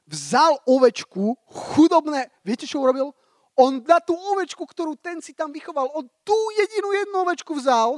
Vzal 0.05 0.61
ovečku, 0.69 1.33
chudobné, 1.73 2.29
viete 2.45 2.69
čo 2.69 2.83
urobil? 2.83 3.09
On 3.57 3.81
na 3.81 3.97
tú 4.03 4.13
ovečku, 4.13 4.61
ktorú 4.61 4.93
ten 4.99 5.25
si 5.25 5.33
tam 5.33 5.49
vychoval, 5.49 5.89
on 5.97 6.05
tú 6.21 6.37
jedinú 6.53 6.93
jednu 6.93 7.17
ovečku 7.25 7.57
vzal 7.57 7.97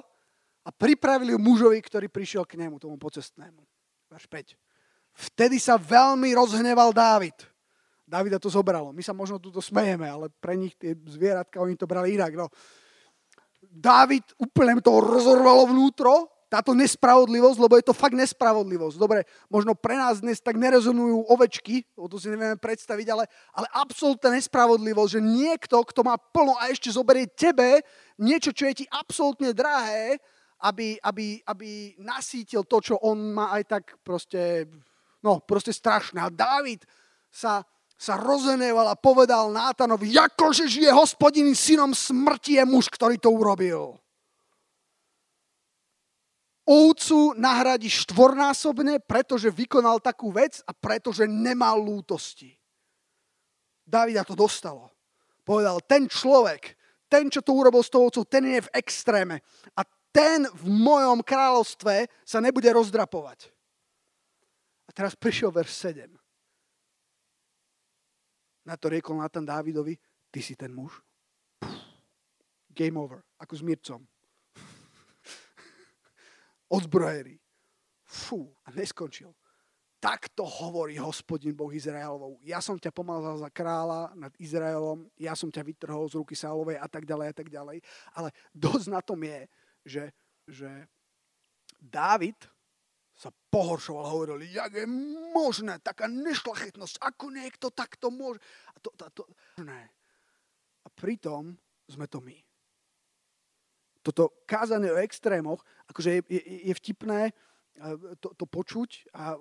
a 0.64 0.70
pripravil 0.70 1.36
ju 1.36 1.40
mužovi, 1.42 1.82
ktorý 1.82 2.08
prišiel 2.08 2.48
k 2.48 2.56
nemu, 2.62 2.80
tomu 2.80 2.96
pocestnému. 2.96 3.60
Verš 4.08 4.26
5. 4.30 4.71
Vtedy 5.14 5.60
sa 5.60 5.76
veľmi 5.78 6.32
rozhneval 6.34 6.96
Dávid. 6.96 7.36
Davida 8.08 8.40
to 8.40 8.52
zobralo. 8.52 8.92
My 8.92 9.00
sa 9.00 9.16
možno 9.16 9.40
tuto 9.40 9.64
smejeme, 9.64 10.04
ale 10.04 10.28
pre 10.28 10.60
nich 10.60 10.76
tie 10.76 10.92
zvieratka, 11.08 11.64
oni 11.64 11.80
to 11.80 11.88
brali 11.88 12.20
inak. 12.20 12.36
No. 12.36 12.52
Dávid 13.64 14.28
úplne 14.36 14.84
to 14.84 15.00
rozorvalo 15.00 15.72
vnútro, 15.72 16.28
táto 16.52 16.76
nespravodlivosť, 16.76 17.58
lebo 17.64 17.80
je 17.80 17.88
to 17.88 17.96
fakt 17.96 18.12
nespravodlivosť. 18.12 19.00
Dobre, 19.00 19.24
možno 19.48 19.72
pre 19.72 19.96
nás 19.96 20.20
dnes 20.20 20.44
tak 20.44 20.60
nerezonujú 20.60 21.32
ovečky, 21.32 21.88
o 21.96 22.12
to 22.12 22.20
si 22.20 22.28
nevieme 22.28 22.60
predstaviť, 22.60 23.08
ale, 23.08 23.24
ale 23.56 23.72
absolútna 23.72 24.36
nespravodlivosť, 24.36 25.12
že 25.16 25.22
niekto, 25.24 25.80
kto 25.80 26.04
má 26.04 26.20
plno 26.20 26.60
a 26.60 26.68
ešte 26.68 26.92
zoberie 26.92 27.32
tebe 27.32 27.80
niečo, 28.20 28.52
čo 28.52 28.68
je 28.68 28.84
ti 28.84 28.86
absolútne 28.92 29.56
drahé, 29.56 30.20
aby, 30.60 31.00
aby, 31.00 31.40
aby 31.48 31.96
nasítil 32.04 32.68
to, 32.68 32.84
čo 32.84 33.00
on 33.00 33.32
má 33.32 33.56
aj 33.56 33.64
tak 33.72 33.84
proste 34.04 34.68
No, 35.22 35.42
proste 35.42 35.70
strašné. 35.70 36.18
A 36.22 36.34
Dávid 36.34 36.86
sa, 37.30 37.62
sa 37.94 38.18
rozeneval 38.18 38.90
a 38.90 38.98
povedal 38.98 39.54
Nátanovi, 39.54 40.18
akože 40.18 40.66
žije 40.66 40.92
hospodin 40.92 41.54
synom 41.54 41.94
smrti 41.94 42.58
je 42.58 42.64
muž, 42.66 42.90
ktorý 42.90 43.22
to 43.22 43.30
urobil. 43.30 44.02
ovcu 46.72 47.36
nahradí 47.36 47.92
štvornásobne, 47.92 49.04
pretože 49.04 49.52
vykonal 49.52 50.00
takú 50.00 50.32
vec 50.32 50.64
a 50.64 50.72
pretože 50.72 51.28
nemal 51.28 51.82
lútosti. 51.82 52.56
Davida 53.84 54.24
to 54.24 54.38
dostalo. 54.38 54.88
Povedal, 55.44 55.84
ten 55.84 56.08
človek, 56.08 56.78
ten, 57.12 57.28
čo 57.28 57.44
to 57.44 57.52
urobil 57.52 57.84
s 57.84 57.92
tou 57.92 58.08
ovcou, 58.08 58.24
ten 58.24 58.46
je 58.48 58.62
v 58.64 58.72
extréme. 58.78 59.44
A 59.76 59.84
ten 60.16 60.48
v 60.48 60.66
mojom 60.70 61.20
kráľovstve 61.26 62.08
sa 62.24 62.40
nebude 62.40 62.72
rozdrapovať. 62.72 63.52
A 64.92 64.96
teraz 65.00 65.16
prišiel 65.16 65.56
verš 65.56 65.88
7. 65.96 66.12
Na 68.68 68.76
to 68.76 68.92
riekol 68.92 69.16
Natan 69.16 69.48
Dávidovi, 69.48 69.96
ty 70.28 70.44
si 70.44 70.52
ten 70.60 70.76
muž. 70.76 71.00
Game 72.68 73.00
over, 73.00 73.24
ako 73.40 73.56
s 73.56 73.64
Mircom. 73.64 74.04
Odzbrojený. 76.76 77.40
Fú, 78.04 78.52
a 78.68 78.76
neskončil. 78.76 79.32
Takto 80.04 80.44
hovorí 80.44 81.00
hospodin 81.00 81.56
Boh 81.56 81.72
Izraelov. 81.72 82.36
Ja 82.44 82.60
som 82.60 82.76
ťa 82.76 82.92
pomazal 82.92 83.40
za 83.40 83.48
kráľa 83.48 84.12
nad 84.20 84.36
Izraelom, 84.44 85.08
ja 85.16 85.40
som 85.40 85.48
ťa 85.48 85.64
vytrhol 85.72 86.12
z 86.12 86.20
ruky 86.20 86.36
Sálovej 86.36 86.76
a 86.76 86.88
tak 86.92 87.08
ďalej 87.08 87.32
a 87.32 87.36
tak 87.40 87.48
ďalej. 87.48 87.80
Ale 88.12 88.36
dosť 88.52 88.92
na 88.92 89.00
tom 89.00 89.24
je, 89.24 89.48
že, 89.88 90.04
že 90.52 90.68
Dávid 91.80 92.36
sa 93.22 93.30
pohoršoval, 93.54 94.10
hovoril, 94.10 94.50
jak 94.50 94.74
je 94.74 94.90
možné, 95.30 95.78
taká 95.86 96.10
nešlachetnosť, 96.10 96.98
ako 97.06 97.30
niekto 97.30 97.70
takto 97.70 98.10
môže. 98.10 98.42
A, 98.74 98.82
to, 98.82 98.90
to, 98.98 99.06
to, 99.14 99.24
a 100.82 100.88
pritom 100.90 101.54
sme 101.86 102.10
to 102.10 102.18
my. 102.18 102.34
Toto 104.02 104.42
kázanie 104.50 104.90
o 104.90 104.98
extrémoch, 104.98 105.62
akože 105.86 106.10
je, 106.18 106.22
je, 106.34 106.42
je 106.66 106.74
vtipné 106.74 107.30
to, 108.18 108.34
to 108.34 108.46
počuť 108.50 109.14
a 109.14 109.38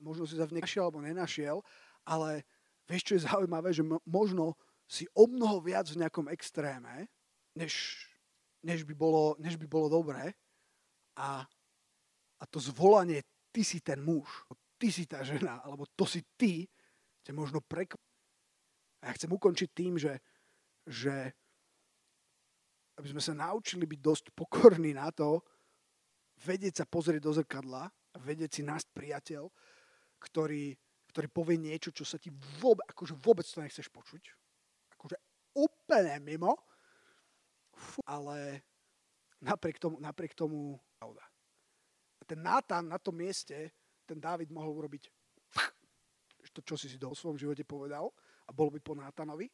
možno 0.00 0.24
si 0.24 0.40
sa 0.40 0.48
v 0.48 0.56
nenašiel 0.56 0.88
alebo 0.88 1.04
nenašiel, 1.04 1.60
ale 2.08 2.48
vieš, 2.88 3.04
čo 3.04 3.14
je 3.20 3.26
zaujímavé, 3.28 3.76
že 3.76 3.84
možno 4.08 4.56
si 4.88 5.04
o 5.12 5.28
mnoho 5.28 5.60
viac 5.60 5.84
v 5.92 6.00
nejakom 6.00 6.32
extréme, 6.32 7.12
než, 7.52 8.04
než, 8.64 8.88
by, 8.88 8.96
bolo, 8.96 9.36
než 9.36 9.60
by 9.60 9.68
bolo 9.68 9.92
dobré 9.92 10.32
a 11.20 11.44
a 12.44 12.46
to 12.46 12.60
zvolanie, 12.60 13.24
ty 13.48 13.64
si 13.64 13.80
ten 13.80 14.04
muž, 14.04 14.28
ty 14.76 14.92
si 14.92 15.08
tá 15.08 15.24
žena, 15.24 15.64
alebo 15.64 15.88
to 15.96 16.04
si 16.04 16.20
ty, 16.36 16.68
ťa 17.24 17.32
možno 17.32 17.64
prekvapí. 17.64 18.04
A 19.00 19.08
ja 19.08 19.16
chcem 19.16 19.32
ukončiť 19.32 19.68
tým, 19.72 19.96
že, 19.96 20.20
že 20.84 21.32
aby 23.00 23.08
sme 23.16 23.24
sa 23.24 23.32
naučili 23.32 23.88
byť 23.88 24.00
dosť 24.04 24.24
pokorní 24.36 24.92
na 24.92 25.08
to, 25.08 25.40
vedieť 26.44 26.84
sa 26.84 26.84
pozrieť 26.84 27.24
do 27.24 27.32
zrkadla 27.32 27.88
a 27.88 28.16
vedieť 28.20 28.60
si 28.60 28.62
nájsť 28.68 28.88
priateľ, 28.92 29.48
ktorý, 30.20 30.76
ktorý 31.16 31.28
povie 31.32 31.56
niečo, 31.56 31.96
čo 31.96 32.04
sa 32.04 32.20
ti 32.20 32.28
vôbec, 32.60 32.84
akože 32.92 33.16
vôbec 33.16 33.48
to 33.48 33.64
nechceš 33.64 33.88
počuť. 33.88 34.22
Akože 35.00 35.16
úplne 35.56 36.20
mimo. 36.20 36.60
Fú, 37.74 38.04
ale 38.06 38.62
napriek 39.40 39.80
tomu, 39.80 39.96
napriek 39.98 40.36
tomu 40.36 40.78
pravda 41.00 41.24
ten 42.24 42.40
Nátan 42.40 42.88
na 42.88 42.98
tom 42.98 43.16
mieste, 43.16 43.72
ten 44.04 44.20
Dávid 44.20 44.50
mohol 44.52 44.84
urobiť 44.84 45.08
to, 46.54 46.60
čo 46.62 46.74
si 46.78 46.86
si 46.86 47.00
do 47.00 47.10
svojom 47.10 47.34
živote 47.34 47.66
povedal 47.66 48.06
a 48.46 48.50
bolo 48.54 48.70
by 48.70 48.80
po 48.80 48.94
Nátanovi. 48.94 49.50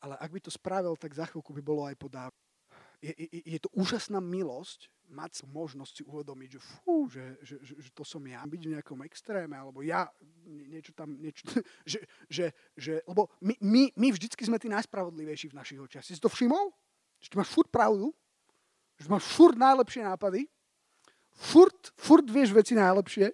Ale 0.00 0.16
ak 0.16 0.30
by 0.32 0.40
to 0.40 0.48
spravil, 0.48 0.96
tak 0.96 1.12
za 1.12 1.28
chvíľku 1.28 1.52
by 1.52 1.60
bolo 1.60 1.84
aj 1.84 1.96
po 2.00 2.08
Dávid. 2.08 2.40
Je, 3.00 3.12
je, 3.16 3.56
je 3.56 3.58
to 3.60 3.68
úžasná 3.76 4.20
milosť 4.20 4.92
mať 5.08 5.42
možnosť 5.48 5.92
si 6.00 6.02
uvedomiť, 6.04 6.48
že 6.56 6.60
fú, 6.60 7.08
že, 7.08 7.36
že, 7.42 7.56
že, 7.64 7.74
že 7.80 7.90
to 7.96 8.04
som 8.04 8.20
ja, 8.22 8.44
byť 8.44 8.60
v 8.60 8.72
nejakom 8.76 9.00
extréme, 9.08 9.56
alebo 9.56 9.80
ja 9.80 10.06
niečo 10.46 10.92
tam, 10.92 11.16
niečo, 11.16 11.48
že, 11.88 12.04
že, 12.28 12.52
že 12.76 13.00
lebo 13.08 13.32
my, 13.40 13.56
my, 13.58 13.82
my 13.96 14.08
vždycky 14.12 14.44
sme 14.44 14.60
tí 14.60 14.68
najspravodlivejší 14.68 15.50
v 15.50 15.58
našich 15.58 15.80
očiach. 15.80 16.04
Si 16.04 16.14
si 16.14 16.22
to 16.22 16.30
všimol? 16.30 16.70
Že 17.24 17.26
ty 17.32 17.36
máš 17.40 17.50
furt 17.52 17.68
pravdu, 17.72 18.12
že 19.00 19.08
máš 19.08 19.24
furt 19.28 19.56
najlepšie 19.56 20.04
nápady, 20.04 20.44
furt, 21.34 21.92
furt 21.96 22.26
vieš 22.26 22.54
veci 22.54 22.74
najlepšie, 22.74 23.30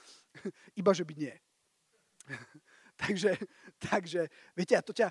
iba 0.80 0.90
že 0.92 1.04
by 1.04 1.14
nie. 1.16 1.34
takže, 3.02 3.36
takže, 3.78 4.28
viete, 4.56 4.74
a 4.76 4.82
to 4.82 4.92
ťa... 4.92 5.08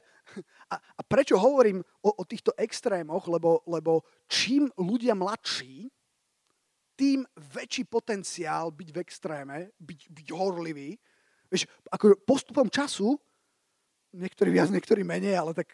A, 0.71 0.75
a 0.77 1.01
prečo 1.05 1.37
hovorím 1.37 1.83
o, 2.01 2.09
o 2.09 2.23
týchto 2.25 2.55
extrémoch? 2.57 3.27
Lebo, 3.29 3.61
lebo 3.69 4.01
čím 4.25 4.71
ľudia 4.79 5.13
mladší, 5.13 5.91
tým 6.93 7.25
väčší 7.35 7.89
potenciál 7.89 8.69
byť 8.69 8.89
v 8.93 8.97
extréme, 9.01 9.57
byť, 9.81 9.99
byť 10.13 10.27
horlivý. 10.29 10.93
Vieš, 11.49 11.65
ako 11.89 12.21
postupom 12.21 12.69
času, 12.69 13.17
niektorí 14.13 14.53
viac, 14.53 14.69
niektorí 14.69 15.01
menej, 15.01 15.33
ale 15.41 15.57
tak 15.57 15.73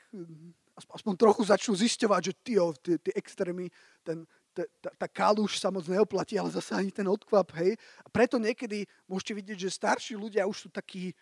aspoň 0.79 1.13
trochu 1.19 1.43
začnú 1.43 1.75
zisťovať, 1.75 2.21
že 2.23 2.33
tío, 2.39 2.71
tie 2.79 3.13
extrémy, 3.15 3.67
ten, 4.03 4.23
tá, 4.53 5.07
kaluš 5.07 5.61
sa 5.61 5.69
moc 5.69 5.85
neoplatí, 5.85 6.35
ale 6.35 6.51
zase 6.51 6.75
ani 6.75 6.91
ten 6.91 7.05
odkvap, 7.07 7.53
hej. 7.61 7.77
A 8.03 8.07
preto 8.09 8.41
niekedy 8.41 8.83
môžete 9.05 9.33
vidieť, 9.37 9.57
že 9.69 9.77
starší 9.77 10.13
ľudia 10.17 10.49
už 10.49 10.67
sú 10.67 10.69
takí, 10.69 11.13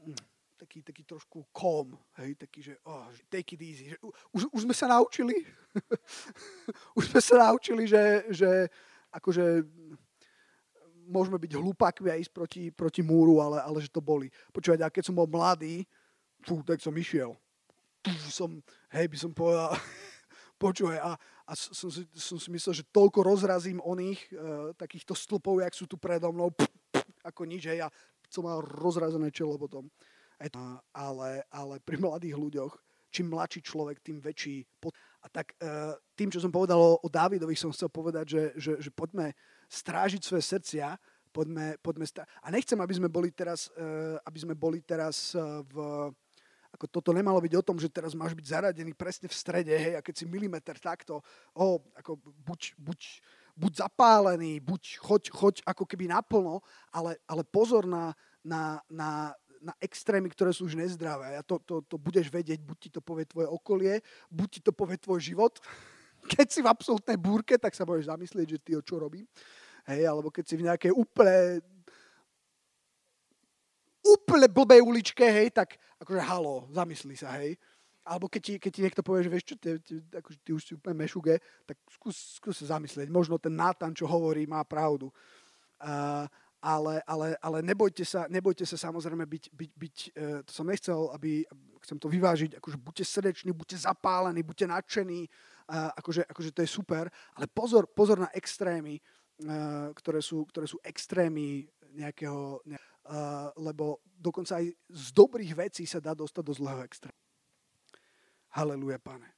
hm, 0.00 0.16
taký, 0.60 0.84
taký 0.84 1.02
trošku 1.04 1.44
calm, 1.54 1.96
hej, 2.20 2.36
taký, 2.36 2.60
že 2.60 2.74
oh, 2.84 3.08
take 3.32 3.56
it 3.56 3.62
easy. 3.62 3.94
Už, 4.32 4.48
už 4.52 4.60
sme 4.68 4.74
sa 4.74 4.88
naučili, 4.88 5.44
už 6.98 7.04
sme 7.12 7.20
sa 7.20 7.48
naučili, 7.48 7.88
že, 7.88 8.28
že 8.28 8.50
akože 9.12 9.64
môžeme 11.10 11.42
byť 11.42 11.52
hlupákmi 11.58 12.08
a 12.12 12.20
ísť 12.20 12.32
proti, 12.32 12.62
proti 12.70 13.02
múru, 13.02 13.42
ale, 13.42 13.58
ale 13.58 13.82
že 13.82 13.90
to 13.90 13.98
boli. 13.98 14.30
Počúvať, 14.54 14.86
a 14.86 14.92
keď 14.94 15.10
som 15.10 15.18
bol 15.18 15.26
mladý, 15.26 15.82
fú, 16.46 16.62
tak 16.62 16.78
som 16.78 16.94
išiel. 16.94 17.34
Som, 18.30 18.64
hej, 18.94 19.10
by 19.10 19.16
som 19.18 19.32
povedal, 19.34 19.76
počúvaj, 20.60 21.00
a, 21.00 21.16
a 21.48 21.52
som 21.56 21.88
si, 21.88 22.04
som 22.12 22.36
si 22.36 22.52
myslel, 22.52 22.84
že 22.84 22.88
toľko 22.92 23.24
rozrazím 23.24 23.80
oných 23.80 24.20
e, 24.28 24.28
takýchto 24.76 25.16
stĺpov, 25.16 25.64
jak 25.64 25.72
sú 25.72 25.88
tu 25.88 25.96
predo 25.96 26.28
mnou, 26.28 26.52
pff, 26.52 26.68
pff, 26.92 27.08
ako 27.24 27.48
nič, 27.48 27.64
hej, 27.64 27.80
a 27.80 27.88
som 28.28 28.44
mal 28.44 28.60
rozrazené 28.60 29.32
čelo 29.32 29.56
potom. 29.56 29.88
E, 30.36 30.52
ale, 30.92 31.48
ale 31.48 31.74
pri 31.80 31.96
mladých 31.96 32.36
ľuďoch, 32.36 32.72
čím 33.08 33.32
mladší 33.32 33.64
človek, 33.64 34.04
tým 34.04 34.20
väčší 34.20 34.68
pot... 34.78 34.92
A 35.24 35.28
tak 35.32 35.56
e, 35.58 35.96
tým, 36.14 36.28
čo 36.28 36.38
som 36.44 36.52
povedal 36.52 36.78
o, 36.78 37.00
o 37.00 37.08
Dávidovi, 37.08 37.56
som 37.56 37.74
chcel 37.74 37.88
povedať, 37.88 38.24
že, 38.28 38.42
že, 38.56 38.72
že 38.88 38.90
poďme 38.92 39.34
strážiť 39.66 40.22
svoje 40.22 40.44
srdcia, 40.44 40.94
poďme, 41.34 41.76
poďme 41.82 42.06
stá... 42.06 42.22
A 42.44 42.48
nechcem, 42.54 42.78
aby 42.78 42.94
sme 42.94 43.08
boli 43.10 43.34
teraz, 43.34 43.70
e, 43.74 44.16
aby 44.22 44.38
sme 44.38 44.54
boli 44.54 44.80
teraz 44.80 45.34
e, 45.34 45.42
v 45.66 45.74
ako 46.80 46.88
toto 46.88 47.12
nemalo 47.12 47.36
byť 47.44 47.60
o 47.60 47.66
tom, 47.68 47.76
že 47.76 47.92
teraz 47.92 48.16
máš 48.16 48.32
byť 48.32 48.46
zaradený 48.56 48.96
presne 48.96 49.28
v 49.28 49.36
strede, 49.36 49.76
hej, 49.76 50.00
a 50.00 50.00
keď 50.00 50.14
si 50.16 50.24
milimeter 50.24 50.80
takto, 50.80 51.20
oh, 51.52 51.76
ako 51.92 52.16
buď, 52.40 52.72
buď, 52.80 53.00
buď 53.52 53.72
zapálený, 53.84 54.64
buď 54.64 54.96
choď, 54.96 55.28
choď 55.28 55.54
ako 55.68 55.84
keby 55.84 56.08
naplno, 56.08 56.64
ale, 56.88 57.20
ale 57.28 57.44
pozor 57.44 57.84
na, 57.84 58.16
na, 58.40 58.80
na, 58.88 59.36
na 59.60 59.76
extrémy, 59.76 60.32
ktoré 60.32 60.56
sú 60.56 60.64
už 60.64 60.80
nezdravé. 60.80 61.36
A 61.36 61.44
to, 61.44 61.60
to, 61.60 61.84
to 61.84 62.00
budeš 62.00 62.32
vedieť, 62.32 62.64
buď 62.64 62.76
ti 62.80 62.88
to 62.88 63.04
povie 63.04 63.28
tvoje 63.28 63.52
okolie, 63.52 64.00
buď 64.32 64.48
ti 64.48 64.60
to 64.64 64.72
povie 64.72 64.96
tvoj 64.96 65.20
život. 65.20 65.60
Keď 66.32 66.48
si 66.48 66.64
v 66.64 66.72
absolútnej 66.72 67.20
búrke, 67.20 67.60
tak 67.60 67.76
sa 67.76 67.84
budeš 67.84 68.08
zamyslieť, 68.08 68.56
že 68.56 68.58
ty 68.64 68.72
o 68.72 68.80
čo 68.80 68.96
robím. 68.96 69.28
Hej, 69.84 70.08
alebo 70.12 70.28
keď 70.28 70.44
si 70.44 70.54
v 70.60 70.66
nejakej 70.68 70.92
úplne 70.92 71.64
úplne 74.16 74.50
blbej 74.50 74.82
uličke, 74.82 75.22
hej, 75.22 75.54
tak 75.54 75.78
akože 76.00 76.20
halo, 76.24 76.66
zamysli 76.72 77.14
sa, 77.14 77.36
hej. 77.38 77.54
Alebo 78.00 78.26
keď 78.32 78.42
ti, 78.42 78.52
keď 78.56 78.70
ti 78.72 78.80
niekto 78.82 79.02
povie, 79.04 79.28
že 79.28 79.30
vieš 79.30 79.44
čo, 79.52 79.54
ty, 79.60 79.76
ty, 79.84 80.00
akože 80.00 80.38
ty 80.40 80.50
už 80.56 80.62
si 80.64 80.72
úplne 80.74 81.04
mešuge, 81.04 81.36
tak 81.68 81.76
skús, 81.92 82.40
skús 82.40 82.56
sa 82.64 82.76
zamyslieť. 82.76 83.12
Možno 83.12 83.36
ten 83.36 83.52
Nátan, 83.52 83.92
čo 83.92 84.08
hovorí, 84.08 84.48
má 84.48 84.64
pravdu. 84.64 85.12
Uh, 85.78 86.24
ale, 86.60 87.00
ale, 87.08 87.36
ale 87.40 87.58
nebojte, 87.64 88.04
sa, 88.04 88.28
nebojte 88.28 88.68
sa 88.68 88.76
samozrejme 88.76 89.24
byť, 89.24 89.44
byť, 89.52 89.70
byť 89.76 89.96
uh, 90.12 90.38
to 90.44 90.50
som 90.52 90.68
nechcel, 90.68 91.12
aby, 91.12 91.44
chcem 91.84 91.96
to 91.96 92.08
vyvážiť, 92.08 92.56
akože 92.60 92.76
buďte 92.76 93.04
srdeční, 93.04 93.50
buďte 93.52 93.84
zapálení, 93.84 94.44
buďte 94.44 94.66
nadšení, 94.68 95.20
uh, 95.24 95.92
akože, 95.96 96.28
akože 96.28 96.50
to 96.52 96.60
je 96.64 96.70
super, 96.72 97.08
ale 97.36 97.46
pozor, 97.48 97.88
pozor 97.88 98.20
na 98.20 98.30
extrémy, 98.36 99.00
uh, 99.00 99.92
ktoré, 99.96 100.20
sú, 100.20 100.44
ktoré 100.48 100.68
sú 100.68 100.76
extrémy 100.84 101.64
nejakého, 101.96 102.60
nejakého 102.64 102.99
lebo 103.58 103.98
dokonca 104.06 104.62
aj 104.62 104.70
z 104.90 105.06
dobrých 105.10 105.52
vecí 105.56 105.84
sa 105.86 105.98
dá 105.98 106.14
dostať 106.14 106.42
do 106.46 106.54
zlého 106.54 106.80
extrému. 106.86 107.18
Haleluja, 108.54 108.98
pane. 108.98 109.30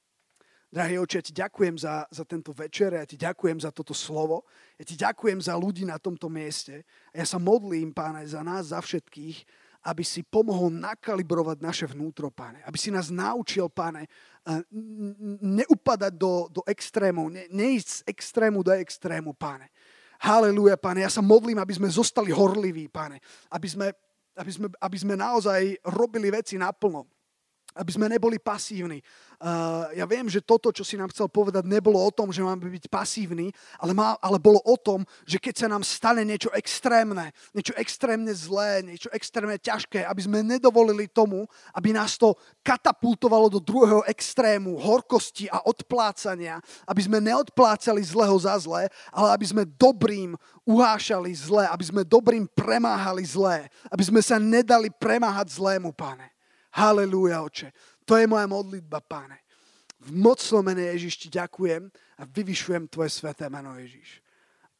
Drahý 0.72 0.96
oče, 1.04 1.20
ja 1.20 1.24
ti 1.24 1.34
ďakujem 1.36 1.76
za, 1.76 2.08
za 2.08 2.24
tento 2.24 2.48
večer, 2.56 2.96
ja 2.96 3.04
ti 3.04 3.20
ďakujem 3.20 3.60
za 3.60 3.68
toto 3.68 3.92
slovo, 3.92 4.48
ja 4.80 4.88
ti 4.88 4.96
ďakujem 4.96 5.36
za 5.44 5.52
ľudí 5.52 5.84
na 5.84 6.00
tomto 6.00 6.32
mieste 6.32 6.88
a 7.12 7.20
ja 7.20 7.26
sa 7.28 7.36
modlím, 7.36 7.92
páne, 7.92 8.24
za 8.24 8.40
nás, 8.40 8.72
za 8.72 8.80
všetkých, 8.80 9.44
aby 9.84 10.00
si 10.00 10.24
pomohol 10.24 10.72
nakalibrovať 10.72 11.58
naše 11.60 11.84
vnútro, 11.92 12.32
páne. 12.32 12.64
Aby 12.64 12.80
si 12.80 12.88
nás 12.88 13.12
naučil, 13.12 13.68
páne, 13.68 14.08
neupadať 15.44 16.12
do, 16.16 16.48
do 16.48 16.62
extrémov, 16.64 17.28
ne, 17.28 17.44
neísť 17.52 17.88
z 17.88 18.00
extrému 18.08 18.64
do 18.64 18.72
extrému, 18.72 19.36
páne 19.36 19.68
Halelúja, 20.22 20.78
pane. 20.78 21.02
Ja 21.02 21.10
sa 21.10 21.18
modlím, 21.18 21.58
aby 21.58 21.74
sme 21.74 21.90
zostali 21.90 22.30
horliví, 22.30 22.86
pane. 22.86 23.18
Aby 23.50 23.66
sme, 23.66 23.86
aby 24.38 24.50
sme, 24.54 24.66
aby 24.78 24.96
sme 24.96 25.14
naozaj 25.18 25.82
robili 25.82 26.30
veci 26.30 26.54
naplno 26.54 27.10
aby 27.76 27.90
sme 27.92 28.08
neboli 28.08 28.40
pasívni. 28.40 29.00
Uh, 29.42 29.90
ja 29.98 30.06
viem, 30.06 30.30
že 30.30 30.38
toto, 30.38 30.70
čo 30.70 30.86
si 30.86 30.94
nám 30.94 31.10
chcel 31.10 31.26
povedať, 31.26 31.66
nebolo 31.66 31.98
o 31.98 32.14
tom, 32.14 32.30
že 32.30 32.46
máme 32.46 32.62
byť 32.62 32.86
pasívni, 32.86 33.50
ale, 33.82 33.90
má, 33.90 34.14
ale 34.22 34.38
bolo 34.38 34.62
o 34.62 34.78
tom, 34.78 35.02
že 35.26 35.42
keď 35.42 35.54
sa 35.58 35.66
nám 35.66 35.82
stane 35.82 36.22
niečo 36.22 36.46
extrémne, 36.54 37.34
niečo 37.50 37.74
extrémne 37.74 38.30
zlé, 38.30 38.86
niečo 38.86 39.10
extrémne 39.10 39.58
ťažké, 39.58 40.06
aby 40.06 40.20
sme 40.22 40.46
nedovolili 40.46 41.10
tomu, 41.10 41.50
aby 41.74 41.90
nás 41.90 42.14
to 42.14 42.38
katapultovalo 42.62 43.50
do 43.50 43.58
druhého 43.58 44.06
extrému 44.06 44.78
horkosti 44.78 45.50
a 45.50 45.58
odplácania, 45.66 46.62
aby 46.86 47.02
sme 47.02 47.18
neodplácali 47.18 47.98
zlého 48.06 48.38
za 48.38 48.54
zlé, 48.62 48.86
ale 49.10 49.28
aby 49.34 49.46
sme 49.50 49.66
dobrým 49.66 50.38
uhášali 50.62 51.34
zlé, 51.34 51.66
aby 51.66 51.84
sme 51.84 52.02
dobrým 52.06 52.46
premáhali 52.46 53.26
zlé, 53.26 53.66
aby 53.90 54.06
sme 54.06 54.22
sa 54.22 54.38
nedali 54.38 54.86
premáhať 54.86 55.58
zlému, 55.58 55.90
pane. 55.90 56.31
Halelúja, 56.72 57.44
oče. 57.44 57.72
To 58.08 58.16
je 58.16 58.26
moja 58.26 58.48
modlitba, 58.48 59.00
páne. 59.04 59.44
V 60.02 60.10
mocnom 60.10 60.66
mene 60.66 60.90
Ježiš 60.90 61.14
ti 61.26 61.28
ďakujem 61.30 61.86
a 62.18 62.22
vyvyšujem 62.26 62.90
tvoje 62.90 63.10
sveté 63.12 63.46
meno 63.46 63.76
Ježiš. 63.78 64.18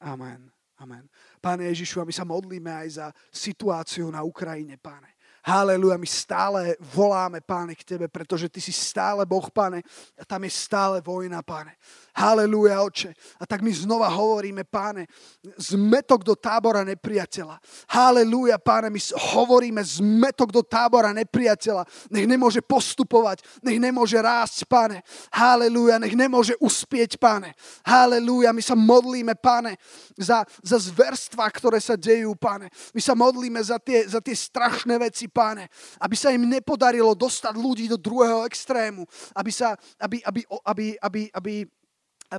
Amen. 0.03 0.51
Amen. 0.83 1.07
Páne 1.39 1.71
Ježišu, 1.71 2.03
a 2.03 2.09
my 2.09 2.11
sa 2.11 2.27
modlíme 2.27 2.67
aj 2.67 2.89
za 2.99 3.07
situáciu 3.31 4.11
na 4.11 4.27
Ukrajine, 4.27 4.75
páne. 4.83 5.12
Haleluja, 5.43 5.99
my 5.99 6.07
stále 6.07 6.79
voláme, 6.95 7.43
páne, 7.43 7.75
k 7.75 7.83
tebe, 7.83 8.07
pretože 8.07 8.47
ty 8.47 8.63
si 8.63 8.71
stále 8.71 9.27
Boh, 9.27 9.51
páne, 9.51 9.83
a 10.15 10.23
tam 10.23 10.47
je 10.47 10.55
stále 10.55 11.03
vojna, 11.03 11.43
páne. 11.43 11.75
Haleluja, 12.15 12.79
oče. 12.85 13.11
A 13.41 13.49
tak 13.49 13.65
my 13.65 13.73
znova 13.75 14.07
hovoríme, 14.07 14.63
páne, 14.63 15.11
zmetok 15.59 16.23
do 16.23 16.39
tábora 16.39 16.87
nepriateľa. 16.87 17.59
Haleluja, 17.91 18.61
páne, 18.63 18.93
my 18.93 19.01
hovoríme 19.35 19.83
zmetok 19.83 20.55
do 20.55 20.63
tábora 20.63 21.11
nepriateľa. 21.11 21.89
Nech 22.13 22.29
nemôže 22.31 22.63
postupovať, 22.63 23.43
nech 23.65 23.83
nemôže 23.83 24.21
rásť, 24.23 24.69
páne. 24.71 25.03
Haleluja, 25.35 25.99
nech 25.99 26.15
nemôže 26.15 26.55
uspieť, 26.63 27.19
páne. 27.19 27.57
Haleluja, 27.83 28.55
my 28.55 28.63
sa 28.63 28.79
modlíme, 28.79 29.35
páne, 29.41 29.75
za, 30.15 30.47
za 30.63 30.79
zverstva, 30.79 31.51
ktoré 31.51 31.81
sa 31.83 31.99
dejú, 31.99 32.37
páne. 32.39 32.71
My 32.95 33.01
sa 33.01 33.17
modlíme 33.19 33.59
za 33.59 33.81
tie, 33.81 34.05
za 34.05 34.21
tie 34.21 34.37
strašné 34.37 35.01
veci, 35.01 35.32
páne, 35.33 35.67
aby 35.99 36.15
sa 36.15 36.31
im 36.31 36.45
nepodarilo 36.47 37.17
dostať 37.17 37.57
ľudí 37.57 37.89
do 37.89 37.97
druhého 37.97 38.45
extrému, 38.47 39.09
aby 39.35 39.51
sa, 39.51 39.75
aby, 39.99 40.21
aby, 40.23 40.41
aby, 40.69 40.87
aby, 41.01 41.23
aby 41.33 41.43
aby 41.43 41.67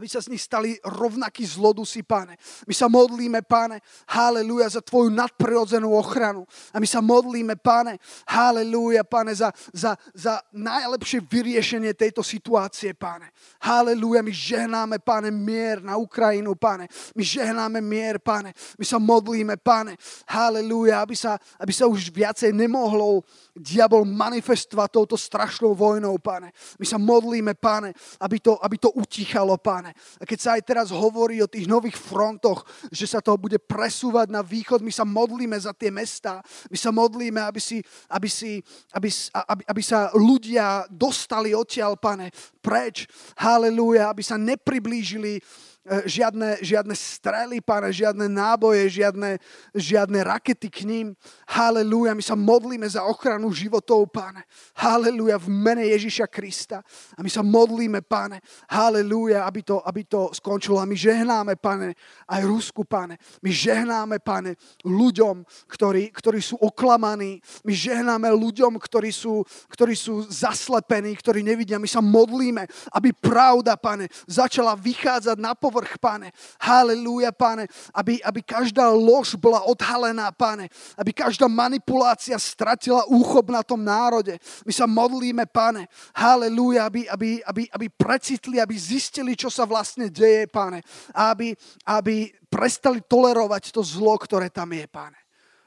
sa 0.09 0.21
z 0.21 0.29
nich 0.33 0.41
stali 0.41 0.77
rovnakí 0.81 1.45
zlodusy, 1.45 2.05
páne. 2.05 2.37
My 2.69 2.73
sa 2.73 2.85
modlíme, 2.85 3.41
páne, 3.41 3.81
haleluja, 4.09 4.79
za 4.79 4.81
tvoju 4.85 5.09
nadprirodzenú 5.09 5.93
ochranu. 5.93 6.45
A 6.73 6.79
my 6.79 6.87
sa 6.87 7.01
modlíme, 7.01 7.57
páne, 7.57 7.97
haleluja, 8.29 9.03
páne, 9.03 9.33
za, 9.35 9.49
za, 9.73 9.97
za 10.13 10.39
najlepšie 10.53 11.21
vyriešenie 11.25 11.97
tejto 11.97 12.21
situácie, 12.21 12.93
páne. 12.93 13.33
Haleluja, 13.59 14.21
my 14.21 14.33
žehnáme, 14.33 14.97
páne, 15.01 15.33
mier 15.33 15.81
na 15.81 15.97
Ukrajinu, 15.97 16.55
páne. 16.55 16.87
My 17.17 17.25
žehnáme 17.25 17.81
mier, 17.81 18.21
páne. 18.21 18.53
My 18.77 18.85
sa 18.85 19.01
modlíme, 19.01 19.59
páne, 19.59 19.97
haleluja, 20.29 21.01
aby 21.01 21.17
sa, 21.17 21.35
aby 21.59 21.73
sa 21.73 21.89
už 21.89 22.13
viacej 22.13 22.53
nemohlo 22.53 23.25
diabol 23.51 24.07
manifestovať 24.07 24.89
touto 24.89 25.15
strašnou 25.19 25.75
vojnou, 25.75 26.15
páne. 26.17 26.55
My 26.79 26.85
sa 26.87 26.95
modlíme, 26.95 27.53
páne, 27.59 27.91
aby 28.23 28.39
to, 28.39 28.55
aby 28.63 28.79
to 28.79 28.89
utichalo, 28.95 29.59
páne. 29.59 29.82
A 29.91 30.23
keď 30.23 30.39
sa 30.39 30.49
aj 30.55 30.63
teraz 30.63 30.87
hovorí 30.93 31.41
o 31.43 31.49
tých 31.49 31.67
nových 31.67 31.99
frontoch, 31.99 32.63
že 32.93 33.09
sa 33.09 33.19
to 33.19 33.35
bude 33.35 33.57
presúvať 33.59 34.31
na 34.31 34.39
východ, 34.39 34.79
my 34.79 34.93
sa 34.93 35.03
modlíme 35.03 35.57
za 35.59 35.73
tie 35.75 35.91
mesta. 35.91 36.39
My 36.71 36.77
sa 36.79 36.93
modlíme, 36.93 37.41
aby, 37.41 37.59
si, 37.59 37.83
aby, 38.07 38.29
si, 38.29 38.63
aby, 38.93 39.09
aby, 39.49 39.63
aby 39.67 39.81
sa 39.81 40.13
ľudia 40.13 40.85
dostali 40.87 41.51
odtiaľ, 41.51 41.97
pane, 41.97 42.29
preč. 42.63 43.09
Halelúja, 43.35 44.13
aby 44.13 44.23
sa 44.23 44.39
nepriblížili 44.39 45.41
žiadne, 45.83 46.63
žiadne 46.63 46.95
strely, 46.95 47.59
páne, 47.59 47.91
žiadne 47.91 48.31
náboje, 48.31 49.03
žiadne, 49.03 49.35
žiadne 49.75 50.19
rakety 50.23 50.71
k 50.71 50.87
ním. 50.87 51.07
Halelúja, 51.43 52.15
my 52.15 52.23
sa 52.23 52.39
modlíme 52.39 52.87
za 52.87 53.03
ochranu 53.03 53.51
životov, 53.51 54.07
páne. 54.07 54.47
Halelúja, 54.79 55.35
v 55.35 55.51
mene 55.51 55.83
Ježiša 55.91 56.31
Krista. 56.31 56.79
A 57.13 57.19
my 57.19 57.27
sa 57.27 57.43
modlíme, 57.43 57.99
páne. 57.99 58.39
Halelúja, 58.71 59.43
aby 59.43 59.59
to, 59.59 59.83
aby 59.83 60.07
to 60.07 60.31
skončilo. 60.31 60.79
A 60.79 60.87
my 60.87 60.95
žehnáme, 60.95 61.59
páne, 61.59 61.99
aj 62.31 62.41
Rusku, 62.47 62.87
páne. 62.87 63.19
My 63.43 63.51
žehnáme, 63.51 64.23
páne, 64.23 64.55
ľuďom, 64.87 65.43
ktorí, 65.67 66.15
ktorí 66.15 66.39
sú 66.39 66.55
oklamaní. 66.63 67.43
My 67.67 67.75
žehnáme 67.75 68.31
ľuďom, 68.31 68.79
ktorí 68.79 69.11
sú, 69.11 69.43
ktorí 69.67 69.99
sú 69.99 70.23
zaslepení, 70.31 71.11
ktorí 71.19 71.43
nevidia. 71.43 71.75
My 71.75 71.91
sa 71.91 71.99
modlíme, 71.99 72.71
aby 72.95 73.11
pravda, 73.11 73.75
páne, 73.75 74.07
začala 74.23 74.79
vychádzať 74.79 75.35
na 75.43 75.51
povrch 75.51 75.72
povrch, 75.73 75.97
pane. 75.97 76.29
Halelúja, 76.61 77.33
pane. 77.33 77.65
Aby, 77.89 78.21
aby 78.21 78.45
každá 78.45 78.93
lož 78.93 79.33
bola 79.33 79.65
odhalená, 79.65 80.29
pane. 80.29 80.69
Aby 80.93 81.17
každá 81.17 81.49
manipulácia 81.49 82.37
stratila 82.37 83.09
úchop 83.09 83.49
na 83.49 83.65
tom 83.65 83.81
národe. 83.81 84.37
My 84.61 84.69
sa 84.69 84.85
modlíme, 84.85 85.49
pane. 85.49 85.89
Halelúja, 86.13 86.85
aby, 86.85 87.09
aby, 87.09 87.41
aby, 87.41 87.63
aby 87.73 87.87
precitli, 87.89 88.61
aby 88.61 88.77
zistili, 88.77 89.33
čo 89.33 89.49
sa 89.49 89.65
vlastne 89.65 90.13
deje, 90.13 90.45
pane. 90.45 90.85
Aby, 91.17 91.57
aby 91.89 92.29
prestali 92.45 93.01
tolerovať 93.01 93.73
to 93.73 93.81
zlo, 93.81 94.13
ktoré 94.21 94.53
tam 94.53 94.69
je, 94.77 94.85
pane. 94.85 95.17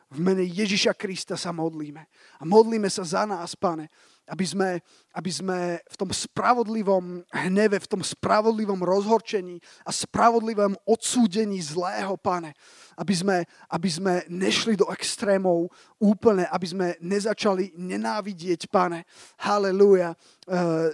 V 0.07 0.23
mene 0.23 0.47
Ježiša 0.47 0.95
Krista 0.95 1.35
sa 1.35 1.51
modlíme. 1.51 2.07
A 2.39 2.43
modlíme 2.47 2.87
sa 2.87 3.03
za 3.03 3.27
nás, 3.27 3.59
pane 3.59 3.91
aby 4.27 4.47
sme, 4.47 4.69
aby 5.15 5.31
sme 5.31 5.59
v 5.87 5.97
tom 5.97 6.11
spravodlivom 6.11 7.23
hneve, 7.31 7.79
v 7.79 7.91
tom 7.91 8.03
spravodlivom 8.03 8.83
rozhorčení 8.83 9.63
a 9.87 9.91
spravodlivom 9.95 10.75
odsúdení 10.83 11.63
zlého, 11.63 12.19
pane, 12.19 12.53
aby 12.99 13.15
sme, 13.15 13.37
aby 13.71 13.89
sme 13.91 14.15
nešli 14.27 14.75
do 14.75 14.91
extrémov 14.91 15.71
úplne, 16.03 16.51
aby 16.51 16.67
sme 16.67 16.87
nezačali 16.99 17.79
nenávidieť, 17.79 18.67
pane, 18.67 19.07
haleluja, 19.41 20.13
uh, 20.13 20.91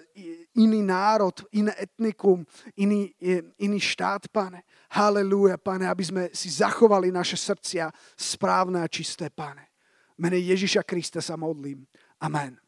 iný 0.52 0.80
národ, 0.84 1.34
iné 1.56 1.72
etnikum, 1.80 2.44
iný, 2.76 3.16
iný 3.56 3.78
štát, 3.80 4.28
pane, 4.28 4.62
haleluja, 4.92 5.56
pane, 5.56 5.88
aby 5.88 6.04
sme 6.04 6.22
si 6.36 6.52
zachovali 6.52 7.08
naše 7.08 7.40
srdcia 7.40 7.88
správne 8.12 8.84
a 8.84 8.88
čisté, 8.88 9.32
pane. 9.32 9.72
Mene 10.20 10.38
Ježiša 10.38 10.84
Krista 10.84 11.24
sa 11.24 11.34
modlím. 11.40 11.88
Amen. 12.22 12.61